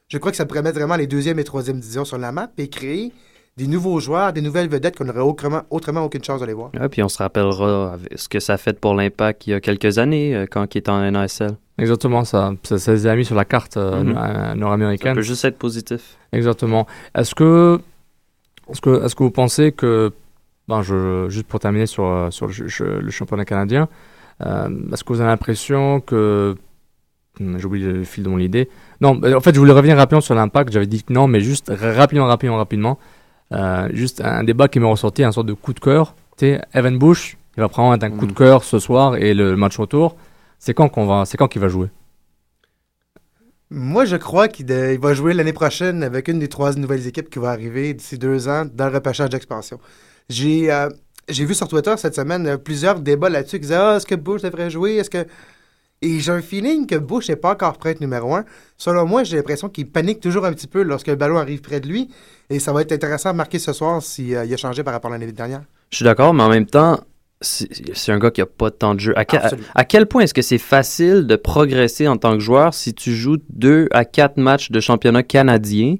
Je 0.09 0.17
crois 0.17 0.31
que 0.31 0.37
ça 0.37 0.45
pourrait 0.45 0.61
mettre 0.61 0.77
vraiment 0.77 0.97
les 0.97 1.07
deuxième 1.07 1.39
et 1.39 1.43
troisième 1.43 1.79
divisions 1.79 2.03
sur 2.03 2.17
la 2.17 2.31
map 2.33 2.49
et 2.57 2.67
créer 2.67 3.13
des 3.55 3.67
nouveaux 3.67 3.99
joueurs, 3.99 4.33
des 4.33 4.41
nouvelles 4.41 4.67
vedettes 4.69 4.97
qu'on 4.97 5.05
n'aurait 5.05 5.19
autrement, 5.21 5.61
autrement 5.69 6.03
aucune 6.03 6.23
chance 6.23 6.41
de 6.41 6.45
les 6.45 6.53
voir. 6.53 6.71
Ouais, 6.79 6.89
puis 6.89 7.01
on 7.03 7.09
se 7.09 7.17
rappellera 7.17 7.97
ce 8.15 8.27
que 8.29 8.39
ça 8.39 8.53
a 8.53 8.57
fait 8.57 8.77
pour 8.79 8.93
l'impact 8.93 9.47
il 9.47 9.51
y 9.51 9.53
a 9.53 9.59
quelques 9.61 9.97
années 9.99 10.35
euh, 10.35 10.45
quand 10.49 10.73
il 10.75 10.79
était 10.79 10.89
en 10.91 11.09
NASL. 11.11 11.51
Exactement, 11.77 12.23
ça, 12.25 12.53
ça, 12.63 12.77
ça 12.77 12.91
les 12.93 13.07
a 13.07 13.15
mis 13.15 13.23
sur 13.25 13.35
la 13.35 13.45
carte 13.45 13.77
euh, 13.77 14.03
Mhm. 14.03 14.17
euh, 14.17 14.49
Ça 14.49 14.55
nord-américaine. 14.55 15.15
peut 15.15 15.21
juste 15.21 15.45
être 15.45 15.57
positif. 15.57 16.17
Exactement. 16.33 16.87
Est-ce 17.15 17.35
que, 17.35 17.79
est-ce 18.69 18.81
que, 18.81 19.05
est-ce 19.05 19.15
que 19.15 19.23
vous 19.23 19.31
pensez 19.31 19.71
que, 19.71 20.11
je, 20.81 21.27
juste 21.29 21.47
pour 21.47 21.59
terminer 21.59 21.85
sur, 21.85 22.05
euh, 22.05 22.31
sur 22.31 22.47
le, 22.47 22.53
ch- 22.53 22.81
le 22.81 23.09
championnat 23.11 23.45
canadien, 23.45 23.89
euh, 24.45 24.69
est-ce 24.93 25.03
que 25.03 25.13
vous 25.13 25.21
avez 25.21 25.29
l'impression 25.29 26.01
que, 26.01 26.55
Hmm, 27.39 27.57
j'ai 27.57 27.65
oublié 27.65 27.85
le 27.87 28.03
fil 28.03 28.23
de 28.23 28.29
mon 28.29 28.39
idée. 28.39 28.69
Non, 29.01 29.21
en 29.35 29.39
fait, 29.39 29.53
je 29.53 29.59
voulais 29.59 29.71
revenir 29.73 29.95
rapidement 29.97 30.21
sur 30.21 30.35
l'impact. 30.35 30.73
J'avais 30.73 30.87
dit 30.87 31.03
que 31.03 31.13
non, 31.13 31.27
mais 31.27 31.41
juste 31.41 31.69
ra- 31.69 31.93
rapidement, 31.93 32.25
rapidement, 32.25 32.57
rapidement. 32.57 32.99
Euh, 33.53 33.89
juste 33.93 34.21
un 34.21 34.43
débat 34.43 34.67
qui 34.67 34.79
m'est 34.79 34.87
ressorti, 34.89 35.23
un 35.23 35.31
sorte 35.31 35.47
de 35.47 35.53
coup 35.53 35.73
de 35.73 35.79
cœur. 35.79 36.15
Tu 36.37 36.45
sais, 36.45 36.61
Evan 36.73 36.97
Bush, 36.97 37.37
il 37.57 37.61
va 37.61 37.69
prendre 37.69 38.03
un 38.03 38.11
coup 38.11 38.27
de 38.27 38.33
cœur 38.33 38.63
ce 38.63 38.79
soir 38.79 39.15
et 39.17 39.33
le 39.33 39.55
match 39.55 39.77
retour. 39.77 40.15
C'est 40.59 40.73
quand 40.73 40.89
qu'on 40.89 41.05
va, 41.05 41.25
c'est 41.25 41.37
quand 41.37 41.47
qu'il 41.47 41.61
va 41.61 41.69
jouer? 41.69 41.87
Moi, 43.71 44.05
je 44.05 44.15
crois 44.15 44.47
qu'il 44.47 44.65
va 44.67 45.13
jouer 45.13 45.33
l'année 45.33 45.53
prochaine 45.53 46.01
avec 46.03 46.27
une 46.27 46.39
des 46.39 46.47
trois 46.49 46.73
nouvelles 46.73 47.05
équipes 47.07 47.29
qui 47.29 47.39
va 47.39 47.51
arriver 47.51 47.93
d'ici 47.93 48.17
deux 48.17 48.47
ans 48.47 48.65
dans 48.65 48.87
le 48.89 48.95
repêchage 48.95 49.29
d'expansion. 49.29 49.79
J'ai 50.29 50.71
euh, 50.71 50.89
j'ai 51.27 51.45
vu 51.45 51.53
sur 51.53 51.67
Twitter 51.67 51.93
cette 51.97 52.15
semaine 52.15 52.47
euh, 52.47 52.57
plusieurs 52.57 52.99
débats 52.99 53.29
là-dessus 53.29 53.57
qui 53.57 53.61
disaient 53.61 53.75
Ah, 53.75 53.95
est-ce 53.97 54.05
que 54.05 54.15
Bush 54.15 54.41
devrait 54.41 54.69
jouer? 54.69 54.95
Est-ce 54.95 55.09
que. 55.09 55.25
Et 56.01 56.19
j'ai 56.21 56.31
un 56.31 56.41
feeling 56.41 56.87
que 56.87 56.95
Bush 56.95 57.27
n'est 57.27 57.35
pas 57.35 57.51
encore 57.51 57.77
prêt 57.77 57.89
à 57.89 57.91
être 57.91 57.99
numéro 57.99 58.33
un. 58.33 58.45
Selon 58.77 59.05
moi, 59.05 59.25
j'ai 59.25 59.35
l'impression 59.35 59.67
qu'il 59.67 59.85
panique 59.89 60.21
toujours 60.21 60.45
un 60.45 60.53
petit 60.53 60.67
peu 60.67 60.81
lorsque 60.81 61.07
le 61.07 61.15
ballon 61.15 61.37
arrive 61.37 61.59
près 61.59 61.81
de 61.81 61.89
lui. 61.89 62.09
Et 62.49 62.59
ça 62.59 62.71
va 62.71 62.81
être 62.81 62.93
intéressant 62.93 63.31
à 63.31 63.33
marquer 63.33 63.59
ce 63.59 63.73
soir 63.73 64.01
s'il 64.01 64.37
a 64.37 64.57
changé 64.57 64.81
par 64.83 64.93
rapport 64.93 65.11
à 65.11 65.17
l'année 65.17 65.31
dernière. 65.33 65.61
Je 65.89 65.97
suis 65.97 66.05
d'accord, 66.05 66.33
mais 66.33 66.43
en 66.43 66.49
même 66.49 66.67
temps, 66.67 67.01
c'est 67.41 68.11
un 68.13 68.17
gars 68.17 68.31
qui 68.31 68.39
a 68.39 68.45
pas 68.45 68.69
de 68.69 68.75
temps 68.75 68.95
de 68.95 69.01
jeu. 69.01 69.13
À, 69.17 69.25
à 69.75 69.83
quel 69.83 70.05
point 70.05 70.21
est-ce 70.21 70.33
que 70.33 70.41
c'est 70.41 70.57
facile 70.57 71.27
de 71.27 71.35
progresser 71.35 72.07
en 72.07 72.15
tant 72.15 72.33
que 72.33 72.39
joueur 72.39 72.73
si 72.73 72.93
tu 72.93 73.13
joues 73.13 73.37
deux 73.49 73.89
à 73.91 74.05
quatre 74.05 74.37
matchs 74.37 74.71
de 74.71 74.79
championnat 74.79 75.23
canadien 75.23 75.95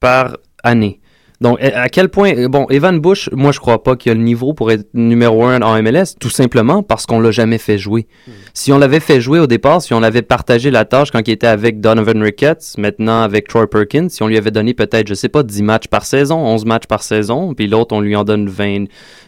par 0.00 0.38
année? 0.62 1.02
Donc, 1.44 1.60
à 1.60 1.90
quel 1.90 2.08
point, 2.08 2.48
bon, 2.48 2.66
Evan 2.70 2.98
Bush, 2.98 3.28
moi, 3.30 3.52
je 3.52 3.60
crois 3.60 3.82
pas 3.82 3.96
qu'il 3.96 4.10
a 4.10 4.14
le 4.14 4.22
niveau 4.22 4.54
pour 4.54 4.70
être 4.72 4.86
numéro 4.94 5.44
un 5.44 5.60
en 5.60 5.82
MLS, 5.82 6.16
tout 6.18 6.30
simplement 6.30 6.82
parce 6.82 7.04
qu'on 7.04 7.20
l'a 7.20 7.32
jamais 7.32 7.58
fait 7.58 7.76
jouer. 7.76 8.06
Si 8.54 8.72
on 8.72 8.78
l'avait 8.78 8.98
fait 8.98 9.20
jouer 9.20 9.40
au 9.40 9.46
départ, 9.46 9.82
si 9.82 9.92
on 9.92 10.02
avait 10.02 10.22
partagé 10.22 10.70
la 10.70 10.86
tâche 10.86 11.10
quand 11.10 11.20
il 11.28 11.32
était 11.32 11.46
avec 11.46 11.82
Donovan 11.82 12.22
Ricketts, 12.22 12.78
maintenant 12.78 13.20
avec 13.20 13.46
Troy 13.46 13.68
Perkins, 13.68 14.08
si 14.08 14.22
on 14.22 14.26
lui 14.26 14.38
avait 14.38 14.52
donné 14.52 14.72
peut-être, 14.72 15.06
je 15.06 15.12
sais 15.12 15.28
pas, 15.28 15.42
10 15.42 15.62
matchs 15.64 15.88
par 15.88 16.06
saison, 16.06 16.38
11 16.38 16.64
matchs 16.64 16.86
par 16.86 17.02
saison, 17.02 17.52
puis 17.52 17.66
l'autre, 17.66 17.94
on 17.94 18.00
lui 18.00 18.16
en 18.16 18.24
donne 18.24 18.48
20, 18.48 18.86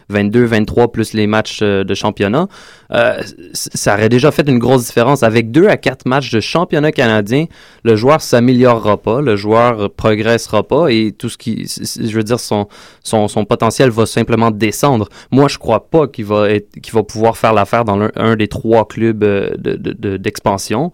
22, 0.09 0.45
23 0.45 0.91
plus 0.91 1.13
les 1.13 1.27
matchs 1.27 1.59
euh, 1.61 1.83
de 1.83 1.93
championnat, 1.93 2.47
euh, 2.93 3.21
ça 3.53 3.93
aurait 3.93 4.09
déjà 4.09 4.31
fait 4.31 4.47
une 4.47 4.59
grosse 4.59 4.85
différence. 4.87 5.23
Avec 5.23 5.51
2 5.51 5.67
à 5.67 5.77
4 5.77 6.07
matchs 6.07 6.31
de 6.31 6.39
championnat 6.39 6.91
canadien, 6.91 7.45
le 7.83 7.95
joueur 7.95 8.21
s'améliorera 8.21 8.97
pas, 8.97 9.21
le 9.21 9.35
joueur 9.35 9.91
progressera 9.91 10.63
pas 10.63 10.91
et 10.91 11.11
tout 11.11 11.29
ce 11.29 11.37
qui, 11.37 11.67
je 12.09 12.15
veux 12.17 12.23
dire, 12.23 12.39
son, 12.39 12.67
son, 13.03 13.27
son 13.27 13.45
potentiel 13.45 13.89
va 13.89 14.05
simplement 14.05 14.51
descendre. 14.51 15.09
Moi, 15.31 15.47
je 15.47 15.57
crois 15.57 15.89
pas 15.89 16.07
qu'il 16.07 16.25
va 16.25 16.47
qu'il 16.59 16.93
va 16.93 17.03
pouvoir 17.03 17.37
faire 17.37 17.53
l'affaire 17.53 17.85
dans 17.85 18.09
un 18.15 18.35
des 18.35 18.47
trois 18.47 18.87
clubs 18.87 19.23
euh, 19.23 19.49
de- 19.57 19.75
de- 19.75 19.93
de- 19.93 20.17
d'expansion. 20.17 20.91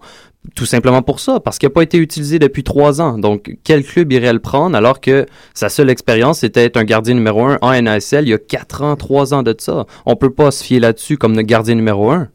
Tout 0.54 0.66
simplement 0.66 1.00
pour 1.00 1.20
ça, 1.20 1.40
parce 1.40 1.58
qu'il 1.58 1.68
n'a 1.68 1.72
pas 1.72 1.82
été 1.82 1.96
utilisé 1.96 2.38
depuis 2.38 2.64
trois 2.64 3.00
ans. 3.00 3.16
Donc, 3.16 3.56
quel 3.64 3.82
club 3.82 4.12
irait 4.12 4.34
le 4.34 4.40
prendre 4.40 4.76
alors 4.76 5.00
que 5.00 5.24
sa 5.54 5.70
seule 5.70 5.88
expérience, 5.88 6.40
c'était 6.40 6.64
être 6.64 6.76
un 6.76 6.84
gardien 6.84 7.14
numéro 7.14 7.42
un 7.46 7.56
en 7.62 7.72
NASL 7.80 8.26
il 8.26 8.30
y 8.30 8.34
a 8.34 8.38
quatre 8.38 8.82
ans, 8.82 8.94
trois 8.94 9.32
ans 9.32 9.42
de 9.42 9.54
ça? 9.56 9.86
On 10.04 10.16
peut 10.16 10.28
pas 10.34 10.50
se 10.50 10.62
fier 10.62 10.80
là-dessus 10.80 11.16
comme 11.16 11.34
le 11.34 11.40
gardien 11.42 11.74
numéro 11.76 12.10
un. 12.10 12.28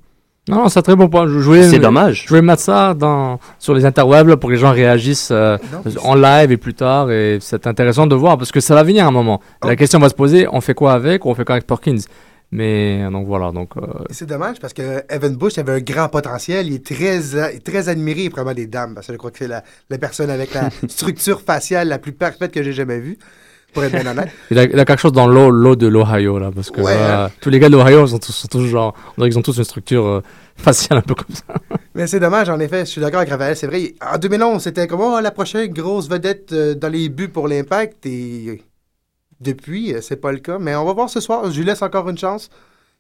Non, 0.48 0.68
c'est 0.68 0.80
un 0.80 0.82
très 0.82 0.96
bon 0.96 1.10
point. 1.10 1.28
Je 1.28 1.40
jouais, 1.40 1.64
C'est 1.70 1.78
dommage. 1.80 2.26
Je 2.28 2.34
vais 2.34 2.42
mettre 2.42 2.62
ça 2.62 2.94
dans, 2.96 3.40
sur 3.60 3.74
les 3.76 3.86
interwebs 3.86 4.28
là, 4.28 4.38
pour 4.38 4.50
que 4.50 4.54
les 4.56 4.60
gens 4.60 4.72
réagissent 4.72 5.30
euh, 5.32 5.58
en 6.04 6.16
live 6.16 6.52
et 6.52 6.58
plus 6.58 6.74
tard. 6.74 7.12
Et 7.12 7.38
c'est 7.40 7.68
intéressant 7.68 8.08
de 8.08 8.16
voir 8.16 8.38
parce 8.38 8.52
que 8.52 8.60
ça 8.60 8.74
va 8.74 8.82
venir 8.84 9.06
un 9.06 9.12
moment. 9.12 9.42
La 9.64 9.74
Oh. 9.74 9.76
question 9.76 10.00
va 10.00 10.10
se 10.10 10.16
poser 10.16 10.48
on 10.52 10.62
fait 10.62 10.74
quoi 10.74 10.94
avec 10.94 11.26
ou 11.26 11.30
on 11.30 11.36
fait 11.36 11.46
quoi 11.46 11.54
avec 11.56 11.68
Perkins 11.68 11.98
Mais 12.52 13.04
donc 13.12 13.28
voilà. 13.28 13.52
Donc, 13.52 13.78
euh, 13.78 13.82
C'est 14.10 14.26
dommage 14.26 14.60
parce 14.60 14.74
que 14.74 15.04
Evan 15.10 15.36
Bush 15.36 15.60
avait 15.60 15.74
un 15.74 15.80
grand 15.82 16.10
potentiel. 16.10 16.66
Il 16.68 16.74
est 16.76 16.86
très, 16.86 17.38
a- 17.40 17.60
très 17.64 17.88
admiré 17.90 18.30
vraiment 18.30 18.54
des 18.56 18.66
dames 18.66 18.96
parce 18.96 19.06
que 19.06 19.14
je 19.14 19.18
crois 19.20 19.30
que 19.30 19.38
c'est 19.38 19.48
la, 19.48 19.64
la 19.92 19.98
personne 20.00 20.32
avec 20.32 20.56
la 20.56 20.70
structure 20.88 21.42
faciale 21.42 21.90
la 21.90 22.00
plus 22.00 22.14
parfaite 22.14 22.52
que 22.52 22.64
j'ai 22.64 22.74
jamais 22.74 23.00
vue, 23.00 23.20
pour 23.74 23.84
être 23.84 23.92
bien 23.92 24.06
honnête. 24.08 24.30
il, 24.52 24.58
a, 24.60 24.64
il 24.64 24.80
a 24.80 24.86
quelque 24.86 25.00
chose 25.00 25.12
dans 25.12 25.28
l'eau, 25.28 25.50
l'eau 25.52 25.76
de 25.76 25.88
l'Ohio 25.88 26.40
là, 26.40 26.52
parce 26.54 26.72
que 26.72 26.82
Ouais, 26.82 26.94
euh, 26.96 27.26
hein. 27.26 27.32
tous 27.42 27.50
les 27.50 27.60
gars 27.60 27.70
de 27.70 27.76
l'Ohio 27.78 28.08
sont 28.08 28.18
tous, 28.20 28.32
sont 28.32 28.48
tous 28.48 28.66
genre, 28.66 28.96
on 29.18 29.22
dirait 29.22 29.30
qu'ils 29.30 29.38
ont 29.40 29.44
tous 29.44 29.58
une 29.58 29.64
structure 29.64 30.06
euh, 30.06 30.24
faciale 30.58 31.00
un 31.00 31.02
peu 31.02 31.16
comme 31.16 31.36
ça. 31.36 31.44
Mais 31.96 32.08
c'est 32.08 32.20
dommage, 32.20 32.50
en 32.50 32.60
effet. 32.60 32.82
Je 32.82 32.92
suis 32.92 33.02
d'accord 33.02 33.20
avec 33.20 33.30
Raphaël. 33.32 33.56
C'est 33.56 33.68
vrai. 33.68 33.94
En 34.02 34.18
2011, 34.18 34.62
c'était 34.64 34.88
comme 34.88 35.02
oh, 35.02 35.20
la 35.22 35.32
prochaine 35.32 35.72
grosse 35.72 36.10
vedette 36.10 36.52
euh, 36.54 36.74
dans 36.76 36.90
les 36.90 37.10
buts 37.10 37.28
pour 37.30 37.48
l'impact. 37.48 38.06
Et 38.06 38.62
depuis, 39.42 39.94
c'est 40.02 40.16
pas 40.18 40.32
le 40.32 40.40
cas. 40.40 40.58
Mais 40.60 40.76
on 40.76 40.86
va 40.86 40.94
voir 40.94 41.10
ce 41.10 41.20
soir. 41.20 41.50
Je 41.52 41.58
lui 41.60 41.66
laisse 41.66 41.82
encore 41.82 42.10
une 42.10 42.18
chance. 42.18 42.50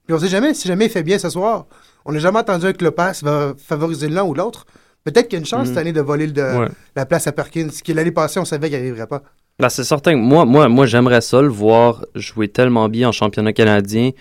Puis 0.05 0.13
on 0.15 0.19
sait 0.19 0.27
jamais 0.27 0.53
si 0.53 0.67
jamais 0.67 0.85
il 0.85 0.91
fait 0.91 1.03
bien 1.03 1.19
ce 1.19 1.29
soir. 1.29 1.65
On 2.05 2.11
n'a 2.11 2.19
jamais 2.19 2.39
entendu 2.39 2.73
que 2.73 2.83
Lopez 2.83 3.11
va 3.23 3.53
favoriser 3.57 4.09
l'un 4.09 4.23
ou 4.23 4.33
l'autre. 4.33 4.65
Peut-être 5.03 5.27
qu'il 5.27 5.33
y 5.33 5.39
a 5.39 5.39
une 5.39 5.45
chance 5.45 5.61
Mhm. 5.61 5.65
cette 5.67 5.77
année 5.77 5.93
de 5.93 6.01
voler 6.01 6.27
le- 6.27 6.33
de- 6.33 6.41
Ouais. 6.41 6.67
la 6.95 7.05
place 7.05 7.27
à 7.27 7.31
Perkins, 7.31 7.69
ce 7.71 7.83
qui 7.83 7.93
l'année 7.93 8.11
passée, 8.11 8.39
on 8.39 8.45
savait 8.45 8.69
qu'il 8.69 8.77
n'arriverait 8.79 9.07
pas. 9.07 9.21
Ben, 9.59 9.67
c'est 9.67 9.83
certain. 9.83 10.15
Moi, 10.15 10.45
moi, 10.45 10.69
moi 10.69 10.85
j'aimerais 10.85 11.21
ça 11.21 11.41
le 11.41 11.49
voir 11.49 12.05
jouer 12.15 12.47
tellement 12.47 12.87
bien 12.87 13.09
en 13.09 13.11
championnat 13.11 13.51
canadien 13.51 14.11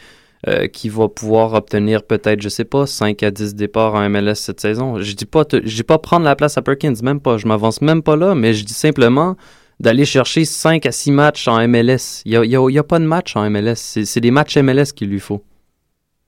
euh, 0.49 0.67
qu'il 0.67 0.91
va 0.91 1.09
pouvoir 1.09 1.55
obtenir 1.55 2.03
peut-être, 2.03 2.41
je 2.43 2.49
sais 2.49 2.65
pas, 2.65 2.87
5 2.87 3.23
à 3.23 3.31
10 3.31 3.55
départs 3.55 3.95
en 3.95 4.09
MLS 4.09 4.35
cette 4.35 4.61
saison. 4.61 5.01
Je 5.01 5.13
dis 5.13 5.27
pas, 5.27 5.45
je 5.53 5.75
dis 5.75 5.83
pas 5.85 5.99
prendre 5.99 6.25
la 6.25 6.35
place 6.35 6.59
à 6.59 6.63
Perkins, 6.63 6.95
même 7.03 7.21
pas. 7.21 7.39
Je 7.39 7.47
m'avance 7.47 7.81
même 7.83 8.03
pas 8.03 8.17
là, 8.17 8.35
mais 8.35 8.53
je 8.53 8.65
dis 8.65 8.75
simplement 8.75 9.37
d'aller 9.79 10.05
chercher 10.05 10.45
5 10.45 10.87
à 10.87 10.93
6 10.93 11.13
matchs 11.13 11.47
en 11.47 11.67
MLS. 11.69 12.23
Il 12.25 12.33
y 12.33 12.57
a, 12.57 12.61
a- 12.61 12.83
pas 12.83 12.99
de 12.99 13.05
match 13.05 13.37
en 13.37 13.49
MLS. 13.49 13.77
C'est 13.77 14.21
des 14.21 14.33
matchs 14.33 14.57
MLS 14.59 14.93
qu'il 14.95 15.09
lui 15.09 15.21
faut. 15.21 15.45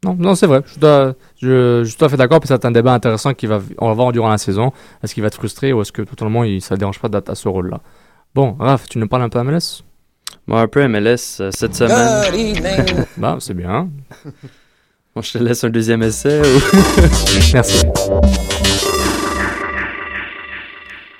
Non, 0.05 0.15
non 0.19 0.35
c'est 0.37 0.47
vrai. 0.47 0.63
Je, 1.41 1.85
suis 1.85 1.97
tout 1.97 2.05
à 2.05 2.09
fait 2.09 2.17
d'accord. 2.17 2.39
Puis 2.39 2.47
c'est 2.47 2.65
un 2.65 2.71
débat 2.71 2.95
intéressant 2.95 3.35
qu'on 3.35 3.49
va, 3.49 3.61
on 3.79 3.93
voir 3.93 4.13
durant 4.13 4.29
la 4.29 4.39
saison. 4.39 4.73
Est-ce 5.03 5.15
qu'il 5.15 5.23
va 5.23 5.27
être 5.27 5.35
frustré 5.35 5.73
ou 5.73 5.83
est-ce 5.83 5.91
que 5.91 6.03
tout 6.03 6.25
le 6.25 6.31
monde, 6.31 6.47
il, 6.47 6.61
ça 6.61 6.77
ne 6.77 6.79
dérange 6.79 7.01
pas 7.01 7.09
d'être 7.09 7.29
à 7.31 7.35
ce 7.35 7.49
rôle-là? 7.49 7.81
Bon, 8.35 8.55
Raph, 8.59 8.89
tu 8.89 8.99
nous 8.99 9.09
parles 9.09 9.23
un 9.23 9.29
peu 9.29 9.43
MLS 9.43 9.83
Moi, 10.47 10.61
un 10.61 10.69
peu 10.69 10.87
MLS 10.87 11.41
euh, 11.41 11.51
cette 11.53 11.75
semaine. 11.75 13.05
Bah, 13.17 13.37
c'est 13.41 13.55
bien. 13.55 13.89
Bon, 15.13 15.23
je 15.23 15.33
te 15.33 15.39
laisse 15.39 15.65
un 15.65 15.71
deuxième 15.71 16.05
essai. 16.05 16.41
ou- 16.41 16.45
Merci. 17.53 17.85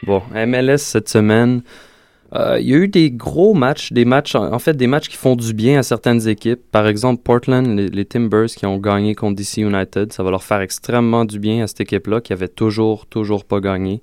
Bon, 0.05 0.23
MLS 0.33 0.79
cette 0.79 1.09
semaine, 1.09 1.63
euh, 2.37 2.59
il 2.61 2.69
y 2.69 2.75
a 2.75 2.77
eu 2.77 2.87
des 2.87 3.11
gros 3.11 3.53
matchs, 3.53 3.91
des 3.93 4.05
matchs, 4.05 4.37
en 4.37 4.53
en 4.53 4.61
fait, 4.61 4.75
des 4.75 4.87
matchs 4.87 5.09
qui 5.09 5.17
font 5.17 5.35
du 5.35 5.53
bien 5.55 5.81
à 5.81 5.83
certaines 5.83 6.29
équipes. 6.29 6.61
Par 6.71 6.87
exemple, 6.87 7.21
Portland, 7.25 7.67
les, 7.67 7.89
les 7.89 8.05
Timbers 8.05 8.47
qui 8.47 8.65
ont 8.65 8.79
gagné 8.79 9.17
contre 9.17 9.35
DC 9.35 9.57
United, 9.57 10.13
ça 10.13 10.23
va 10.23 10.31
leur 10.31 10.45
faire 10.45 10.61
extrêmement 10.61 11.25
du 11.25 11.41
bien 11.41 11.65
à 11.65 11.67
cette 11.67 11.81
équipe-là 11.81 12.21
qui 12.21 12.33
avait 12.33 12.47
toujours, 12.49 13.07
toujours 13.07 13.45
pas 13.45 13.59
gagné. 13.59 14.03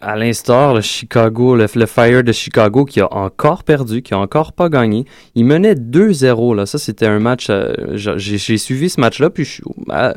À 0.00 0.14
l'instar, 0.16 0.74
le 0.74 0.80
Chicago, 0.80 1.56
le, 1.56 1.66
le 1.74 1.86
Fire 1.86 2.22
de 2.22 2.30
Chicago 2.30 2.84
qui 2.84 3.00
a 3.00 3.12
encore 3.12 3.64
perdu, 3.64 4.00
qui 4.02 4.14
a 4.14 4.18
encore 4.18 4.52
pas 4.52 4.68
gagné. 4.68 5.04
Il 5.34 5.44
menait 5.44 5.74
2-0, 5.74 6.54
là. 6.54 6.66
Ça, 6.66 6.78
c'était 6.78 7.06
un 7.06 7.18
match. 7.18 7.48
euh, 7.50 7.72
j'ai 7.96 8.58
suivi 8.58 8.88
ce 8.90 9.00
match-là, 9.00 9.28
puis 9.30 9.44
je- 9.44 9.62
euh, 9.90 10.12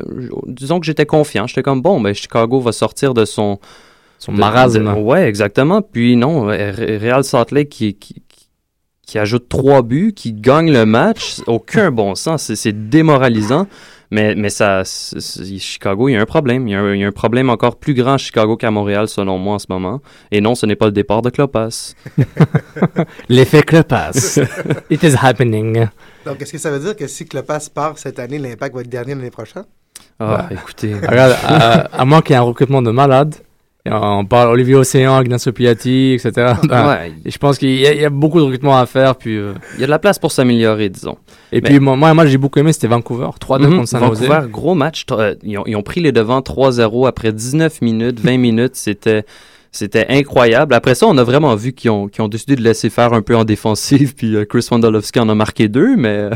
disons 0.45 0.79
que 0.79 0.85
j'étais 0.85 1.07
confiant. 1.07 1.47
J'étais 1.47 1.63
comme, 1.63 1.81
bon, 1.81 1.99
ben, 1.99 2.13
Chicago 2.13 2.59
va 2.59 2.71
sortir 2.73 3.15
de 3.15 3.25
son, 3.25 3.59
Son 4.19 4.33
marasme. 4.33 4.83
de- 4.85 4.99
ouais, 4.99 5.27
exactement. 5.27 5.81
Puis 5.81 6.15
non, 6.15 6.49
euh, 6.51 6.71
Re- 6.71 6.99
Real 6.99 7.23
Salt 7.23 7.51
Lake 7.51 7.69
qui, 7.69 7.95
qui, 7.95 8.21
qui 9.07 9.17
ajoute 9.17 9.49
trois 9.49 9.81
buts, 9.81 10.13
qui 10.15 10.31
gagne 10.31 10.71
le 10.71 10.85
match, 10.85 11.37
aucun 11.47 11.89
bon 11.91 12.13
sens. 12.13 12.53
C'est 12.53 12.87
démoralisant. 12.89 13.65
Mais, 14.11 14.35
mais 14.35 14.49
ça, 14.49 14.83
c'est- 14.83 15.19
c'est- 15.21 15.57
Chicago, 15.57 16.09
il 16.09 16.13
y 16.13 16.15
a 16.17 16.21
un 16.21 16.25
problème. 16.25 16.67
Il 16.67 16.71
y 16.71 16.75
a 16.75 16.81
un, 16.81 16.93
il 16.93 16.99
y 16.99 17.03
a 17.03 17.07
un 17.07 17.11
problème 17.13 17.49
encore 17.49 17.77
plus 17.77 17.93
grand 17.93 18.13
à 18.13 18.17
Chicago 18.17 18.57
qu'à 18.57 18.69
Montréal, 18.69 19.07
selon 19.07 19.37
moi, 19.37 19.55
en 19.55 19.59
ce 19.59 19.67
moment. 19.69 20.01
Et 20.31 20.41
non, 20.41 20.53
ce 20.53 20.65
n'est 20.65 20.75
pas 20.75 20.85
le 20.87 20.91
départ 20.91 21.21
de 21.21 21.29
Klopas. 21.29 21.93
L'effet 23.29 23.61
Clepas. 23.63 24.37
It 24.89 25.03
is 25.03 25.15
happening. 25.21 25.87
Donc, 26.25 26.41
est-ce 26.41 26.51
que 26.51 26.57
ça 26.57 26.71
veut 26.71 26.79
dire 26.79 26.95
que 26.95 27.07
si 27.07 27.25
Clopas 27.25 27.69
part 27.73 27.97
cette 27.97 28.19
année, 28.19 28.37
l'impact 28.37 28.75
va 28.75 28.81
être 28.81 28.89
dernier 28.89 29.15
l'année 29.15 29.31
prochaine? 29.31 29.63
Ah, 30.19 30.47
écoutez. 30.51 30.93
Regarde, 30.93 31.35
à, 31.43 31.79
à 31.99 32.05
moins 32.05 32.21
qu'il 32.21 32.31
y 32.31 32.33
ait 32.35 32.37
un 32.39 32.41
recrutement 32.43 32.81
de 32.81 32.91
malade, 32.91 33.35
on 33.85 34.25
parle 34.25 34.49
Olivier 34.51 34.75
Océan, 34.75 35.21
Ignacio 35.21 35.51
Piatti, 35.51 36.13
etc. 36.13 36.53
Ben, 36.67 36.87
Ouais, 36.87 37.11
et 37.25 37.31
je 37.31 37.37
pense 37.37 37.57
qu'il 37.57 37.69
y, 37.79 37.87
a- 37.87 37.93
il 37.93 38.01
y 38.01 38.05
a 38.05 38.09
beaucoup 38.09 38.37
de 38.39 38.43
recrutements 38.43 38.77
à 38.77 38.85
faire. 38.85 39.15
Puis, 39.15 39.35
euh, 39.37 39.53
il 39.75 39.81
y 39.81 39.83
a 39.83 39.87
de 39.87 39.91
la 39.91 39.97
place 39.99 40.19
pour 40.19 40.31
s'améliorer, 40.31 40.89
disons. 40.89 41.17
et 41.51 41.55
Mais- 41.55 41.61
puis, 41.61 41.79
moi, 41.79 41.95
moi, 41.95 42.13
moi, 42.13 42.25
j'ai 42.27 42.37
beaucoup 42.37 42.59
aimé, 42.59 42.73
c'était 42.73 42.87
Vancouver. 42.87 43.29
3-2 43.39 43.67
Mhm, 43.67 43.75
contre 43.77 43.89
San 43.89 44.05
Jose. 44.05 44.21
Vancouver, 44.23 44.51
gros 44.51 44.75
match. 44.75 45.05
Euh, 45.11 45.35
Ils 45.43 45.57
ont, 45.57 45.63
ils 45.65 45.75
ont 45.75 45.83
pris 45.83 46.01
les 46.01 46.11
devants 46.11 46.41
3-0 46.41 47.07
après 47.07 47.31
19 47.33 47.81
minutes, 47.81 48.19
20 48.19 48.37
minutes. 48.37 48.75
C'était, 48.75 49.25
c'était 49.71 50.05
incroyable. 50.09 50.73
Après 50.75 50.93
ça, 50.95 51.07
on 51.07 51.17
a 51.17 51.23
vraiment 51.23 51.55
vu 51.55 51.73
qu'ils 51.73 51.89
ont, 51.91 52.07
qu'ils 52.07 52.21
ont 52.23 52.27
décidé 52.27 52.55
de 52.55 52.61
laisser 52.61 52.89
faire 52.91 53.13
un 53.13 53.21
peu 53.21 53.35
en 53.35 53.45
défensive. 53.45 54.13
Puis 54.15 54.35
euh, 54.35 54.45
Chris 54.45 54.67
Wondolowski 54.69 55.19
en 55.19 55.27
a 55.29 55.33
marqué 55.35 55.67
deux, 55.69 55.95
mais 55.95 56.29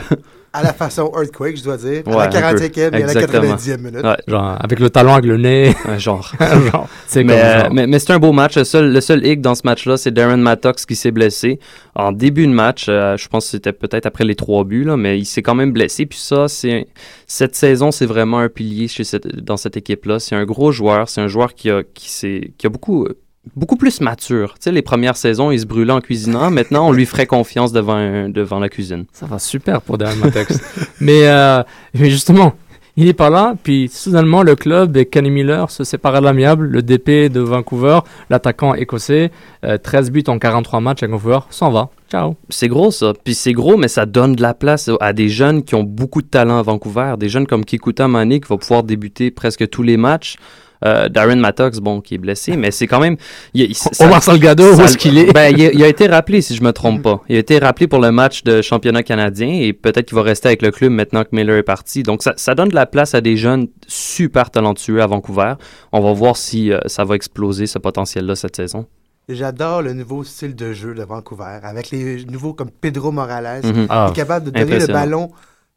À 0.57 0.63
la 0.63 0.73
façon 0.73 1.11
Earthquake, 1.15 1.57
je 1.57 1.63
dois 1.63 1.77
dire. 1.77 2.03
À 2.07 2.11
la 2.11 2.29
45e 2.29 2.77
et 2.79 2.85
à 2.85 2.89
la 2.91 2.99
Exactement. 2.99 3.55
90e 3.55 3.77
minute. 3.77 4.03
Ouais. 4.05 4.15
Genre, 4.27 4.57
avec 4.59 4.79
le 4.79 4.89
talent, 4.89 5.13
avec 5.13 5.25
le 5.25 5.37
nez. 5.37 5.75
genre. 5.97 6.31
genre, 6.71 6.87
c'est 7.07 7.23
Mais, 7.23 7.33
comme 7.33 7.41
euh, 7.45 7.59
genre. 7.63 7.73
mais, 7.73 7.87
mais 7.87 7.99
c'est 7.99 8.13
un 8.13 8.19
beau 8.19 8.31
match. 8.31 8.55
Le 8.57 8.63
seul, 8.63 8.93
le 8.93 9.01
seul 9.01 9.25
hic 9.25 9.41
dans 9.41 9.55
ce 9.55 9.61
match-là, 9.65 9.97
c'est 9.97 10.11
Darren 10.11 10.37
Mattox 10.37 10.85
qui 10.85 10.95
s'est 10.95 11.11
blessé 11.11 11.59
en 11.95 12.11
début 12.11 12.47
de 12.47 12.53
match. 12.53 12.85
euh, 12.89 13.17
je 13.17 13.27
pense 13.27 13.45
que 13.45 13.51
c'était 13.51 13.73
peut-être 13.73 14.05
après 14.05 14.23
les 14.23 14.35
trois 14.35 14.63
buts, 14.63 14.83
là, 14.85 14.95
mais 14.97 15.19
il 15.19 15.25
s'est 15.25 15.41
quand 15.41 15.55
même 15.55 15.71
blessé. 15.73 16.05
Puis 16.05 16.19
ça, 16.19 16.47
c'est 16.47 16.87
cette 17.27 17.55
saison, 17.55 17.91
c'est 17.91 18.05
vraiment 18.05 18.39
un 18.39 18.49
pilier 18.49 18.87
chez 18.87 19.03
cette, 19.03 19.27
dans 19.43 19.57
cette 19.57 19.77
équipe-là. 19.77 20.19
C'est 20.19 20.35
un 20.35 20.45
gros 20.45 20.71
joueur. 20.71 21.09
C'est 21.09 21.21
un 21.21 21.27
joueur 21.27 21.53
qui 21.53 21.69
a, 21.69 21.83
qui, 21.93 22.09
s'est- 22.09 22.51
qui 22.57 22.67
a 22.67 22.69
beaucoup, 22.69 23.05
euh, 23.05 23.17
beaucoup 23.55 23.75
plus 23.75 24.01
mature. 24.01 24.53
Tu 24.55 24.63
sais, 24.65 24.71
les 24.71 24.81
premières 24.81 25.17
saisons, 25.17 25.51
il 25.51 25.59
se 25.59 25.65
brûlait 25.65 25.93
en 25.93 26.01
cuisinant. 26.01 26.49
Maintenant, 26.51 26.87
on 26.87 26.91
lui 26.91 27.05
ferait 27.05 27.25
confiance 27.27 27.71
devant, 27.71 27.95
un- 27.95 28.29
devant 28.29 28.59
la 28.59 28.69
cuisine. 28.69 29.05
Ça 29.13 29.25
va 29.25 29.39
super 29.39 29.81
pour 29.81 29.97
Darren 29.97 30.15
mais, 30.99 31.27
euh, 31.27 31.61
mais 31.93 32.09
justement, 32.09 32.53
il 32.97 33.07
est 33.07 33.13
pas 33.13 33.29
là. 33.29 33.55
Puis 33.61 33.89
soudainement, 33.91 34.41
le 34.43 34.55
club 34.55 34.95
et 34.97 35.05
Kenny 35.05 35.29
Miller 35.29 35.69
se 35.69 35.83
séparent 35.83 36.15
à 36.15 36.21
l'amiable. 36.21 36.67
Le 36.67 36.81
DP 36.81 37.29
de 37.31 37.39
Vancouver, 37.41 37.99
l'attaquant 38.29 38.73
écossais, 38.73 39.31
euh, 39.63 39.77
13 39.77 40.11
buts 40.11 40.23
en 40.27 40.39
43 40.39 40.79
matchs 40.79 41.03
à 41.03 41.07
Vancouver, 41.07 41.39
s'en 41.49 41.71
va. 41.71 41.89
Ciao. 42.09 42.35
C'est 42.49 42.67
gros 42.69 42.91
ça. 42.91 43.13
Puis 43.23 43.35
c'est 43.35 43.51
gros, 43.53 43.77
mais 43.77 43.87
ça 43.89 44.05
donne 44.05 44.35
de 44.35 44.41
la 44.41 44.53
place 44.53 44.89
à 45.01 45.11
des 45.11 45.27
jeunes 45.27 45.63
qui 45.63 45.75
ont 45.75 45.83
beaucoup 45.83 46.21
de 46.21 46.27
talent 46.27 46.57
à 46.57 46.61
Vancouver. 46.61 47.15
Des 47.19 47.27
jeunes 47.29 47.47
comme 47.47 47.65
Kikuta 47.65 48.07
Mane 48.07 48.39
qui 48.39 48.47
va 48.47 48.57
pouvoir 48.57 48.83
débuter 48.83 49.31
presque 49.31 49.69
tous 49.69 49.83
les 49.83 49.97
matchs. 49.97 50.37
Euh, 50.83 51.07
Darren 51.09 51.37
Mattox, 51.37 51.79
bon, 51.79 52.01
qui 52.01 52.15
est 52.15 52.17
blessé, 52.17 52.57
mais 52.57 52.69
c'est 52.71 52.85
quand 52.87 52.99
même. 52.99 53.15
il- 53.53 53.69
il- 53.71 53.75
ça- 53.75 54.05
Omar 54.05 54.21
Salgado, 54.21 54.75
où 54.75 54.81
est-ce 54.81 54.97
qu'il 54.97 55.17
est? 55.17 55.31
Ben, 55.33 55.55
il, 55.55 55.65
a, 55.67 55.71
il 55.71 55.83
a 55.83 55.87
été 55.87 56.07
rappelé, 56.07 56.41
si 56.41 56.55
je 56.55 56.63
me 56.63 56.71
trompe 56.73 57.01
pas. 57.01 57.21
Il 57.29 57.35
a 57.37 57.39
été 57.39 57.57
rappelé 57.59 57.87
pour 57.87 57.99
le 57.99 58.11
match 58.11 58.43
de 58.43 58.61
championnat 58.61 59.01
canadien 59.03 59.47
et 59.47 59.71
peut-être 59.73 60.07
qu'il 60.07 60.15
va 60.15 60.21
rester 60.23 60.49
avec 60.49 60.61
le 60.61 60.71
club 60.71 60.91
maintenant 60.91 61.23
que 61.23 61.29
Miller 61.31 61.55
est 61.57 61.63
parti. 61.63 62.03
Donc, 62.03 62.23
ça, 62.23 62.33
ça 62.35 62.55
donne 62.55 62.69
de 62.69 62.75
la 62.75 62.85
place 62.85 63.15
à 63.15 63.21
des 63.21 63.37
jeunes 63.37 63.67
super 63.87 64.51
talentueux 64.51 65.01
à 65.01 65.07
Vancouver. 65.07 65.53
On 65.91 66.01
va 66.01 66.11
voir 66.13 66.35
si 66.37 66.71
euh, 66.71 66.79
ça 66.87 67.03
va 67.05 67.15
exploser 67.15 67.67
ce 67.67 67.79
potentiel-là 67.79 68.35
cette 68.35 68.55
saison. 68.55 68.85
J'adore 69.29 69.81
le 69.81 69.93
nouveau 69.93 70.23
style 70.23 70.55
de 70.55 70.73
jeu 70.73 70.93
de 70.93 71.01
Vancouver, 71.03 71.59
avec 71.63 71.89
les 71.89 72.25
nouveaux 72.25 72.53
comme 72.53 72.69
Pedro 72.69 73.11
Morales, 73.11 73.61
Mhm. 73.65 73.87
Ah, 73.89 74.11
qui 74.13 74.19
est 74.19 74.23
capable 74.23 74.45
de 74.45 74.51
donner 74.51 74.79
le 74.79 74.85
ballon 74.93 75.31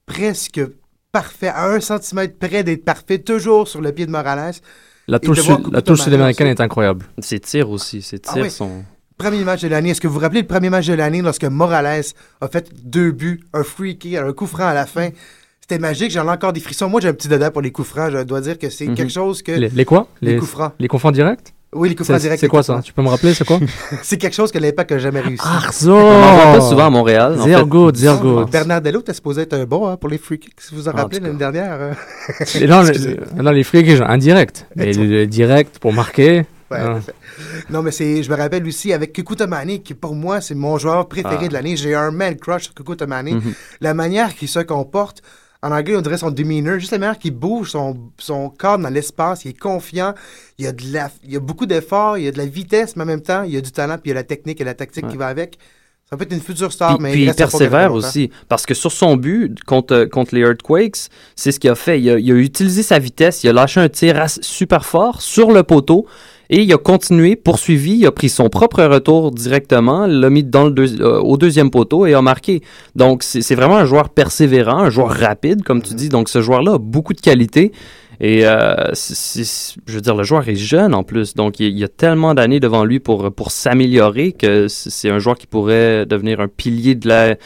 presque 0.07 0.61
parfait, 1.12 1.49
à 1.49 1.66
un 1.70 1.80
centimètre 1.80 2.34
près 2.38 2.62
d'être 2.62 2.84
parfait, 2.84 3.18
toujours 3.18 3.66
sur 3.68 3.80
le 3.80 3.92
pied 3.92 4.05
de 4.07 4.11
Morales. 4.11 4.55
La 5.09 5.18
touche, 5.18 5.40
la 5.72 5.82
touche 5.82 6.02
sud-américaine 6.02 6.48
est 6.48 6.61
incroyable. 6.61 7.06
Ses 7.18 7.40
tirs 7.40 7.70
aussi, 7.70 8.02
ses 8.02 8.20
Ah 8.28 8.32
tirs 8.34 8.42
oui. 8.44 8.50
sont. 8.50 8.84
Premier 9.16 9.42
match 9.42 9.62
de 9.62 9.68
l'année, 9.68 9.90
est-ce 9.90 10.00
que 10.00 10.06
vous 10.06 10.14
vous 10.14 10.20
rappelez 10.20 10.42
le 10.42 10.46
premier 10.46 10.70
match 10.70 10.86
de 10.86 10.92
l'année 10.94 11.22
lorsque 11.22 11.44
Morales 11.44 12.02
a 12.40 12.48
fait 12.48 12.70
deux 12.84 13.11
buts, 13.11 13.40
un 13.52 13.64
free 13.64 13.98
kick, 13.98 14.14
un 14.14 14.32
coup 14.32 14.46
franc 14.46 14.66
à 14.68 14.74
la 14.74 14.86
fin? 14.86 15.09
C'était 15.61 15.78
magique, 15.80 16.11
j'en 16.12 16.26
ai 16.26 16.30
encore 16.30 16.52
des 16.52 16.61
frissons. 16.61 16.88
Moi, 16.88 17.00
j'ai 17.00 17.09
un 17.09 17.12
petit 17.14 17.26
dada 17.28 17.50
pour 17.50 17.61
les 17.62 17.72
coups 17.72 17.88
francs. 17.88 18.11
Je 18.12 18.18
dois 18.22 18.40
dire 18.40 18.59
que 18.59 18.70
c'est 18.70 18.86
Mhm. 18.86 18.94
quelque 18.94 19.12
chose 19.12 19.42
que. 19.42 19.52
Les, 19.52 19.68
les 19.70 19.84
quoi? 19.84 20.06
Les 20.20 20.32
les, 20.34 20.38
coups 20.38 20.50
francs. 20.50 20.72
les 20.78 20.88
confronts 20.88 21.11
directs? 21.11 21.52
Oui, 21.74 21.90
les 21.90 21.94
coups 21.94 22.08
francs 22.08 22.20
directs. 22.20 22.40
c'est 22.40 22.48
quoi 22.48 22.62
ça. 22.62 22.80
Tu 22.82 22.94
peux 22.94 23.02
me 23.02 23.08
rappeler, 23.08 23.34
c'est 23.34 23.44
quoi 23.46 23.58
C'est 24.02 24.16
quelque 24.16 24.34
chose 24.34 24.50
que 24.50 24.58
l'Impact 24.58 24.90
n'a 24.92 24.98
jamais 24.98 25.20
réussi. 25.20 25.42
Arzo 25.46 25.94
On 25.94 26.54
pas 26.54 26.60
souvent 26.62 26.86
à 26.86 26.90
Montréal. 26.90 27.36
Zergo, 27.44 27.92
Zergo. 27.94 28.46
Bernardello 28.46 29.00
était 29.00 29.12
supposé 29.12 29.42
être 29.42 29.52
un 29.52 29.64
bon 29.64 29.86
hein, 29.86 29.96
pour 29.98 30.08
les 30.08 30.16
free 30.16 30.38
kicks, 30.38 30.54
si 30.60 30.74
vous 30.74 30.80
vous 30.82 30.88
en 30.88 30.92
Ah, 30.94 31.02
rappelez 31.02 31.20
l'année 31.20 31.36
dernière. 31.38 31.72
euh? 31.78 31.92
Non, 32.66 32.84
Excusez. 32.86 33.16
le- 33.36 33.42
non, 33.42 33.50
les 33.50 33.64
frics, 33.64 33.88
genre 33.94 34.08
indirect. 34.08 34.66
Mais 34.76 34.92
le, 34.94 35.04
le 35.04 35.26
direct 35.26 35.78
pour 35.78 35.92
marquer. 35.92 36.46
Ouais, 36.70 36.78
Ah. 36.80 36.98
Non, 37.70 37.82
mais 37.82 37.90
c'est, 37.90 38.22
je 38.22 38.30
me 38.30 38.36
rappelle 38.36 38.66
aussi 38.66 38.92
avec 38.94 39.12
Kukuta 39.12 39.46
Mane, 39.46 39.78
qui 39.80 39.92
pour 39.94 40.14
moi, 40.14 40.40
c'est 40.40 40.54
mon 40.54 40.78
joueur 40.78 41.06
préféré 41.06 41.36
Ah. 41.44 41.48
de 41.48 41.52
l'année. 41.52 41.76
J'ai 41.76 41.94
un 41.94 42.10
man 42.10 42.34
crush 42.36 42.64
sur 42.64 42.74
Kukuta 42.74 43.06
Mane. 43.06 43.34
Mhm. 43.36 43.52
La 43.82 43.92
manière 43.94 44.34
qu'il 44.34 44.48
se 44.48 44.60
comporte, 44.60 45.20
en 45.62 45.72
anglais, 45.72 45.96
on 45.96 46.00
dirait 46.00 46.18
son 46.18 46.30
demeanor, 46.30 46.78
juste 46.78 46.92
la 46.92 46.98
manière 46.98 47.18
qu'il 47.18 47.32
bouge 47.32 47.70
son, 47.72 47.96
son 48.18 48.48
corps 48.48 48.78
dans 48.78 48.90
l'espace, 48.90 49.44
il 49.44 49.48
est 49.50 49.59
confiant, 49.59 50.14
il 50.59 50.64
y 50.64 50.68
a, 50.68 50.72
de 50.72 50.82
la, 50.92 51.11
il 51.24 51.32
y 51.32 51.36
a 51.36 51.40
beaucoup 51.40 51.66
d'efforts, 51.66 52.16
il 52.16 52.24
y 52.24 52.28
a 52.28 52.32
de 52.32 52.38
la 52.38 52.46
vitesse, 52.46 52.94
mais 52.94 53.02
en 53.02 53.06
même 53.06 53.22
temps, 53.22 53.42
il 53.42 53.52
y 53.52 53.56
a 53.56 53.61
du 53.61 53.72
talent, 53.72 53.94
puis 53.94 54.02
il 54.06 54.09
y 54.09 54.12
a 54.12 54.14
la 54.14 54.22
technique 54.24 54.61
et 54.61 54.64
la 54.64 54.74
tactique 54.74 55.04
Ouais. 55.04 55.11
qui 55.11 55.16
va 55.16 55.26
avec. 55.26 55.59
Ça 56.09 56.16
peut 56.16 56.24
être 56.24 56.32
une 56.32 56.40
future 56.40 56.72
star, 56.72 56.94
Puis, 56.94 57.02
mais 57.02 57.12
puis 57.12 57.24
il 57.24 57.34
persévère 57.34 57.92
aussi. 57.92 58.30
Parce 58.48 58.64
que 58.64 58.72
sur 58.72 58.90
son 58.90 59.16
but 59.16 59.62
contre, 59.64 60.04
contre 60.04 60.34
les 60.34 60.40
Earthquakes, 60.40 61.09
c'est 61.36 61.52
ce 61.52 61.61
qu'il 61.61 61.68
a 61.68 61.74
fait. 61.74 62.00
Il 62.00 62.09
a, 62.09 62.18
il 62.18 62.32
a 62.32 62.34
utilisé 62.36 62.82
sa 62.82 62.98
vitesse, 62.98 63.44
il 63.44 63.50
a 63.50 63.52
lâché 63.52 63.80
un 63.80 63.90
tir 63.90 64.24
super 64.40 64.86
fort 64.86 65.20
sur 65.20 65.50
le 65.50 65.64
poteau 65.64 66.06
et 66.51 66.62
il 66.62 66.72
a 66.72 66.78
continué, 66.78 67.36
poursuivi, 67.36 67.92
il 67.99 68.07
a 68.07 68.12
pris 68.12 68.28
son 68.28 68.49
propre 68.49 68.82
retour 68.84 69.30
directement, 69.30 70.07
l'a 70.07 70.30
mis 70.30 70.44
dans 70.44 70.64
le 70.64 70.70
deux- 70.70 71.01
euh, 71.03 71.20
au 71.20 71.36
deuxième 71.36 71.70
poteau 71.70 72.07
et 72.07 72.14
a 72.14 72.22
marqué. 72.22 72.62
Donc 72.96 73.22
c'est 73.22 73.55
vraiment 73.55 73.76
un 73.76 73.84
joueur 73.84 74.09
persévérant, 74.11 74.78
un 74.78 74.90
joueur 74.90 75.11
rapide, 75.11 75.62
comme 75.62 75.82
tu 75.82 75.94
dis. 75.94 76.09
Donc 76.09 76.28
ce 76.28 76.40
joueur-là 76.40 76.74
a 76.74 76.78
beaucoup 76.78 77.12
de 77.12 77.20
qualité. 77.20 77.72
Et 78.20 78.44
euh, 78.44 78.74
je 78.94 79.94
veux 79.94 80.01
dire, 80.01 80.16
le 80.16 80.24
joueur 80.24 80.49
est 80.49 80.57
jeune 80.57 80.92
en 80.92 81.05
plus, 81.05 81.34
donc 81.34 81.61
il, 81.61 81.78
y 81.78 81.84
a 81.84 81.88
tellement 81.88 82.34
d'années 82.34 82.59
devant 82.59 82.84
lui 82.84 82.99
pour, 82.99 83.32
pour 83.32 83.53
s'améliorer 83.53 84.32
que 84.32 84.66
c'est 84.66 84.90
c'est 84.90 85.09
un 85.11 85.20
joueur 85.20 85.38
qui 85.38 85.46
pourrait 85.46 86.05
devenir 86.05 86.40
un 86.40 86.49
pilier 86.49 86.96
de 86.96 87.07
la, 87.07 87.34
de- 87.34 87.36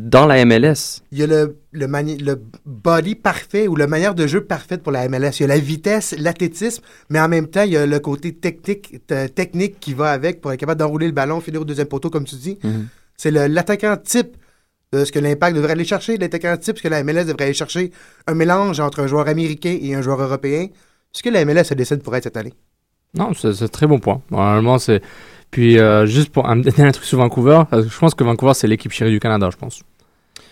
dans 0.00 0.26
la 0.26 0.44
MLS. 0.44 1.02
Il 1.12 1.18
y 1.18 1.22
a 1.22 1.28
le, 1.28 1.56
le, 1.76 1.86
mani- 1.86 2.18
le 2.18 2.40
body 2.64 3.14
parfait 3.14 3.68
ou 3.68 3.76
la 3.76 3.86
manière 3.86 4.14
de 4.14 4.26
jeu 4.26 4.42
parfaite 4.44 4.82
pour 4.82 4.92
la 4.92 5.08
MLS. 5.08 5.32
Il 5.38 5.42
y 5.42 5.44
a 5.44 5.48
la 5.48 5.58
vitesse, 5.58 6.14
l'athlétisme, 6.18 6.82
mais 7.10 7.20
en 7.20 7.28
même 7.28 7.46
temps, 7.48 7.62
il 7.62 7.72
y 7.72 7.76
a 7.76 7.86
le 7.86 7.98
côté 8.00 8.32
technique, 8.34 9.06
t- 9.06 9.28
technique 9.28 9.78
qui 9.80 9.94
va 9.94 10.10
avec 10.10 10.40
pour 10.40 10.52
être 10.52 10.60
capable 10.60 10.78
d'enrouler 10.80 11.06
le 11.06 11.12
ballon, 11.12 11.40
finir 11.40 11.60
au 11.60 11.64
deuxième 11.64 11.86
poteau, 11.88 12.10
comme 12.10 12.24
tu 12.24 12.36
dis. 12.36 12.58
Mhm. 12.64 12.88
C'est 13.16 13.30
l'attaquant 13.30 13.96
type 13.96 14.36
de 14.92 15.04
ce 15.04 15.12
que 15.12 15.18
l'Impact 15.18 15.56
devrait 15.56 15.72
aller 15.72 15.84
chercher, 15.84 16.16
l'attaquant 16.16 16.56
type, 16.56 16.78
ce 16.78 16.82
que 16.82 16.88
la 16.88 17.02
MLS 17.02 17.24
devrait 17.26 17.44
aller 17.46 17.54
chercher, 17.54 17.90
un 18.26 18.34
mélange 18.34 18.80
entre 18.80 19.00
un 19.00 19.06
joueur 19.06 19.28
américain 19.28 19.76
et 19.80 19.94
un 19.94 20.02
joueur 20.02 20.20
européen. 20.20 20.68
Ce 21.12 21.22
que 21.22 21.28
la 21.30 21.44
MLS 21.44 21.64
se 21.64 21.74
décide 21.74 22.02
pour 22.02 22.14
être 22.16 22.24
cette 22.24 22.36
année. 22.36 22.52
Non, 23.14 23.32
c'est 23.34 23.62
un 23.62 23.68
très 23.68 23.86
bon 23.86 23.98
point. 23.98 24.20
Normalement, 24.30 24.78
c'est. 24.78 25.00
Puis, 25.50 25.78
euh, 25.78 26.04
juste 26.06 26.30
pour 26.30 26.46
un 26.48 26.56
dernier 26.56 26.92
truc 26.92 27.04
sur 27.06 27.18
Vancouver, 27.18 27.62
euh, 27.72 27.84
je 27.88 27.98
pense 27.98 28.14
que 28.14 28.22
Vancouver, 28.24 28.52
c'est 28.54 28.66
l'équipe 28.66 28.92
chérie 28.92 29.12
du 29.12 29.20
Canada, 29.20 29.48
je 29.50 29.56
pense. 29.56 29.80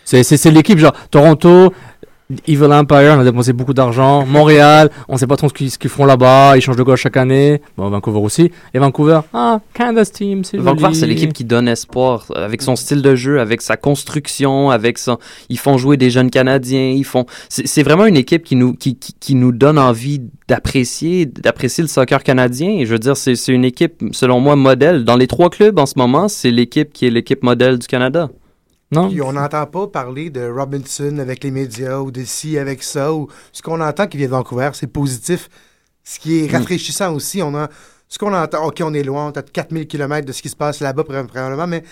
C'est- 0.04 0.50
l'équipe, 0.50 0.78
genre, 0.78 0.94
Toronto, 1.10 1.72
Evil 2.48 2.72
Empire, 2.72 3.14
on 3.16 3.20
a 3.20 3.24
dépensé 3.24 3.52
beaucoup 3.52 3.74
d'argent. 3.74 4.24
Montréal, 4.28 4.90
on 5.08 5.18
sait 5.18 5.26
pas 5.26 5.36
trop 5.36 5.48
ce 5.48 5.52
qu'ils 5.78 5.90
font 5.90 6.06
là-bas, 6.06 6.56
ils 6.56 6.62
changent 6.62 6.76
de 6.76 6.82
gauche 6.82 7.02
chaque 7.02 7.18
année. 7.18 7.60
Bon, 7.76 7.90
Vancouver 7.90 8.18
aussi. 8.20 8.50
Et 8.72 8.78
Vancouver, 8.78 9.20
ah, 9.34 9.60
Canada's 9.74 10.10
team, 10.10 10.42
c'est 10.42 10.56
Vancouver, 10.56 10.94
c'est 10.94 11.06
l'équipe 11.06 11.34
qui 11.34 11.44
donne 11.44 11.68
espoir 11.68 12.24
avec 12.34 12.62
son 12.62 12.76
style 12.76 13.02
de 13.02 13.14
jeu, 13.14 13.40
avec 13.40 13.60
sa 13.60 13.76
construction, 13.76 14.70
avec 14.70 14.96
son. 14.98 15.18
Ils 15.50 15.58
font 15.58 15.76
jouer 15.76 15.98
des 15.98 16.08
jeunes 16.08 16.30
Canadiens. 16.30 16.92
Ils 16.96 17.04
font. 17.04 17.26
C'est 17.50 17.82
vraiment 17.82 18.06
une 18.06 18.16
équipe 18.16 18.42
qui 18.44 18.56
nous 18.56 18.72
qui, 18.72 18.96
qui, 18.96 19.12
qui 19.20 19.34
nous 19.34 19.52
donne 19.52 19.78
envie 19.78 20.22
d'apprécier 20.48 21.26
d'apprécier 21.26 21.82
le 21.82 21.88
soccer 21.88 22.22
canadien. 22.22 22.70
Et 22.70 22.86
je 22.86 22.92
veux 22.92 22.98
dire, 22.98 23.16
c'est 23.18 23.34
une 23.48 23.64
équipe 23.66 24.02
selon 24.12 24.40
moi 24.40 24.56
modèle 24.56 25.04
dans 25.04 25.16
les 25.16 25.26
trois 25.26 25.50
clubs 25.50 25.78
en 25.78 25.86
ce 25.86 25.94
moment. 25.98 26.28
C'est 26.28 26.50
l'équipe 26.50 26.90
qui 26.92 27.06
est 27.06 27.10
l'équipe 27.10 27.42
modèle 27.42 27.78
du 27.78 27.86
Canada. 27.86 28.30
Non, 28.94 29.08
Puis 29.08 29.20
on 29.22 29.32
n'entend 29.32 29.66
pas 29.66 29.86
parler 29.88 30.30
de 30.30 30.48
Robinson 30.48 31.18
avec 31.18 31.44
les 31.44 31.50
médias 31.50 31.98
ou 31.98 32.10
de 32.10 32.24
ci 32.24 32.58
avec 32.58 32.82
ça. 32.82 33.12
Ou 33.12 33.28
ce 33.52 33.62
qu'on 33.62 33.80
entend 33.80 34.06
qui 34.06 34.16
vient 34.16 34.26
de 34.26 34.32
Vancouver, 34.32 34.70
c'est 34.74 34.86
positif. 34.86 35.48
Ce 36.04 36.18
qui 36.18 36.44
est 36.44 36.52
rafraîchissant 36.52 37.14
aussi. 37.14 37.42
On 37.42 37.54
a, 37.54 37.68
ce 38.08 38.18
qu'on 38.18 38.34
entend, 38.34 38.66
OK, 38.66 38.80
on 38.82 38.94
est 38.94 39.02
loin, 39.02 39.26
on 39.28 39.32
est 39.32 39.38
à 39.38 39.42
4000 39.42 39.86
km 39.86 40.26
de 40.26 40.32
ce 40.32 40.42
qui 40.42 40.48
se 40.48 40.56
passe 40.56 40.80
là-bas 40.80 41.04
probablement, 41.04 41.66
mais 41.66 41.82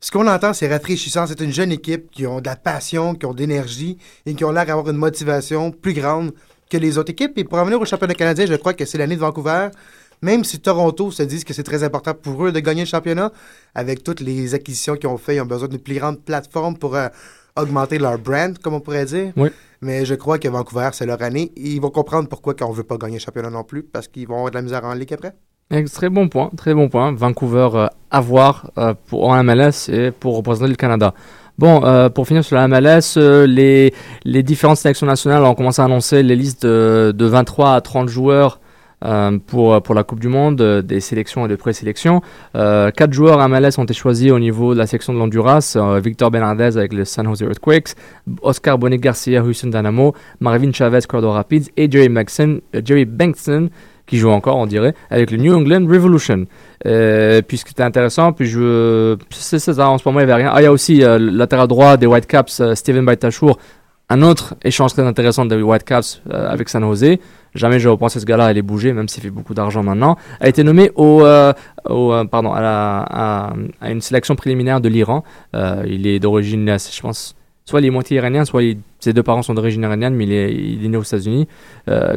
ce 0.00 0.10
qu'on 0.10 0.26
entend, 0.26 0.52
c'est 0.52 0.68
rafraîchissant. 0.68 1.26
C'est 1.26 1.40
une 1.40 1.52
jeune 1.52 1.70
équipe 1.70 2.10
qui 2.10 2.26
ont 2.26 2.40
de 2.40 2.46
la 2.46 2.56
passion, 2.56 3.14
qui 3.14 3.24
ont 3.24 3.32
de 3.32 3.38
l'énergie 3.38 3.98
et 4.26 4.34
qui 4.34 4.44
ont 4.44 4.50
l'air 4.50 4.66
d'avoir 4.66 4.88
une 4.90 4.96
motivation 4.96 5.70
plus 5.70 5.92
grande 5.92 6.32
que 6.68 6.76
les 6.76 6.98
autres 6.98 7.10
équipes. 7.10 7.38
Et 7.38 7.44
pour 7.44 7.58
revenir 7.58 7.80
au 7.80 7.84
championnat 7.84 8.14
canadien, 8.14 8.46
je 8.46 8.54
crois 8.54 8.74
que 8.74 8.84
c'est 8.84 8.98
l'année 8.98 9.14
de 9.14 9.20
Vancouver. 9.20 9.68
Même 10.22 10.44
si 10.44 10.60
Toronto 10.60 11.10
se 11.10 11.22
disent 11.22 11.44
que 11.44 11.52
c'est 11.52 11.62
très 11.62 11.82
important 11.82 12.14
pour 12.14 12.46
eux 12.46 12.52
de 12.52 12.60
gagner 12.60 12.82
le 12.82 12.86
championnat, 12.86 13.32
avec 13.74 14.02
toutes 14.04 14.20
les 14.20 14.54
acquisitions 14.54 14.96
qu'ils 14.96 15.08
ont 15.08 15.18
fait, 15.18 15.36
ils 15.36 15.40
ont 15.40 15.46
besoin 15.46 15.68
d'une 15.68 15.80
plus 15.80 15.98
grande 15.98 16.20
plateforme 16.20 16.76
pour 16.76 16.94
euh, 16.94 17.08
augmenter 17.56 17.98
leur 17.98 18.18
brand, 18.18 18.56
comme 18.58 18.74
on 18.74 18.80
pourrait 18.80 19.04
dire. 19.04 19.32
Oui. 19.36 19.48
Mais 19.80 20.04
je 20.04 20.14
crois 20.14 20.38
que 20.38 20.48
Vancouver, 20.48 20.90
c'est 20.92 21.06
leur 21.06 21.20
année. 21.22 21.52
Ils 21.56 21.80
vont 21.80 21.90
comprendre 21.90 22.28
pourquoi 22.28 22.54
on 22.62 22.70
ne 22.70 22.74
veut 22.74 22.84
pas 22.84 22.96
gagner 22.96 23.16
le 23.16 23.20
championnat 23.20 23.50
non 23.50 23.64
plus, 23.64 23.82
parce 23.82 24.06
qu'ils 24.08 24.28
vont 24.28 24.36
avoir 24.36 24.50
de 24.50 24.56
la 24.56 24.62
misère 24.62 24.84
en 24.84 24.94
ligue 24.94 25.12
après. 25.12 25.34
Très 25.92 26.10
bon 26.10 26.28
point, 26.28 26.50
très 26.56 26.74
bon 26.74 26.88
point. 26.88 27.12
Vancouver 27.12 27.68
euh, 27.74 27.86
à 28.10 28.20
voir 28.20 28.70
euh, 28.78 28.94
pour, 29.06 29.28
en 29.28 29.42
MLS 29.42 29.88
et 29.88 30.10
pour 30.10 30.36
représenter 30.36 30.68
le 30.68 30.76
Canada. 30.76 31.14
Bon, 31.58 31.84
euh, 31.84 32.08
pour 32.08 32.26
finir 32.26 32.44
sur 32.44 32.56
la 32.56 32.66
MLS, 32.68 33.16
euh, 33.16 33.46
les, 33.46 33.94
les 34.24 34.42
différentes 34.42 34.78
sélections 34.78 35.06
nationales 35.06 35.44
ont 35.44 35.54
commencé 35.54 35.82
à 35.82 35.84
annoncer 35.84 36.22
les 36.22 36.36
listes 36.36 36.64
de, 36.64 37.12
de 37.14 37.26
23 37.26 37.74
à 37.74 37.80
30 37.80 38.08
joueurs 38.08 38.60
euh, 39.04 39.38
pour, 39.46 39.80
pour 39.82 39.94
la 39.94 40.04
Coupe 40.04 40.20
du 40.20 40.28
Monde, 40.28 40.60
euh, 40.60 40.82
des 40.82 41.00
sélections 41.00 41.46
et 41.46 41.48
de 41.48 41.56
présélections. 41.56 42.22
Euh, 42.56 42.90
quatre 42.90 43.12
joueurs 43.12 43.46
MLS 43.48 43.78
ont 43.78 43.84
été 43.84 43.94
choisis 43.94 44.30
au 44.30 44.38
niveau 44.38 44.74
de 44.74 44.78
la 44.78 44.86
section 44.86 45.12
de 45.12 45.18
l'Honduras. 45.18 45.74
euh, 45.76 46.00
Victor 46.00 46.30
Bernardez 46.30 46.76
avec 46.76 46.92
le 46.92 47.04
San 47.04 47.26
Jose 47.26 47.42
Earthquakes, 47.42 47.94
Oscar 48.42 48.78
Bonnet 48.78 48.98
Garcia, 48.98 49.42
Houston 49.42 49.68
Dynamo, 49.68 50.14
Marvin 50.40 50.72
Chavez, 50.72 51.00
Colorado 51.08 51.32
Rapids 51.32 51.70
et 51.76 51.90
Jerry, 51.90 52.08
Maxon, 52.08 52.60
euh, 52.74 52.82
Jerry 52.84 53.06
qui 54.06 54.18
joue 54.18 54.30
encore, 54.30 54.56
on 54.56 54.66
dirait, 54.66 54.94
avec 55.10 55.30
le 55.30 55.38
New 55.38 55.54
England 55.54 55.86
Revolution. 55.88 56.46
Euh, 56.86 57.40
puis 57.42 57.62
intéressant, 57.78 58.32
puis 58.32 58.46
je. 58.46 59.16
C'est 59.30 59.58
ça, 59.58 59.88
en 59.88 59.98
ce 59.98 60.06
moment, 60.06 60.20
il 60.20 60.26
n'y 60.26 60.32
avait 60.32 60.42
rien. 60.42 60.52
Ah, 60.52 60.60
il 60.60 60.64
y 60.64 60.66
a 60.66 60.72
aussi 60.72 61.02
euh, 61.02 61.18
latéral 61.18 61.68
droit 61.68 61.96
des 61.96 62.06
Whitecaps, 62.06 62.60
euh, 62.60 62.74
Steven 62.74 63.04
Baitachour, 63.04 63.58
un 64.08 64.22
autre 64.22 64.54
échange 64.64 64.92
très 64.92 65.02
intéressant 65.06 65.46
des 65.46 65.56
Whitecaps 65.56 66.22
euh, 66.30 66.50
avec 66.50 66.68
San 66.68 66.82
Jose. 66.82 67.18
Jamais 67.54 67.78
j'aurais 67.78 67.98
pensé 67.98 68.18
ce 68.18 68.24
gars-là 68.24 68.46
allait 68.46 68.62
bouger, 68.62 68.92
même 68.94 69.08
s'il 69.08 69.22
fait 69.22 69.30
beaucoup 69.30 69.52
d'argent 69.54 69.82
maintenant. 69.82 70.16
A 70.40 70.48
été 70.48 70.64
nommé 70.64 70.90
au, 70.94 71.22
euh, 71.22 71.52
au, 71.88 72.12
euh, 72.12 72.24
pardon, 72.24 72.52
à, 72.52 72.60
la- 72.62 73.52
à- 73.80 73.90
une 73.90 74.00
sélection 74.00 74.34
préliminaire 74.36 74.80
de 74.80 74.88
l'Iran. 74.88 75.22
Euh, 75.54 75.84
il 75.86 76.06
est 76.06 76.18
d'origine, 76.18 76.66
euh, 76.68 76.78
je 76.78 77.00
pense, 77.02 77.34
soit 77.66 77.80
il 77.80 77.86
est 77.86 77.90
moitié 77.90 78.16
iranien, 78.16 78.44
soit 78.46 78.62
ses 79.00 79.12
deux 79.12 79.22
parents 79.22 79.42
sont 79.42 79.52
d'origine 79.54 79.82
iranienne, 79.82 80.14
mais 80.14 80.24
il 80.24 80.32
est, 80.84 80.88
né 80.88 80.96
aux 80.96 81.02
États-Unis. 81.02 81.46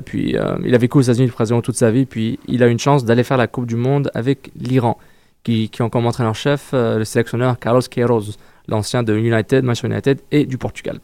Puis 0.05 0.35
il 0.65 0.75
a 0.75 0.77
vécu 0.77 0.97
aux 0.97 1.01
États-Unis 1.01 1.29
quasiment 1.37 1.61
toute 1.61 1.75
sa 1.75 1.91
vie, 1.91 2.05
puis 2.05 2.39
il 2.47 2.63
a 2.63 2.67
une 2.67 2.79
chance 2.79 3.03
d'aller 3.05 3.23
faire 3.23 3.37
la 3.37 3.47
Coupe 3.47 3.65
du 3.65 3.75
Monde 3.75 4.09
avec 4.13 4.51
l'Iran, 4.59 4.97
qui, 5.43 5.69
qui 5.69 5.81
ont 5.81 5.89
comme 5.89 6.05
entraîneur-chef 6.05 6.69
le 6.73 7.03
sélectionneur 7.03 7.59
Carlos 7.59 7.81
Queiroz, 7.89 8.37
l'ancien 8.67 9.03
de 9.03 9.15
United, 9.15 9.63
Manchester 9.63 9.87
United 9.87 10.19
et 10.31 10.45
du 10.45 10.57
Portugal. 10.57 10.99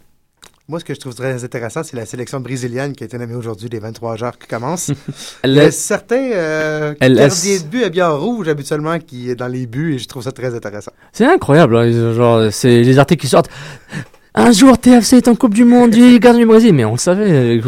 Moi, 0.67 0.79
ce 0.79 0.85
que 0.85 0.93
je 0.93 0.99
trouve 0.99 1.15
très 1.15 1.43
intéressant, 1.43 1.81
c'est 1.83 1.97
la 1.97 2.05
sélection 2.05 2.39
brésilienne 2.39 2.93
qui 2.93 3.03
a 3.03 3.05
été 3.07 3.17
nommée 3.17 3.33
aujourd'hui, 3.35 3.67
les 3.69 3.79
23 3.79 4.15
joueurs 4.15 4.37
qui 4.37 4.47
commencent. 4.47 4.91
Elle 5.43 5.51
Il 5.51 5.57
y 5.57 5.59
a 5.59 5.71
certains 5.71 6.31
euh, 6.33 6.93
gardiens 6.99 7.27
de 7.27 7.67
but 7.67 7.83
habillés 7.83 8.03
en 8.03 8.17
rouge 8.17 8.47
habituellement 8.47 8.97
qui 8.99 9.29
est 9.29 9.35
dans 9.35 9.47
les 9.47 9.65
buts 9.65 9.95
et 9.95 9.97
je 9.97 10.07
trouve 10.07 10.23
ça 10.23 10.31
très 10.31 10.53
intéressant. 10.53 10.91
C'est 11.11 11.25
incroyable, 11.25 11.75
hein, 11.77 12.13
genre, 12.13 12.51
c'est 12.51 12.83
les 12.83 12.99
articles 12.99 13.21
qui 13.21 13.27
sortent. 13.27 13.49
Un 14.33 14.53
jour, 14.53 14.77
TFC 14.77 15.17
est 15.17 15.27
en 15.27 15.35
Coupe 15.35 15.53
du 15.53 15.65
Monde, 15.65 15.93
il 15.93 16.15
est 16.15 16.19
gardien 16.19 16.39
du 16.41 16.47
Brésil. 16.47 16.73
Mais 16.73 16.85
on 16.85 16.91
le 16.91 16.97
savait, 16.97 17.59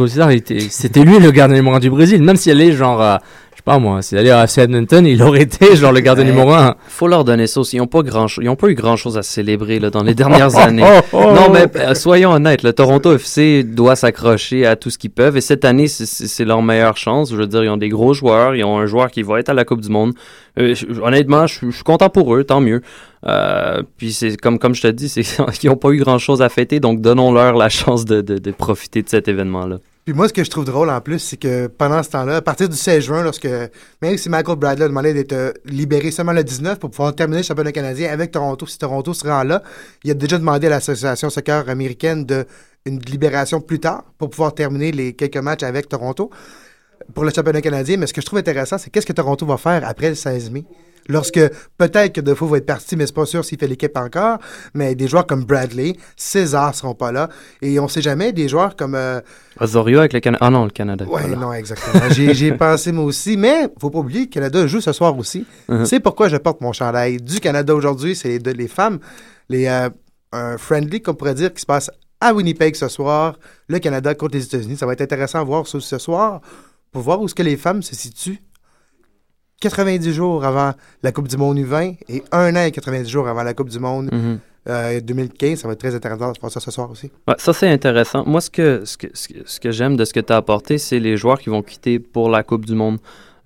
c'était 0.69 1.03
lui 1.03 1.19
le 1.19 1.31
gardien 1.31 1.65
1 1.65 1.79
du 1.79 1.89
Brésil. 1.89 2.23
Même 2.23 2.37
si 2.37 2.51
elle 2.51 2.61
est 2.61 2.71
genre, 2.71 3.01
sais 3.01 3.19
pas 3.65 3.79
moi, 3.79 4.01
si 4.01 4.15
elle 4.15 4.27
est 4.27 4.31
à 4.31 4.43
FC 4.43 4.61
Edmonton, 4.61 5.05
il 5.07 5.21
aurait 5.23 5.43
été 5.43 5.75
genre 5.77 5.91
le 5.93 6.01
gardien 6.01 6.25
numéro 6.25 6.51
1. 6.51 6.75
Faut 6.87 7.07
leur 7.07 7.23
donner 7.23 7.47
ça 7.47 7.61
aussi. 7.61 7.77
Ils 7.77 7.79
n'ont 7.79 7.87
pas 7.87 8.01
grand 8.01 8.27
ils 8.41 8.49
ont 8.49 8.55
pas 8.57 8.67
eu 8.67 8.75
grand 8.75 8.97
chose 8.97 9.17
à 9.17 9.23
célébrer 9.23 9.79
là, 9.79 9.89
dans 9.89 10.03
les 10.03 10.13
dernières 10.15 10.57
années. 10.57 10.83
Oh, 11.13 11.17
Non, 11.33 11.49
mais 11.51 11.65
euh, 11.77 11.93
soyons 11.95 12.31
honnêtes, 12.31 12.63
le 12.63 12.73
Toronto 12.73 13.13
FC 13.15 13.63
doit 13.63 13.95
s'accrocher 13.95 14.65
à 14.65 14.75
tout 14.75 14.89
ce 14.89 14.97
qu'ils 14.97 15.11
peuvent. 15.11 15.37
Et 15.37 15.41
cette 15.41 15.63
année, 15.63 15.87
c'est- 15.87 16.05
c'est 16.05 16.27
c'est 16.27 16.43
leur 16.45 16.61
meilleure 16.61 16.97
chance. 16.97 17.31
Je 17.31 17.37
veux 17.37 17.47
dire, 17.47 17.63
ils 17.63 17.69
ont 17.69 17.77
des 17.77 17.89
gros 17.89 18.13
joueurs. 18.13 18.55
Ils 18.55 18.63
ont 18.65 18.77
un 18.79 18.85
joueur 18.85 19.09
qui 19.11 19.21
va 19.23 19.39
être 19.39 19.49
à 19.49 19.53
la 19.53 19.63
Coupe 19.63 19.81
du 19.81 19.89
Monde. 19.89 20.13
Euh, 20.59 20.75
honnêtement, 21.01 21.47
je 21.47 21.55
suis- 21.71 21.83
content 21.83 22.09
pour 22.09 22.35
eux, 22.35 22.43
tant 22.43 22.59
mieux. 22.59 22.81
Euh, 23.25 23.81
puis 23.97 24.11
c'est 24.11 24.35
comme, 24.35 24.59
comme 24.59 24.75
je 24.75 24.81
te 24.81 24.87
dis, 24.87 25.07
c'est 25.07 25.23
qu'ils 25.59 25.69
n'ont 25.69 25.77
pas 25.77 25.89
eu 25.91 25.97
grand-chose 25.99 26.41
à 26.41 26.49
fêter. 26.49 26.79
Donc, 26.81 26.99
donnons-leur 26.99 27.55
la 27.55 27.69
chance 27.69 28.03
de, 28.03 28.19
de- 28.21 28.37
de 28.39 28.51
profiter 28.51 29.01
de 29.01 29.07
cet 29.09 29.27
événement-là. 29.29 29.77
Puis 30.05 30.13
moi, 30.13 30.27
ce 30.27 30.33
que 30.33 30.43
je 30.43 30.49
trouve 30.49 30.65
drôle 30.65 30.89
en 30.89 30.99
plus, 30.99 31.19
c'est 31.19 31.37
que 31.37 31.67
pendant 31.67 32.03
ce 32.03 32.09
temps-là, 32.09 32.37
à 32.37 32.41
partir 32.41 32.67
du 32.67 32.75
16 32.75 33.05
juin, 33.05 33.23
lorsque 33.23 33.47
même 34.01 34.17
si 34.17 34.27
Michael 34.27 34.57
Bradley 34.57 34.83
a 34.83 34.87
demandé 34.89 35.13
d'être 35.13 35.31
euh, 35.31 35.53
libéré 35.63 36.11
seulement 36.11 36.33
le 36.33 36.43
19 36.43 36.77
pour 36.77 36.89
pouvoir 36.89 37.15
terminer 37.15 37.39
le 37.39 37.43
championnat 37.45 37.71
canadien 37.71 38.11
avec 38.11 38.31
Toronto, 38.31 38.65
si 38.65 38.77
Toronto 38.77 39.13
se 39.13 39.25
rend 39.25 39.43
là, 39.43 39.63
il 40.03 40.11
a 40.11 40.13
déjà 40.13 40.37
demandé 40.37 40.67
à 40.67 40.71
l'Association 40.71 41.29
soccer 41.29 41.69
américaine 41.69 42.25
de 42.25 42.45
une 42.85 42.99
libération 42.99 43.61
plus 43.61 43.79
tard 43.79 44.03
pour 44.17 44.29
pouvoir 44.29 44.53
terminer 44.53 44.91
les 44.91 45.13
quelques 45.13 45.37
matchs 45.37 45.63
avec 45.63 45.87
Toronto 45.87 46.29
pour 47.13 47.23
le 47.23 47.31
championnat 47.31 47.61
canadien. 47.61 47.97
Mais 47.97 48.07
ce 48.07 48.13
que 48.13 48.21
je 48.21 48.25
trouve 48.25 48.39
intéressant, 48.39 48.77
c'est 48.77 48.89
qu'est-ce 48.89 49.05
que 49.05 49.13
Toronto 49.13 49.45
va 49.45 49.57
faire 49.57 49.87
après 49.87 50.09
le 50.09 50.15
16 50.15 50.51
mai? 50.51 50.65
Lorsque 51.09 51.39
peut-être 51.77 52.13
que 52.13 52.21
Defoe 52.21 52.47
va 52.47 52.57
être 52.57 52.65
parti, 52.65 52.95
mais 52.95 53.05
c'est 53.05 53.15
pas 53.15 53.25
sûr 53.25 53.43
s'il 53.43 53.59
fait 53.59 53.67
l'équipe 53.67 53.95
encore. 53.97 54.37
Mais 54.73 54.95
des 54.95 55.07
joueurs 55.07 55.27
comme 55.27 55.43
Bradley, 55.43 55.97
César 56.15 56.73
seront 56.73 56.95
pas 56.95 57.11
là. 57.11 57.29
Et 57.61 57.79
on 57.79 57.87
sait 57.87 58.01
jamais, 58.01 58.31
des 58.31 58.47
joueurs 58.47 58.75
comme 58.75 58.95
euh, 58.95 59.19
Azorio 59.59 59.99
avec 59.99 60.13
le 60.13 60.19
Canada. 60.19 60.45
Ah 60.45 60.49
non, 60.49 60.63
le 60.63 60.71
Canada. 60.71 61.05
Voilà. 61.07 61.35
non, 61.35 61.53
exactement. 61.53 62.03
J'ai 62.09 62.51
pensé 62.57 62.91
moi 62.91 63.05
aussi, 63.05 63.37
mais 63.37 63.67
faut 63.79 63.89
pas 63.89 63.99
oublier 63.99 64.27
que 64.27 64.39
le 64.39 64.45
Canada 64.45 64.67
joue 64.67 64.81
ce 64.81 64.93
soir 64.93 65.17
aussi. 65.17 65.45
Mhm. 65.67 65.85
C'est 65.85 65.99
pourquoi 65.99 66.29
je 66.29 66.37
porte 66.37 66.61
mon 66.61 66.71
chandail 66.71 67.17
du 67.17 67.39
Canada 67.39 67.75
aujourd'hui. 67.75 68.15
C'est 68.15 68.39
de 68.39 68.51
les 68.51 68.67
femmes, 68.67 68.99
les 69.49 69.67
euh, 69.67 69.89
un 70.31 70.57
friendly 70.57 71.01
qu'on 71.01 71.13
pourrait 71.13 71.35
dire 71.35 71.53
qui 71.53 71.61
se 71.61 71.65
passe 71.65 71.91
à 72.21 72.33
Winnipeg 72.33 72.75
ce 72.75 72.87
soir. 72.87 73.37
Le 73.67 73.79
Canada 73.79 74.15
contre 74.15 74.35
les 74.35 74.45
États-Unis. 74.45 74.77
Ça 74.77 74.85
va 74.85 74.93
être 74.93 75.01
intéressant 75.01 75.39
à 75.39 75.43
voir 75.43 75.67
ce, 75.67 75.79
ce 75.79 75.97
soir 75.97 76.39
pour 76.93 77.01
voir 77.01 77.19
où 77.21 77.25
est-ce 77.25 77.35
que 77.35 77.43
les 77.43 77.57
femmes 77.57 77.81
se 77.83 77.95
situent. 77.95 78.39
90 79.61 80.11
jours 80.13 80.43
avant 80.45 80.73
la 81.03 81.11
Coupe 81.11 81.27
du 81.27 81.37
Monde 81.37 81.57
U20 81.57 81.97
et 82.09 82.23
un 82.31 82.55
an 82.55 82.63
et 82.65 82.71
90 82.71 83.09
jours 83.09 83.27
avant 83.27 83.43
la 83.43 83.53
Coupe 83.53 83.69
du 83.69 83.79
Monde 83.79 84.09
Mhm. 84.11 84.39
euh, 84.69 84.99
2015. 85.01 85.59
Ça 85.59 85.67
va 85.67 85.73
être 85.73 85.79
très 85.79 85.95
intéressant 85.95 86.31
de 86.31 86.39
voir 86.39 86.51
ça 86.51 86.59
ce 86.59 86.69
soir 86.71 86.89
aussi. 86.91 87.11
Ouais, 87.27 87.35
ça, 87.37 87.53
c'est 87.53 87.69
intéressant. 87.69 88.23
Moi, 88.25 88.41
ce 88.41 88.49
que, 88.49 88.83
ce 88.85 88.97
que, 88.97 89.07
ce 89.13 89.27
que, 89.29 89.33
ce 89.45 89.59
que 89.59 89.71
j'aime 89.71 89.95
de 89.95 90.03
ce 90.05 90.13
que 90.13 90.19
tu 90.19 90.33
as 90.33 90.37
apporté, 90.37 90.77
c'est 90.77 90.99
les 90.99 91.15
joueurs 91.17 91.39
qui 91.39 91.49
vont 91.49 91.61
quitter 91.61 91.99
pour 91.99 92.29
la 92.29 92.43
Coupe 92.43 92.65
du 92.65 92.75
Monde. 92.75 92.97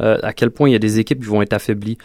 Euh, 0.02 0.18
à 0.24 0.34
quel 0.34 0.52
point 0.52 0.70
il 0.70 0.74
y 0.74 0.76
a 0.76 0.80
des 0.80 1.00
équipes 1.00 1.20
qui 1.22 1.28
vont 1.28 1.42
être 1.42 1.54
affaiblies. 1.54 1.98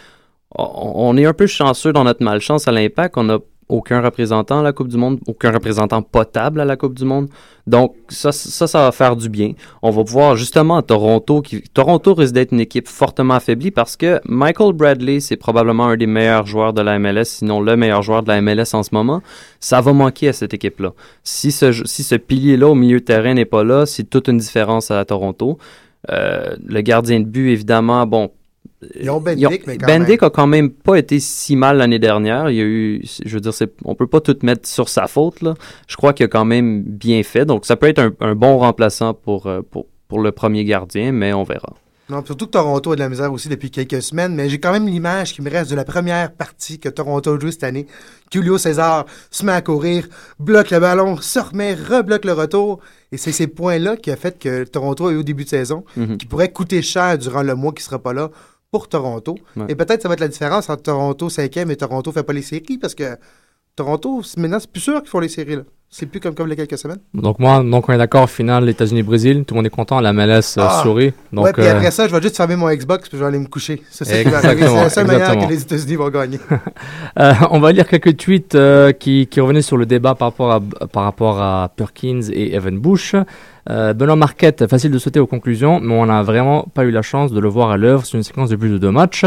On, 0.55 0.93
on 0.97 1.17
est 1.17 1.25
un 1.27 1.33
peu 1.35 1.47
chanceux 1.47 1.93
dans 1.93 2.05
notre 2.05 2.23
malchance 2.23 2.69
à 2.69 2.73
l'impact. 2.73 3.17
On 3.17 3.29
a 3.31 3.39
aucun 3.69 4.01
représentant 4.01 4.61
à 4.61 4.63
la 4.63 4.73
Coupe 4.73 4.89
du 4.89 4.97
Monde, 4.97 5.19
aucun 5.27 5.51
représentant 5.51 6.03
potable 6.03 6.61
à 6.61 6.65
la 6.65 6.77
Coupe 6.77 6.95
du 6.95 7.05
Monde. 7.05 7.29
Donc 7.67 7.95
ça, 8.09 8.33
ça, 8.33 8.67
va 8.83 8.93
faire 8.93 9.17
du 9.17 9.29
bien. 9.29 9.53
On 9.83 9.91
va 9.91 10.03
pouvoir 10.05 10.37
justement 10.37 10.77
à 10.77 10.83
Toronto, 10.83 11.43
qui 11.43 11.63
Toronto 11.63 12.15
risque 12.15 12.35
d'être 12.35 12.53
une 12.53 12.61
équipe 12.61 12.89
fortement 12.89 13.35
affaiblie 13.35 13.71
parce 13.71 13.97
que 13.97 14.21
Michael 14.25 14.73
Bradley, 14.73 15.21
c'est 15.21 15.37
probablement 15.37 15.87
un 15.87 15.97
des 15.97 16.07
meilleurs 16.07 16.47
joueurs 16.47 16.73
de 16.73 16.83
la 16.83 16.99
MLS, 16.99 17.25
sinon 17.25 17.61
le 17.61 17.77
meilleur 17.77 18.03
joueur 18.03 18.23
de 18.23 18.29
la 18.29 18.41
MLS 18.41 18.75
en 18.75 18.83
ce 18.83 18.91
moment. 18.93 19.23
Ça 19.61 19.81
va 19.81 19.93
manquer 19.93 20.29
à 20.29 20.33
cette 20.33 20.55
équipe-là. 20.55 20.93
Si 21.23 21.53
ce, 21.53 21.73
si 21.73 22.03
ce 22.03 22.17
pilier-là 22.17 22.69
au 22.69 22.75
milieu 22.75 23.01
de 23.01 23.05
terrain 23.05 23.35
n'est 23.35 23.45
pas 23.45 23.65
là, 23.65 23.87
c'est 23.87 24.05
toute 24.05 24.29
une 24.29 24.39
différence 24.39 24.91
à 24.91 25.05
Toronto. 25.05 25.59
Euh, 26.11 26.57
le 26.67 26.81
gardien 26.81 27.21
de 27.21 27.27
but, 27.27 27.51
évidemment, 27.51 28.07
bon, 28.07 28.33
Ils 28.99 29.11
ont 29.11 29.21
Bendick, 29.21 29.67
mais 29.67 29.79
quand 29.79 29.87
Bendick 29.87 30.21
même. 30.23 30.27
a 30.29 30.31
quand 30.31 30.47
même 30.47 30.71
pas 30.71 30.97
été 30.97 31.21
si 31.21 31.57
mal 31.57 31.77
l'année 31.79 31.99
dernière. 31.99 32.51
Il 32.51 32.57
y 32.57 32.61
a 32.61 32.65
eu, 32.65 33.03
je 33.25 33.35
veux 33.35 33.41
dire, 33.41 33.53
on 33.85 33.95
peut 33.95 34.07
pas 34.07 34.21
tout 34.21 34.37
mettre 34.43 34.69
sur 34.69 34.89
sa 34.89 35.07
faute 35.07 35.41
là. 35.43 35.55
Je 35.89 35.97
crois 35.97 36.13
qu'il 36.13 36.25
a 36.25 36.29
quand 36.29 36.45
même 36.45 36.83
bien 36.83 37.23
fait. 37.23 37.45
Donc 37.45 37.67
ça 37.67 37.77
peut 37.77 37.87
être 37.89 37.99
un, 38.01 38.13
un 38.21 38.35
bon 38.35 38.59
remplaçant 38.59 39.15
pour, 39.15 39.47
euh, 39.47 39.63
pour 39.63 39.87
pour 40.09 40.21
le 40.21 40.31
premier 40.31 40.65
gardien, 40.67 41.11
mais 41.11 41.33
on 41.33 41.43
verra. 41.43 41.73
Non, 42.11 42.23
surtout 42.23 42.45
que 42.45 42.51
Toronto 42.51 42.93
a 42.93 42.97
de 42.97 43.01
la 43.01 43.09
misère 43.09 43.33
aussi 43.33 43.49
depuis 43.49 43.71
quelques 43.71 44.03
semaines, 44.03 44.35
mais 44.35 44.51
j'ai 44.51 44.61
quand 44.61 44.73
même 44.73 44.87
l'image 44.87 45.33
qui 45.33 45.41
me 45.41 45.49
reste 45.49 45.71
de 45.71 45.77
la 45.77 45.85
première 45.87 46.33
partie 46.33 46.79
que 46.79 46.91
Toronto 46.91 47.33
a 47.35 47.41
joué 47.41 47.51
cette 47.51 47.65
année. 47.65 47.87
Julio 48.31 48.59
César 48.59 49.07
se 49.31 49.47
met 49.47 49.53
à 49.53 49.63
courir, 49.63 50.07
bloque 50.39 50.71
le 50.71 50.81
ballon, 50.81 51.17
se 51.17 51.39
remet, 51.39 51.73
rebloque 51.73 52.27
le 52.27 52.35
retour. 52.35 52.81
Et 53.11 53.17
c'est 53.17 53.33
ces 53.33 53.47
points-là 53.47 53.97
qui 53.97 54.11
a 54.11 54.17
fait 54.17 54.39
que 54.39 54.65
Toronto 54.65 55.07
a 55.07 55.13
eu 55.13 55.17
au 55.17 55.23
début 55.23 55.45
de 55.45 55.49
saison, 55.49 55.85
Mhm. 55.97 56.19
qui 56.19 56.27
pourrait 56.27 56.53
coûter 56.53 56.83
cher 56.83 57.17
durant 57.17 57.43
le 57.43 57.55
mois 57.55 57.73
qui 57.73 57.83
sera 57.83 57.99
pas 57.99 58.13
là 58.13 58.31
pour 58.73 58.89
Toronto. 58.89 59.37
Ouais. 59.55 59.67
Et 59.69 59.75
peut-être 59.77 60.03
ça 60.03 60.09
va 60.09 60.15
être 60.15 60.21
la 60.21 60.29
différence 60.29 60.69
entre 60.69 60.83
Toronto 60.83 61.29
5e 61.29 61.71
et 61.71 61.77
Toronto 61.77 62.11
fait 62.11 62.23
pas 62.25 62.33
les 62.33 62.43
séries 62.43 62.79
parce 62.81 62.95
que 62.97 63.05
Toronto, 63.77 64.23
maintenant, 64.37 64.59
c'est 64.61 64.71
plus 64.71 64.81
sûr 64.83 65.01
qu'ils 65.01 65.09
font 65.11 65.21
les 65.21 65.29
séries. 65.29 65.57
là. 65.57 65.63
C'est 65.95 66.07
plus 66.07 66.21
comme 66.21 66.35
comme 66.35 66.47
il 66.49 66.51
y 66.51 66.53
a 66.55 66.57
quelques 66.67 66.79
semaines. 66.79 67.01
Donc 67.13 67.39
moi, 67.39 67.63
donc 67.63 67.87
on 67.87 67.93
est 67.93 67.99
d'accord, 67.99 68.29
finale 68.31 68.67
États-Unis-Brésil, 68.67 69.45
tout 69.47 69.53
le 69.53 69.59
monde 69.59 69.67
est 69.67 69.71
content, 69.71 70.01
la 70.01 70.15
MLS 70.15 70.57
euh, 70.57 70.63
Ah! 70.67 70.81
sourit. 70.83 71.13
Donc, 71.35 71.45
ouais, 71.45 71.53
puis 71.53 71.65
euh, 71.65 71.73
après 71.77 71.91
ça, 71.91 72.09
je 72.09 72.15
vais 72.15 72.23
juste 72.23 72.37
fermer 72.39 72.57
mon 72.57 72.71
Xbox 72.71 73.11
puis 73.11 73.19
je 73.19 73.23
vais 73.23 73.29
aller 73.29 73.39
me 73.39 73.47
coucher. 73.47 73.83
C'est 73.91 74.07
ça 74.07 74.23
la 74.25 74.89
seule 74.89 75.07
manière 75.07 75.39
que 75.39 75.51
les 75.51 75.61
États-Unis 75.61 75.97
vont 75.97 76.09
gagner. 76.09 76.39
Euh, 77.19 77.35
on 77.51 77.61
va 77.61 77.73
lire 77.73 77.87
quelques 77.87 78.17
tweets 78.17 78.55
euh, 78.55 78.93
qui, 78.93 79.27
qui 79.27 79.39
revenaient 79.41 79.61
sur 79.61 79.77
le 79.77 79.85
débat 79.85 80.15
par 80.15 80.29
rapport 80.29 80.51
à, 80.51 80.61
par 80.89 81.03
rapport 81.05 81.43
à 81.43 81.71
Perkins 81.77 82.23
et 82.33 82.55
Evan 82.55 82.79
Bush. 82.79 83.15
Euh, 83.71 83.95
Benoît 83.95 84.17
Marquette, 84.17 84.67
facile 84.69 84.91
de 84.91 84.99
sauter 84.99 85.21
aux 85.21 85.27
conclusions, 85.29 85.79
mais 85.81 85.95
on 85.95 86.07
n'a 86.07 86.23
vraiment 86.23 86.65
pas 86.75 86.85
eu 86.85 86.91
la 86.91 87.03
chance 87.03 87.31
de 87.33 87.39
le 87.39 87.49
voir 87.49 87.71
à 87.71 87.77
l'œuvre 87.77 88.05
sur 88.05 88.17
une 88.17 88.25
séquence 88.25 88.49
de 88.51 88.57
plus 88.57 88.71
de 88.71 88.79
deux 88.79 88.91
matchs. 88.91 89.25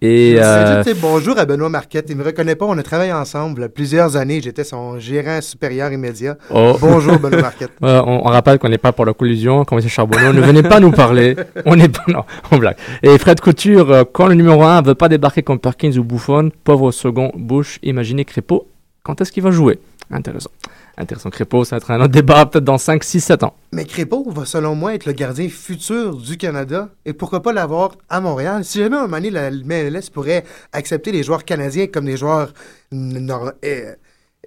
Et 0.00 0.36
euh, 0.38 0.84
bonjour 1.00 1.36
à 1.38 1.44
Benoît 1.44 1.68
Marquette. 1.68 2.06
Il 2.08 2.16
me 2.16 2.22
reconnaît 2.24 2.54
pas. 2.54 2.66
On 2.66 2.78
a 2.78 2.82
travaillé 2.84 3.12
ensemble 3.12 3.68
plusieurs 3.70 4.16
années. 4.16 4.40
J'étais 4.40 4.62
son 4.62 5.00
gérant 5.00 5.40
supérieur 5.40 5.90
immédiat. 5.92 6.36
oh, 6.54 6.76
Bonjour 6.80 7.18
Benoît 7.18 7.40
Marquette. 7.48 7.72
euh, 7.82 8.00
on, 8.06 8.20
on 8.26 8.30
rappelle 8.30 8.60
qu'on 8.60 8.68
n'est 8.68 8.78
pas 8.78 8.92
pour 8.92 9.06
la 9.06 9.12
collusion, 9.12 9.64
comme 9.64 9.80
c'est 9.80 9.88
Charbonneau, 9.88 10.32
ne 10.32 10.40
venez 10.40 10.62
pas 10.62 10.78
nous 10.78 10.92
parler. 10.92 11.34
On 11.66 11.74
n'est 11.76 11.88
pas, 11.88 12.02
non, 12.08 12.24
on 12.50 12.58
blague. 12.58 12.76
Et 13.02 13.16
Fred 13.18 13.40
Couture, 13.40 13.90
euh, 13.90 14.04
quand 14.10 14.26
le 14.26 14.34
numéro 14.34 14.62
1 14.62 14.82
veut 14.82 14.94
pas 14.94 15.08
débarquer 15.08 15.42
comme 15.42 15.58
Perkins 15.58 15.96
ou 15.96 16.04
Buffon, 16.04 16.50
pauvre 16.62 16.90
second 16.92 17.32
Bush, 17.36 17.78
imaginez 17.82 18.24
Crépeau, 18.24 18.68
quand 19.02 19.20
est-ce 19.20 19.32
qu'il 19.32 19.42
va 19.42 19.50
jouer? 19.50 19.78
Intéressant. 20.10 20.50
Intéressant. 20.96 21.30
Crépeau, 21.30 21.64
ça 21.64 21.76
va 21.76 21.78
être 21.78 21.90
un 21.90 22.00
autre 22.00 22.08
débat 22.08 22.46
peut-être 22.46 22.64
dans 22.64 22.78
5, 22.78 23.02
6, 23.02 23.20
7 23.20 23.42
ans. 23.42 23.54
Mais 23.72 23.84
Crépeau 23.84 24.30
va, 24.30 24.44
selon 24.44 24.74
moi, 24.74 24.94
être 24.94 25.06
le 25.06 25.12
gardien 25.12 25.48
futur 25.48 26.16
du 26.16 26.36
Canada. 26.36 26.90
Et 27.04 27.12
pourquoi 27.12 27.42
pas 27.42 27.52
l'avoir 27.52 27.96
à 28.08 28.20
Montréal? 28.20 28.64
Si 28.64 28.78
jamais, 28.78 28.96
à 28.96 29.00
un 29.00 29.02
moment 29.02 29.16
donné, 29.16 29.30
la 29.30 29.50
MLS 29.50 30.10
pourrait 30.12 30.44
accepter 30.72 31.10
les 31.10 31.22
joueurs 31.22 31.44
canadiens 31.44 31.88
comme 31.88 32.04
des 32.04 32.16
joueurs 32.16 32.52
euh, 32.92 33.94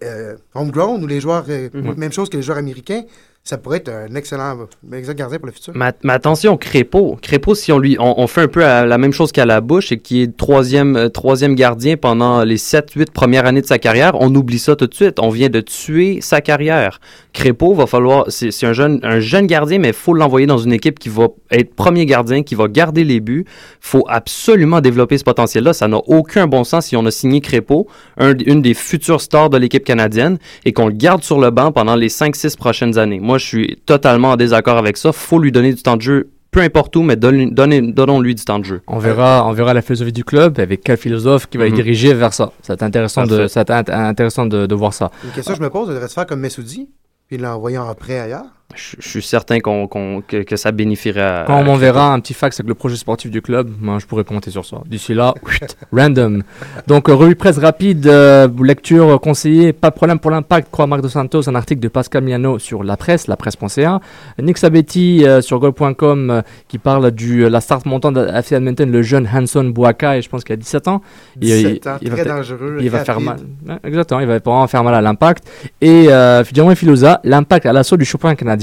euh, 0.03 0.37
homegrown 0.53 1.03
ou 1.03 1.07
les 1.07 1.19
joueurs, 1.19 1.45
euh, 1.49 1.69
même 1.97 2.13
chose 2.13 2.29
que 2.29 2.37
les 2.37 2.43
joueurs 2.43 2.59
américains, 2.59 3.03
ça 3.47 3.57
pourrait 3.57 3.77
être 3.77 3.87
un 3.87 4.13
excellent, 4.15 4.57
gardien 4.83 5.37
pour 5.37 5.45
le 5.45 5.53
futur. 5.53 5.71
Mais, 5.73 5.93
attention, 6.11 6.57
Crépeau. 6.57 7.17
Crépeau, 7.21 7.55
si 7.55 7.71
on 7.71 7.79
lui, 7.79 7.95
on, 7.97 8.27
fait 8.27 8.41
un 8.41 8.47
peu 8.49 8.59
la 8.59 8.97
même 8.97 9.13
chose 9.13 9.31
qu'à 9.31 9.45
la 9.45 9.61
bouche 9.61 9.93
et 9.93 9.99
qui 9.99 10.21
est 10.21 10.35
troisième, 10.35 10.97
euh, 10.97 11.07
troisième 11.07 11.55
gardien 11.55 11.95
pendant 11.95 12.43
les 12.43 12.57
7-8 12.57 13.11
premières 13.11 13.45
années 13.45 13.61
de 13.61 13.65
sa 13.65 13.79
carrière, 13.79 14.15
on 14.19 14.35
oublie 14.35 14.59
ça 14.59 14.75
tout 14.75 14.87
de 14.87 14.93
suite. 14.93 15.19
On 15.19 15.29
vient 15.29 15.47
de 15.47 15.61
tuer 15.61 16.19
sa 16.19 16.41
carrière. 16.41 16.99
Crépeau 17.31 17.73
va 17.73 17.87
falloir, 17.87 18.25
c'est 18.27 18.65
un 18.65 18.73
jeune, 18.73 18.99
un 19.03 19.21
jeune 19.21 19.47
gardien, 19.47 19.79
mais 19.79 19.89
il 19.89 19.93
faut 19.93 20.13
l'envoyer 20.13 20.45
dans 20.45 20.57
une 20.57 20.73
équipe 20.73 20.99
qui 20.99 21.07
va 21.07 21.27
être 21.49 21.73
premier 21.73 22.05
gardien, 22.05 22.43
qui 22.43 22.55
va 22.55 22.67
garder 22.67 23.05
les 23.05 23.21
buts. 23.21 23.45
faut 23.79 24.03
absolument 24.09 24.81
développer 24.81 25.17
ce 25.17 25.23
potentiel-là. 25.23 25.71
Ça 25.71 25.87
n'a 25.87 25.97
aucun 26.07 26.47
bon 26.47 26.65
sens 26.65 26.87
si 26.87 26.97
on 26.97 27.05
a 27.05 27.11
signé 27.11 27.39
Crépeau, 27.39 27.87
un- 28.17 28.33
une 28.45 28.61
des 28.61 28.73
futures 28.73 29.21
stars 29.21 29.49
de 29.49 29.57
l'équipe 29.57 29.85
canadienne, 29.85 30.37
et 30.65 30.73
qu'on 30.73 30.87
le 30.87 30.93
garde 30.93 31.23
sur 31.23 31.39
le 31.39 31.49
banc 31.49 31.71
pendant 31.71 31.95
les 31.95 32.09
5-6 32.09 32.57
prochaines 32.57 32.97
années. 32.97 33.21
Moi, 33.21 33.36
je 33.37 33.45
suis 33.45 33.77
totalement 33.85 34.31
en 34.31 34.35
désaccord 34.35 34.77
avec 34.77 34.97
ça. 34.97 35.11
faut 35.11 35.39
lui 35.39 35.51
donner 35.51 35.73
du 35.73 35.81
temps 35.81 35.95
de 35.97 36.01
jeu, 36.01 36.29
peu 36.51 36.61
importe 36.61 36.95
où, 36.95 37.03
mais 37.03 37.15
donne- 37.15 37.53
donnons-lui 37.53 38.35
du 38.35 38.43
temps 38.45 38.59
de 38.59 38.65
jeu. 38.65 38.81
On 38.87 38.97
verra, 38.99 39.45
on 39.47 39.51
verra 39.53 39.73
la 39.73 39.81
philosophie 39.81 40.11
du 40.13 40.23
club 40.23 40.59
avec 40.59 40.81
quel 40.83 40.97
philosophe 40.97 41.47
qui 41.47 41.57
va 41.57 41.65
les 41.65 41.69
Mhm. 41.71 41.75
diriger 41.75 42.13
vers 42.13 42.33
ça. 42.33 42.51
Être 42.69 42.83
intéressant, 42.83 43.25
de, 43.25 43.47
ça 43.47 43.63
intéressant 43.89 44.45
de, 44.45 44.65
de 44.65 44.75
voir 44.75 44.93
ça. 44.93 45.11
Une 45.23 45.31
question 45.31 45.53
que 45.53 45.59
je 45.59 45.63
me 45.63 45.69
pose, 45.69 45.87
on 45.89 45.91
devrait 45.93 46.07
se 46.07 46.13
faire 46.13 46.25
comme 46.25 46.39
Messoudi, 46.39 46.89
puis 47.27 47.37
l'envoyer 47.37 47.77
en 47.77 47.93
prêt 47.95 48.19
ailleurs? 48.19 48.45
Je, 48.75 48.97
je 48.99 49.07
suis 49.09 49.21
certain 49.21 49.59
qu'on, 49.61 49.87
qu'on- 49.87 50.21
que, 50.27 50.43
que 50.43 50.55
ça 50.57 50.71
bénéficierait 50.73 51.21
à... 51.21 51.43
Quand 51.47 51.57
on 51.57 51.63
m'enverra 51.63 52.11
un 52.13 52.19
petit 52.19 52.33
fax 52.33 52.59
avec 52.59 52.67
le 52.67 52.75
projet 52.75 52.97
sportif 52.97 53.31
du 53.31 53.41
club, 53.41 53.71
moi, 53.79 53.97
je 53.97 54.05
pourrais 54.05 54.25
compter 54.25 54.51
sur 54.51 54.65
ça. 54.65 54.81
D'ici 54.85 55.13
là, 55.13 55.33
random. 55.93 56.43
Donc, 56.85 57.07
euh, 57.07 57.15
revue 57.15 57.35
presse 57.35 57.57
rapide, 57.59 58.05
euh, 58.07 58.47
lecture 58.61 59.19
conseillée, 59.21 59.71
pas 59.71 59.89
de 59.89 59.95
problème 59.95 60.19
pour 60.19 60.31
l'impact, 60.31 60.69
croit 60.69 60.85
Marc 60.85 61.01
Dos 61.01 61.07
Santos, 61.09 61.49
un 61.49 61.55
article 61.55 61.79
de 61.79 61.87
Pascal 61.87 62.23
Miano 62.25 62.59
sur 62.59 62.83
la 62.83 62.97
presse, 62.97 63.27
la 63.27 63.37
presse.ca. 63.37 64.01
Nick 64.41 64.57
Sabetti 64.57 65.23
euh, 65.25 65.39
sur 65.41 65.59
goal.com 65.59 66.29
euh, 66.29 66.41
qui 66.67 66.77
parle 66.77 67.09
du 67.11 67.45
euh, 67.45 67.49
la 67.49 67.61
start 67.61 67.85
montante 67.85 68.15
de 68.15 68.27
FC 68.27 68.55
Edmonton, 68.55 68.91
le 68.91 69.01
jeune 69.01 69.27
Hanson 69.33 69.63
Boaka, 69.63 70.17
et 70.17 70.21
je 70.21 70.27
pense 70.29 70.43
qu'il 70.43 70.53
a 70.53 70.57
17 70.57 70.89
ans. 70.89 71.01
Il- 71.37 71.47
17 71.47 71.81
il- 71.85 71.89
ans, 71.89 71.97
il 72.01 72.09
va 72.09 72.15
très 72.15 72.23
peut-être- 72.25 72.35
dangereux. 72.35 72.77
il 72.81 72.89
va 72.89 73.05
faire 73.05 73.21
mal. 73.21 73.37
Exactement, 73.85 74.19
il 74.19 74.27
va 74.27 74.39
vraiment 74.39 74.67
faire 74.67 74.83
mal 74.83 74.93
à 74.93 75.01
l'impact. 75.01 75.45
Et 75.79 76.09
euh, 76.11 76.43
Filosa, 76.43 77.21
l'impact 77.23 77.65
à 77.65 77.71
l'assaut 77.73 77.95
du 77.95 78.03
championnat 78.05 78.35
canadien 78.35 78.56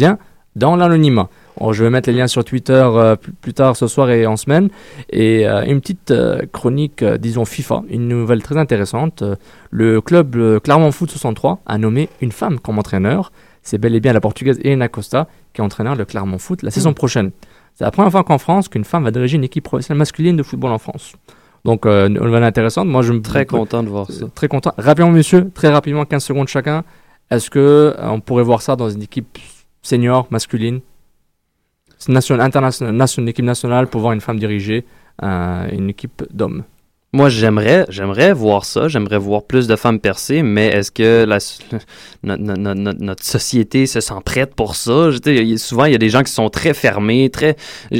dans 0.57 0.77
l'anonymat. 0.77 1.29
Je 1.71 1.85
vais 1.85 1.91
mettre 1.91 2.09
les 2.09 2.17
liens 2.17 2.27
sur 2.27 2.45
Twitter 2.45 2.73
euh, 2.73 3.17
plus, 3.17 3.55
tard 3.55 3.77
ce 3.77 3.87
soir 3.87 4.11
et 4.11 4.27
en 4.27 4.37
semaine. 4.37 4.71
Et 5.11 5.47
euh, 5.47 5.65
une 5.65 5.81
petite 5.81 6.11
euh, 6.11 6.43
chronique, 6.53 7.05
disons 7.05 7.45
FIFA, 7.45 7.83
une 7.89 8.09
nouvelle 8.09 8.43
très 8.43 8.57
intéressante. 8.57 9.23
Le 9.71 10.01
club 10.01 10.61
Clermont 10.61 10.93
Foot 10.93 11.11
63 11.11 11.61
a 11.67 11.79
nommé 11.79 12.09
une 12.21 12.33
femme 12.33 12.59
comme 12.59 12.79
entraîneur. 12.79 13.33
C'est 13.63 13.79
bel 13.79 13.95
et 13.95 14.01
bien 14.01 14.13
la 14.13 14.21
portugaise 14.21 14.61
Elena 14.63 14.89
Costa 14.89 15.27
qui 15.53 15.61
est 15.61 15.65
entraîneur 15.65 15.97
de 15.97 16.05
Clermont 16.05 16.39
Foot 16.39 16.63
la 16.63 16.71
saison 16.71 16.93
prochaine. 16.93 17.31
C'est 17.77 17.85
la 17.85 17.91
première 17.91 18.11
fois 18.11 18.25
qu'en 18.25 18.39
France 18.39 18.69
qu'une 18.69 18.85
femme 18.85 19.05
va 19.05 19.11
diriger 19.11 19.37
une 19.37 19.45
équipe 19.45 19.65
professionnelle 19.65 19.99
masculine 19.99 20.37
de 20.37 20.43
football 20.43 20.73
en 20.73 20.79
France. 20.79 21.15
Donc, 21.65 21.87
une 21.87 22.09
nouvelle 22.09 22.45
intéressante. 22.45 22.89
Moi, 22.89 23.01
je 23.01 23.15
me 23.15 23.23
Très 23.23 23.47
content 23.47 23.83
de 23.83 23.89
voir 23.89 24.11
ça. 24.11 24.27
Très 24.35 24.49
content. 24.49 24.73
Rapidement, 24.77 25.11
monsieur, 25.11 25.51
très 25.55 25.71
rapidement, 25.71 26.05
15 26.05 26.23
secondes 26.23 26.49
chacun. 26.49 26.85
Est-ce 27.31 27.49
que 27.49 27.97
on 28.03 28.21
pourrait 28.21 28.43
voir 28.43 28.61
ça 28.61 28.77
dans 28.77 28.91
une 28.91 29.03
équipe 29.03 29.39
senior, 29.85 30.27
masculine 30.31 30.81
nation, 32.09 32.39
internationale, 32.41 33.29
équipe 33.29 33.45
nationale 33.45 33.87
pour 33.87 34.01
voir 34.01 34.13
une 34.13 34.21
femme 34.21 34.39
diriger 34.39 34.85
euh, 35.23 35.69
une 35.73 35.91
équipe 35.91 36.25
d'hommes. 36.33 36.65
Moi, 37.13 37.29
j'aimerais, 37.29 37.87
j'aimerais 37.91 38.33
voir 38.33 38.65
ça. 38.65 38.89
J'aimerais 38.89 39.19
voir 39.19 39.45
plus 39.45 39.69
de 39.69 39.77
femmes 39.77 40.01
percer, 40.01 40.43
mais 40.43 40.67
est-ce 40.67 40.91
que 40.91 41.25
notre 42.25 43.25
société 43.25 43.87
se 43.87 44.01
sent 44.01 44.15
prête 44.25 44.57
pour 44.57 44.75
ça? 44.75 45.11
Souvent, 45.57 45.85
il 45.85 45.93
y 45.93 45.95
a 45.95 45.99
des 45.99 46.09
gens 46.09 46.25
qui 46.25 46.33
sont 46.33 46.51
très 46.51 46.75
fermés, 46.75 47.31
très. 47.31 47.57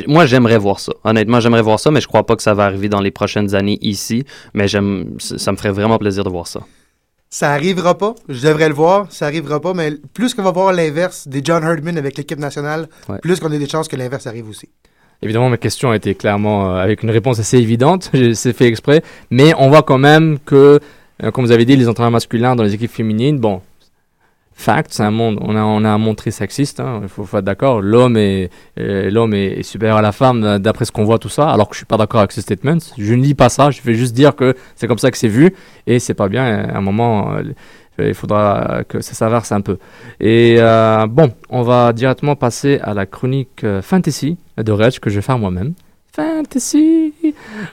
Moi, 0.09 0.27
j'aimerais 0.27 0.59
voir 0.59 0.81
ça. 0.81 0.93
Honnêtement, 1.05 1.39
j'aimerais 1.39 1.63
voir 1.63 1.79
ça, 1.79 1.93
mais 1.93 2.01
je 2.01 2.09
crois 2.09 2.27
pas 2.27 2.35
que 2.35 2.43
ça 2.43 2.55
va 2.55 2.65
arriver 2.65 2.89
dans 2.89 3.01
les 3.01 3.13
prochaines 3.13 3.55
années 3.55 3.79
ici. 3.83 4.25
Mais 4.53 4.67
j'aime, 4.67 5.15
ça 5.21 5.53
me 5.53 5.57
ferait 5.57 5.71
vraiment 5.71 5.99
plaisir 5.99 6.25
de 6.25 6.31
voir 6.31 6.49
ça. 6.49 6.63
Ça 7.37 7.51
arrivera 7.51 7.99
pas. 7.99 8.15
Je 8.29 8.47
devrais 8.47 8.69
le 8.69 8.77
voir. 8.77 9.07
Ça 9.11 9.27
arrivera 9.27 9.59
pas. 9.59 9.75
Mais 9.75 9.95
plus 10.13 10.35
qu'on 10.35 10.45
va 10.45 10.53
voir 10.53 10.73
l'inverse 10.73 11.27
des 11.27 11.41
John 11.43 11.65
Herdman 11.65 11.99
avec 11.99 12.17
l'équipe 12.17 12.39
nationale, 12.39 12.87
Ouais. 13.09 13.19
plus 13.19 13.41
qu'on 13.41 13.51
a 13.51 13.59
des 13.59 13.69
chances 13.69 13.89
que 13.89 13.97
l'inverse 13.97 14.29
arrive 14.29 14.49
aussi. 14.49 14.69
Évidemment, 15.21 15.51
ma 15.51 15.57
question 15.57 15.91
a 15.91 15.97
été 15.97 16.15
clairement 16.15 16.71
euh, 16.71 16.77
avec 16.77 17.03
une 17.03 17.11
réponse 17.11 17.41
assez 17.41 17.59
évidente. 17.59 18.09
C'est 18.35 18.53
fait 18.53 18.67
exprès. 18.67 19.03
Mais 19.33 19.53
on 19.59 19.69
voit 19.69 19.83
quand 19.83 19.99
même 19.99 20.39
que, 20.47 20.79
euh, 21.25 21.31
comme 21.33 21.45
vous 21.45 21.51
avez 21.51 21.65
dit, 21.65 21.75
les 21.75 21.89
entraîneurs 21.89 22.13
masculins 22.13 22.55
dans 22.55 22.63
les 22.63 22.73
équipes 22.75 22.93
féminines, 22.93 23.41
bon, 23.41 23.63
fact, 24.55 24.93
c'est 24.93 25.03
un 25.03 25.11
monde, 25.11 25.39
on 25.41 25.57
a, 25.57 25.61
un 25.61 25.99
monde 25.99 26.17
très 26.17 26.31
sexiste, 26.31 26.81
hein, 26.81 27.01
il 27.03 27.09
faut, 27.09 27.25
être 27.25 27.45
d'accord. 27.45 27.81
L'homme 27.81 28.17
est, 28.17 28.51
euh, 28.79 29.63
supérieur 29.63 29.99
à 29.99 30.03
la 30.03 30.13
femme 30.13 30.45
euh, 30.45 30.59
d'après 30.59 30.85
ce 30.85 30.93
qu'on 30.93 31.05
voit 31.05 31.19
tout 31.19 31.29
ça, 31.29 31.51
alors 31.51 31.69
que 31.69 31.75
je 31.75 31.79
suis 31.79 31.87
pas 31.87 31.97
d'accord 31.97 32.21
avec 32.21 32.33
ce 32.33 32.41
statement. 32.41 32.79
Je 32.97 33.15
ne 33.15 33.23
lis 33.23 33.35
pas 33.35 33.49
ça, 33.49 33.71
je 33.71 33.83
vais 33.83 33.95
juste 33.95 34.15
dire 34.15 34.37
que 34.37 34.55
c'est 34.77 34.87
comme 34.87 34.99
ça 34.99 35.11
que 35.11 35.19
c'est 35.19 35.29
vu 35.29 35.55
et 35.87 35.99
c'est 35.99 36.15
pas 36.15 36.29
bien. 36.29 36.45
À 36.45 36.79
un 36.79 36.81
moment, 36.81 37.35
euh, 37.35 37.43
il 37.99 38.15
faudra 38.15 38.83
que 38.89 39.01
ça 39.01 39.15
s'inverse 39.15 39.53
un 39.53 39.61
peu. 39.61 39.79
Et 40.21 40.57
bon, 41.09 41.33
on 41.49 41.63
va 41.63 41.93
directement 41.93 42.35
passer 42.35 42.81
à 42.83 42.93
la 42.93 43.07
chronique 43.07 43.65
fantasy 43.83 44.37
de 44.57 44.73
Reg 44.73 44.99
que 44.99 45.11
je 45.11 45.17
vais 45.17 45.23
faire 45.23 45.39
moi-même. 45.39 45.75
Fantasy. 46.13 47.13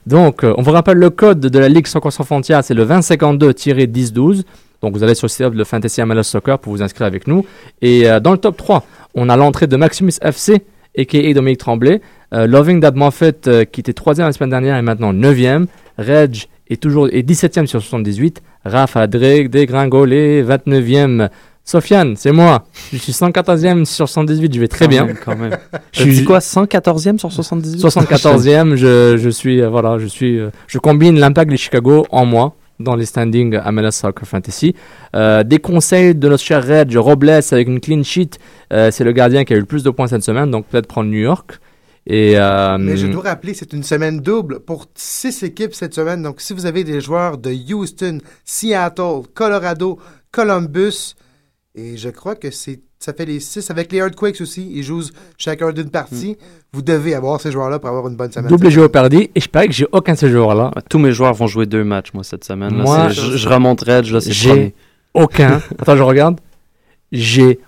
Donc, 0.06 0.44
on 0.44 0.62
vous 0.62 0.72
rappelle 0.72 0.98
le 0.98 1.10
code 1.10 1.40
de 1.40 1.60
la 1.60 1.70
Ligue 1.70 1.88
sans 1.88 2.02
frontières, 2.24 2.64
c'est 2.64 2.76
le 2.76 2.86
2052-1012. 2.86 4.44
Donc 4.82 4.94
vous 4.96 5.04
allez 5.04 5.16
sur 5.16 5.26
le 5.26 5.30
site 5.30 5.46
de 5.50 5.64
Fantasy 5.64 6.02
MLS 6.04 6.24
Soccer 6.24 6.60
pour 6.60 6.74
vous 6.74 6.82
inscrire 6.82 7.08
avec 7.08 7.28
nous. 7.28 7.46
Et 7.82 8.10
euh, 8.10 8.20
dans 8.20 8.32
le 8.32 8.38
top 8.38 8.58
3, 8.58 8.84
on 9.14 9.30
a 9.30 9.38
l'entrée 9.38 9.68
de 9.68 9.76
Maximus 9.76 10.14
FC, 10.22 10.64
a.k.a. 10.98 11.34
Dominique 11.34 11.60
Tremblay. 11.60 12.02
Euh, 12.34 12.48
Loving 12.48 12.80
Dad 12.80 12.96
Moffett, 12.96 13.48
euh, 13.48 13.66
qui 13.66 13.82
était 13.82 13.94
3 13.94 14.16
la 14.16 14.32
semaine 14.32 14.50
dernière, 14.50 14.76
est 14.78 14.82
maintenant 14.82 15.14
9e. 15.14 15.66
Reg 15.98 16.46
est 16.70 16.82
toujours 16.82 17.08
est 17.10 17.28
17e 17.28 17.66
sur 17.66 17.82
78. 17.82 18.42
Raph 18.66 18.96
a 18.96 19.08
dégringolé, 19.08 20.44
29e. 20.44 21.30
Sofiane, 21.64 22.16
c'est 22.18 22.32
moi. 22.32 22.66
Je 22.92 22.98
suis 22.98 23.12
114e 23.12 23.86
sur 23.86 24.10
78, 24.10 24.54
je 24.54 24.60
vais 24.60 24.68
très 24.68 24.86
Quand 24.86 24.90
bien. 24.90 25.06
même, 25.06 25.18
quand 25.24 25.36
même. 25.38 25.58
Je 25.92 26.10
suis 26.10 26.24
quoi 26.24 26.40
114e 26.40 27.20
sur 27.20 27.32
78 27.32 27.80
74e, 27.80 28.76
je, 28.76 29.18
je 29.18 29.30
suis 29.30 29.62
euh, 29.62 29.70
voilà, 29.70 30.00
je 30.00 30.08
suis 30.08 30.40
euh, 30.40 30.50
je 30.68 30.80
combine 30.80 31.20
l'impact 31.20 31.52
de 31.52 31.56
Chicago 31.56 32.06
en 32.10 32.26
moi 32.26 32.56
dans 32.82 32.96
les 32.96 33.06
standings 33.06 33.58
MLS 33.72 33.92
Soccer 33.92 34.28
Fantasy. 34.28 34.76
Euh, 35.16 35.44
des 35.44 35.60
conseils 35.60 36.16
de 36.16 36.28
notre 36.30 36.44
cher 36.44 36.66
Reg 36.66 36.96
Robles 36.96 37.30
avec 37.30 37.68
une 37.68 37.80
clean 37.80 38.04
sheet, 38.04 38.40
euh, 38.74 38.92
c'est 38.92 39.04
le 39.04 39.12
gardien 39.12 39.44
qui 39.44 39.54
a 39.54 39.56
eu 39.56 39.60
le 39.60 39.66
plus 39.66 39.84
de 39.84 39.90
points 39.90 40.08
cette 40.08 40.24
semaine, 40.24 40.52
donc 40.52 40.66
peut-être 40.68 40.88
prendre 40.88 41.10
New 41.10 41.20
York. 41.20 41.60
Euh, 42.10 42.78
Mais 42.80 42.98
je 42.98 43.08
dois 43.08 43.24
rappeler, 43.24 43.54
c'est 43.54 43.74
une 43.74 43.84
semaine 43.84 44.20
double 44.20 44.60
pour 44.62 44.88
six 44.96 45.44
équipes 45.44 45.76
cette 45.76 45.94
semaine. 45.94 46.24
Donc, 46.24 46.42
si 46.42 46.54
vous 46.54 46.66
avez 46.66 46.84
des 46.84 47.00
joueurs 47.00 47.38
de 47.38 47.52
Houston, 47.52 48.20
Seattle, 48.44 49.22
Colorado, 49.34 50.00
Columbus, 50.32 51.16
et 51.76 51.98
je 51.98 52.10
crois 52.10 52.36
que 52.36 52.52
c'est 52.52 52.82
ça 53.00 53.14
fait 53.14 53.26
les 53.26 53.40
six 53.40 53.72
avec 53.72 53.92
les 53.92 53.98
Earthquakes 53.98 54.40
aussi. 54.42 54.70
Ils 54.76 54.84
jouent 54.84 55.02
chacun 55.38 55.72
d'une 55.72 55.90
partie. 55.90 56.38
Vous 56.72 56.84
devez 56.84 57.16
avoir 57.16 57.42
ces 57.42 57.52
joueurs-là 57.52 57.80
pour 57.80 57.90
avoir 57.90 58.08
une 58.08 58.16
bonne 58.16 58.32
semaine. 58.32 58.50
double 58.52 58.70
Géopardy, 58.70 59.32
et 59.34 59.40
je 59.40 59.50
parie 59.50 59.68
que 59.70 59.74
j'ai 59.74 59.88
aucun 59.92 60.14
de 60.14 60.18
ces 60.20 60.30
joueurs-là. 60.30 60.72
Tous 60.88 61.00
mes 61.00 61.12
joueurs 61.12 61.34
vont 61.34 61.48
jouer 61.48 61.66
deux 61.66 61.84
matchs, 61.84 62.14
moi, 62.14 62.24
cette 62.24 62.44
semaine. 62.44 62.78
là. 62.78 62.84
Moi, 62.84 63.10
je, 63.10 63.38
je 63.38 63.50
remonterai, 63.50 64.02
J'ai 64.04 64.76
aucun. 65.16 65.62
Attends, 65.80 65.96
je 65.98 66.04
regarde. 66.04 66.40
J'ai 67.12 67.60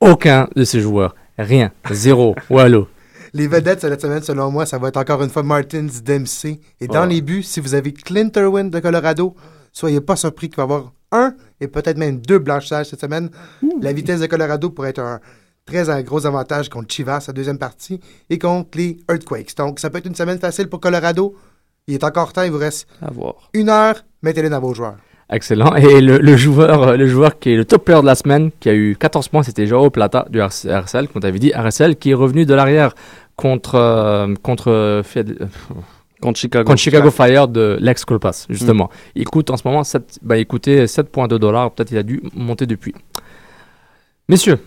aucun 0.00 0.48
de 0.54 0.64
ces 0.64 0.80
joueurs. 0.80 1.14
Rien. 1.38 1.72
Zéro. 1.90 2.34
Wallo. 2.50 2.88
Les 3.34 3.48
vedettes 3.48 3.80
cette 3.80 4.00
semaine, 4.00 4.22
selon 4.22 4.50
moi, 4.50 4.66
ça 4.66 4.76
va 4.78 4.88
être 4.88 4.98
encore 4.98 5.22
une 5.22 5.30
fois 5.30 5.42
Martins 5.42 5.86
Dempsey. 6.04 6.60
Et 6.80 6.86
dans 6.86 7.02
Ouais. 7.04 7.14
les 7.14 7.20
buts, 7.22 7.42
si 7.42 7.60
vous 7.60 7.74
avez 7.74 7.92
Clint 7.94 8.28
Irwin 8.36 8.68
de 8.68 8.78
Colorado, 8.78 9.34
soyez 9.72 10.02
pas 10.02 10.16
surpris 10.16 10.48
qu'il 10.50 10.56
va 10.58 10.64
y 10.64 10.64
avoir 10.64 10.92
un 11.12 11.34
et 11.62 11.68
peut-être 11.68 11.96
même 11.98 12.18
deux 12.18 12.38
blanchissages 12.38 12.86
cette 12.90 13.00
semaine. 13.00 13.30
La 13.80 13.92
vitesse 13.92 14.20
de 14.20 14.26
Colorado 14.26 14.68
pourrait 14.70 14.90
être 14.90 14.98
un 15.00 15.20
très 15.64 15.88
un 15.88 16.02
gros 16.02 16.26
avantage 16.26 16.68
contre 16.68 16.92
Chivas, 16.92 17.20
sa 17.20 17.32
deuxième 17.32 17.58
partie, 17.58 18.00
et 18.28 18.38
contre 18.38 18.76
les 18.76 18.98
Earthquakes. 19.08 19.56
Donc, 19.56 19.78
ça 19.78 19.90
peut 19.90 19.98
être 19.98 20.06
une 20.06 20.14
semaine 20.14 20.38
facile 20.38 20.68
pour 20.68 20.80
Colorado. 20.80 21.34
Il 21.86 21.94
est 21.94 22.04
encore 22.04 22.32
temps, 22.32 22.42
il 22.42 22.50
vous 22.50 22.58
reste 22.58 22.88
À 23.00 23.10
voir. 23.10 23.48
une 23.54 23.68
heure. 23.68 23.94
Mettez-les 24.22 24.48
dans 24.50 24.60
vos 24.60 24.74
joueurs. 24.74 24.96
Excellent. 25.30 25.74
Et 25.76 26.00
le, 26.00 26.18
le 26.18 26.36
joueur, 26.36 26.82
euh, 26.82 26.96
le 26.96 27.06
joueur 27.06 27.38
qui 27.38 27.52
est 27.52 27.56
le 27.56 27.64
top 27.64 27.84
player 27.86 28.00
de 28.02 28.06
la 28.06 28.14
semaine, 28.14 28.50
qui 28.60 28.68
a 28.68 28.74
eu 28.74 28.96
14 28.98 29.28
points, 29.28 29.42
c'était 29.42 29.66
Joao 29.66 29.88
Plata 29.90 30.26
du 30.30 30.40
RSL, 30.42 31.08
comme 31.08 31.22
tu 31.22 31.26
avais 31.28 31.38
dit, 31.38 31.52
RSL, 31.54 31.96
qui 31.96 32.10
est 32.10 32.14
revenu 32.14 32.44
de 32.44 32.52
l'arrière 32.54 32.94
contre, 33.36 33.76
euh, 33.76 34.34
contre, 34.42 35.00
Fiat- 35.04 35.22
euh, 35.40 35.46
Contre 36.22 36.38
Chicago. 36.38 36.64
contre 36.64 36.80
Chicago 36.80 37.10
Fire 37.10 37.48
de 37.48 37.76
l'ex 37.80 38.04
Colpas, 38.04 38.46
justement. 38.48 38.88
Il 39.16 39.24
coûte 39.24 39.50
en 39.50 39.56
ce 39.56 39.66
moment 39.66 39.82
7, 39.82 40.20
bah, 40.22 40.38
il 40.38 40.46
coûtait 40.46 40.84
7,2 40.84 41.38
dollars. 41.38 41.72
Peut-être 41.72 41.90
il 41.90 41.98
a 41.98 42.02
dû 42.04 42.22
monter 42.34 42.64
depuis. 42.64 42.94
Messieurs, 44.28 44.58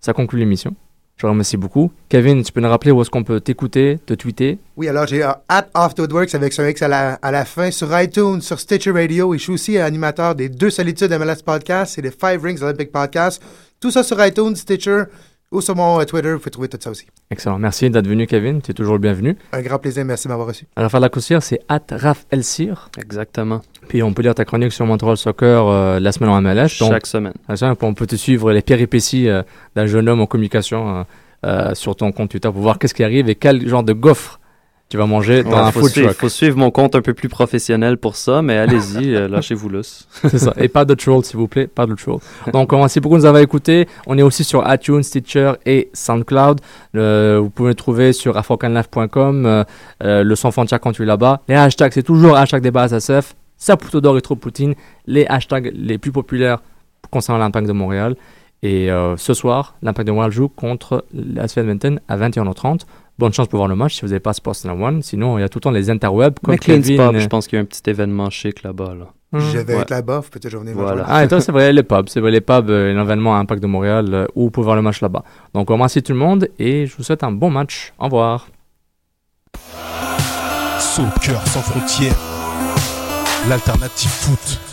ça 0.00 0.14
conclut 0.14 0.38
l'émission. 0.38 0.74
Je 1.16 1.26
vous 1.26 1.30
remercie 1.30 1.56
beaucoup. 1.58 1.92
Kevin, 2.08 2.42
tu 2.42 2.50
peux 2.50 2.60
nous 2.60 2.68
rappeler 2.68 2.90
où 2.90 3.00
est-ce 3.00 3.10
qu'on 3.10 3.22
peut 3.22 3.38
t'écouter, 3.40 4.00
te 4.06 4.14
tweeter? 4.14 4.58
Oui, 4.76 4.88
alors 4.88 5.06
j'ai 5.06 5.22
euh, 5.22 5.30
At 5.48 5.66
Off 5.74 5.94
the 5.94 6.00
Woodworks 6.00 6.34
avec 6.34 6.52
son 6.52 6.64
X 6.66 6.82
à 6.82 6.88
la, 6.88 7.12
à 7.22 7.30
la 7.30 7.44
fin 7.44 7.70
sur 7.70 7.88
iTunes, 8.00 8.40
sur 8.40 8.58
Stitcher 8.58 8.90
Radio 8.90 9.32
et 9.34 9.38
je 9.38 9.42
suis 9.44 9.52
aussi 9.52 9.78
animateur 9.78 10.34
des 10.34 10.48
deux 10.48 10.70
solitudes 10.70 11.12
MLS 11.12 11.42
Podcast 11.44 11.98
et 11.98 12.02
des 12.02 12.10
Five 12.10 12.42
Rings 12.42 12.62
Olympic 12.62 12.90
Podcast. 12.90 13.40
Tout 13.78 13.90
ça 13.90 14.02
sur 14.02 14.24
iTunes, 14.24 14.56
Stitcher 14.56 15.04
ou 15.52 15.60
sur 15.60 15.76
mon 15.76 16.00
euh, 16.00 16.04
Twitter, 16.04 16.32
vous 16.32 16.38
pouvez 16.38 16.50
trouver 16.50 16.68
tout 16.68 16.78
ça 16.80 16.90
aussi. 16.90 17.06
Excellent. 17.30 17.58
Merci 17.58 17.88
d'être 17.90 18.08
venu, 18.08 18.26
Kevin. 18.26 18.60
Tu 18.60 18.72
es 18.72 18.74
toujours 18.74 18.94
le 18.94 19.00
bienvenu. 19.00 19.36
Un 19.52 19.62
grand 19.62 19.78
plaisir, 19.78 20.04
merci 20.04 20.26
de 20.26 20.30
m'avoir 20.30 20.48
reçu. 20.48 20.66
Raphaël 20.76 21.02
Lacossière, 21.02 21.42
c'est 21.42 21.60
at 21.68 21.82
Raph 21.90 22.26
Elsir. 22.30 22.90
Exactement. 22.98 23.60
Puis 23.88 24.02
on 24.02 24.12
peut 24.12 24.22
lire 24.22 24.34
ta 24.34 24.44
chronique 24.44 24.72
sur 24.72 24.86
Montreal 24.86 25.16
Soccer 25.16 25.66
euh, 25.68 26.00
la 26.00 26.12
semaine 26.12 26.30
en 26.30 26.40
MLS. 26.40 26.78
Donc, 26.80 26.92
Chaque 26.92 27.06
semaine. 27.06 27.34
on 27.82 27.94
peut 27.94 28.06
te 28.06 28.16
suivre 28.16 28.52
les 28.52 28.62
péripéties 28.62 29.28
euh, 29.28 29.42
d'un 29.76 29.86
jeune 29.86 30.08
homme 30.08 30.20
en 30.20 30.26
communication 30.26 30.98
euh, 30.98 31.02
euh, 31.44 31.74
sur 31.74 31.96
ton 31.96 32.12
compte 32.12 32.30
Twitter 32.30 32.48
pour 32.50 32.60
voir 32.60 32.78
qu'est-ce 32.78 32.94
qui 32.94 33.02
arrive 33.02 33.28
et 33.28 33.34
quel 33.34 33.66
genre 33.68 33.82
de 33.82 33.92
gaufre 33.92 34.38
tu 34.92 34.98
vas 34.98 35.06
manger 35.06 35.42
dans 35.42 35.52
Ouais, 35.52 35.56
un 35.56 35.72
faut, 35.72 35.80
food 35.80 35.90
suivre, 35.90 36.08
truck. 36.08 36.20
faut 36.20 36.28
suivre 36.28 36.58
mon 36.58 36.70
compte 36.70 36.94
un 36.94 37.00
peu 37.00 37.14
plus 37.14 37.30
professionnel 37.30 37.96
pour 37.96 38.14
ça, 38.14 38.42
mais 38.42 38.58
allez-y, 38.58 39.14
euh, 39.14 39.26
lâchez-vous 39.26 39.70
lousse. 39.70 40.06
C'est 40.28 40.38
ça. 40.38 40.52
Et 40.58 40.68
pas 40.68 40.84
de 40.84 40.92
troll, 40.92 41.24
s'il 41.24 41.38
vous 41.38 41.48
plaît. 41.48 41.66
Pas 41.66 41.86
de 41.86 41.94
troll. 41.94 42.18
Donc, 42.52 42.70
merci 42.74 43.00
beaucoup 43.00 43.14
de 43.14 43.20
nous 43.20 43.24
avoir 43.24 43.42
écoutés. 43.42 43.88
On 44.06 44.18
est 44.18 44.22
aussi 44.22 44.44
sur 44.44 44.70
iTunes, 44.70 45.02
Stitcher 45.02 45.52
et 45.64 45.88
SoundCloud. 45.94 46.60
Euh, 46.94 47.40
vous 47.42 47.48
pouvez 47.48 47.70
le 47.70 47.74
trouver 47.74 48.12
sur 48.12 48.36
afrocanlife.com. 48.36 49.46
Euh, 49.46 49.64
euh, 50.04 50.22
le 50.22 50.36
sans 50.36 50.50
frontières 50.50 50.78
quand 50.78 50.92
tu 50.92 51.04
es 51.04 51.06
là-bas. 51.06 51.40
Les 51.48 51.54
hashtags, 51.54 51.92
c'est 51.94 52.02
toujours 52.02 52.36
hashtag 52.36 52.62
débat 52.62 52.86
SSF. 52.86 53.34
Saputo 53.56 54.02
d'or 54.02 54.18
et 54.18 54.20
trop 54.20 54.36
Poutine. 54.36 54.74
Les 55.06 55.24
hashtags 55.26 55.72
les 55.74 55.96
plus 55.96 56.12
populaires 56.12 56.58
concernant 57.10 57.38
l'impact 57.38 57.66
de 57.66 57.72
Montréal. 57.72 58.14
Et 58.62 58.90
ce 59.16 59.34
soir, 59.34 59.74
l'impact 59.82 60.06
de 60.06 60.12
Montréal 60.12 60.30
joue 60.30 60.48
contre 60.48 61.04
la 61.12 61.46
Edmonton 61.46 61.98
à 62.06 62.16
21h30. 62.16 62.82
Bonne 63.18 63.32
chance 63.32 63.46
pour 63.48 63.58
voir 63.58 63.68
le 63.68 63.76
match 63.76 63.94
si 63.94 64.00
vous 64.02 64.08
n'avez 64.08 64.20
pas 64.20 64.32
Sportsnet 64.32 64.72
One. 64.72 65.02
Sinon, 65.02 65.38
il 65.38 65.42
y 65.42 65.44
a 65.44 65.48
tout 65.48 65.58
le 65.58 65.62
temps 65.62 65.70
les 65.70 65.90
interwebs. 65.90 66.38
Comme 66.42 66.58
Kevin, 66.58 66.96
Pub, 66.96 67.14
euh, 67.14 67.20
je 67.20 67.26
pense 67.28 67.46
qu'il 67.46 67.56
y 67.56 67.60
a 67.60 67.62
un 67.62 67.66
petit 67.66 67.82
événement 67.88 68.30
chic 68.30 68.62
là-bas. 68.62 68.94
Là. 68.98 69.06
Je 69.34 69.58
vais 69.58 69.74
Ouais. 69.76 69.80
être 69.82 69.90
là-bas, 69.90 70.22
toujours 70.42 70.60
venir 70.60 70.74
me 70.76 70.82
Voilà. 70.82 71.04
Ah, 71.08 71.24
et 71.24 71.28
toi, 71.28 71.40
c'est 71.42 71.52
vrai, 71.52 71.72
les 71.72 71.82
pubs. 71.82 72.08
C'est 72.08 72.20
vrai, 72.20 72.30
les 72.30 72.40
pubs, 72.40 72.68
euh, 72.70 72.92
l'événement 72.94 73.34
à 73.36 73.38
Impact 73.38 73.62
de 73.62 73.66
Montréal, 73.66 74.06
euh, 74.12 74.26
où 74.34 74.44
vous 74.44 74.50
pouvez 74.50 74.64
voir 74.64 74.76
le 74.76 74.82
match 74.82 75.00
là-bas. 75.00 75.22
Donc, 75.54 75.70
on 75.70 75.74
remercie 75.74 76.02
tout 76.02 76.12
le 76.12 76.18
monde 76.18 76.48
et 76.58 76.86
je 76.86 76.96
vous 76.96 77.02
souhaite 77.02 77.22
un 77.22 77.32
bon 77.32 77.50
match. 77.50 77.92
Au 77.98 78.04
revoir. 78.04 78.48
Soccer 80.78 81.46
sans 81.46 81.60
frontières, 81.62 82.16
l'alternative 83.48 84.10
foot. 84.10 84.71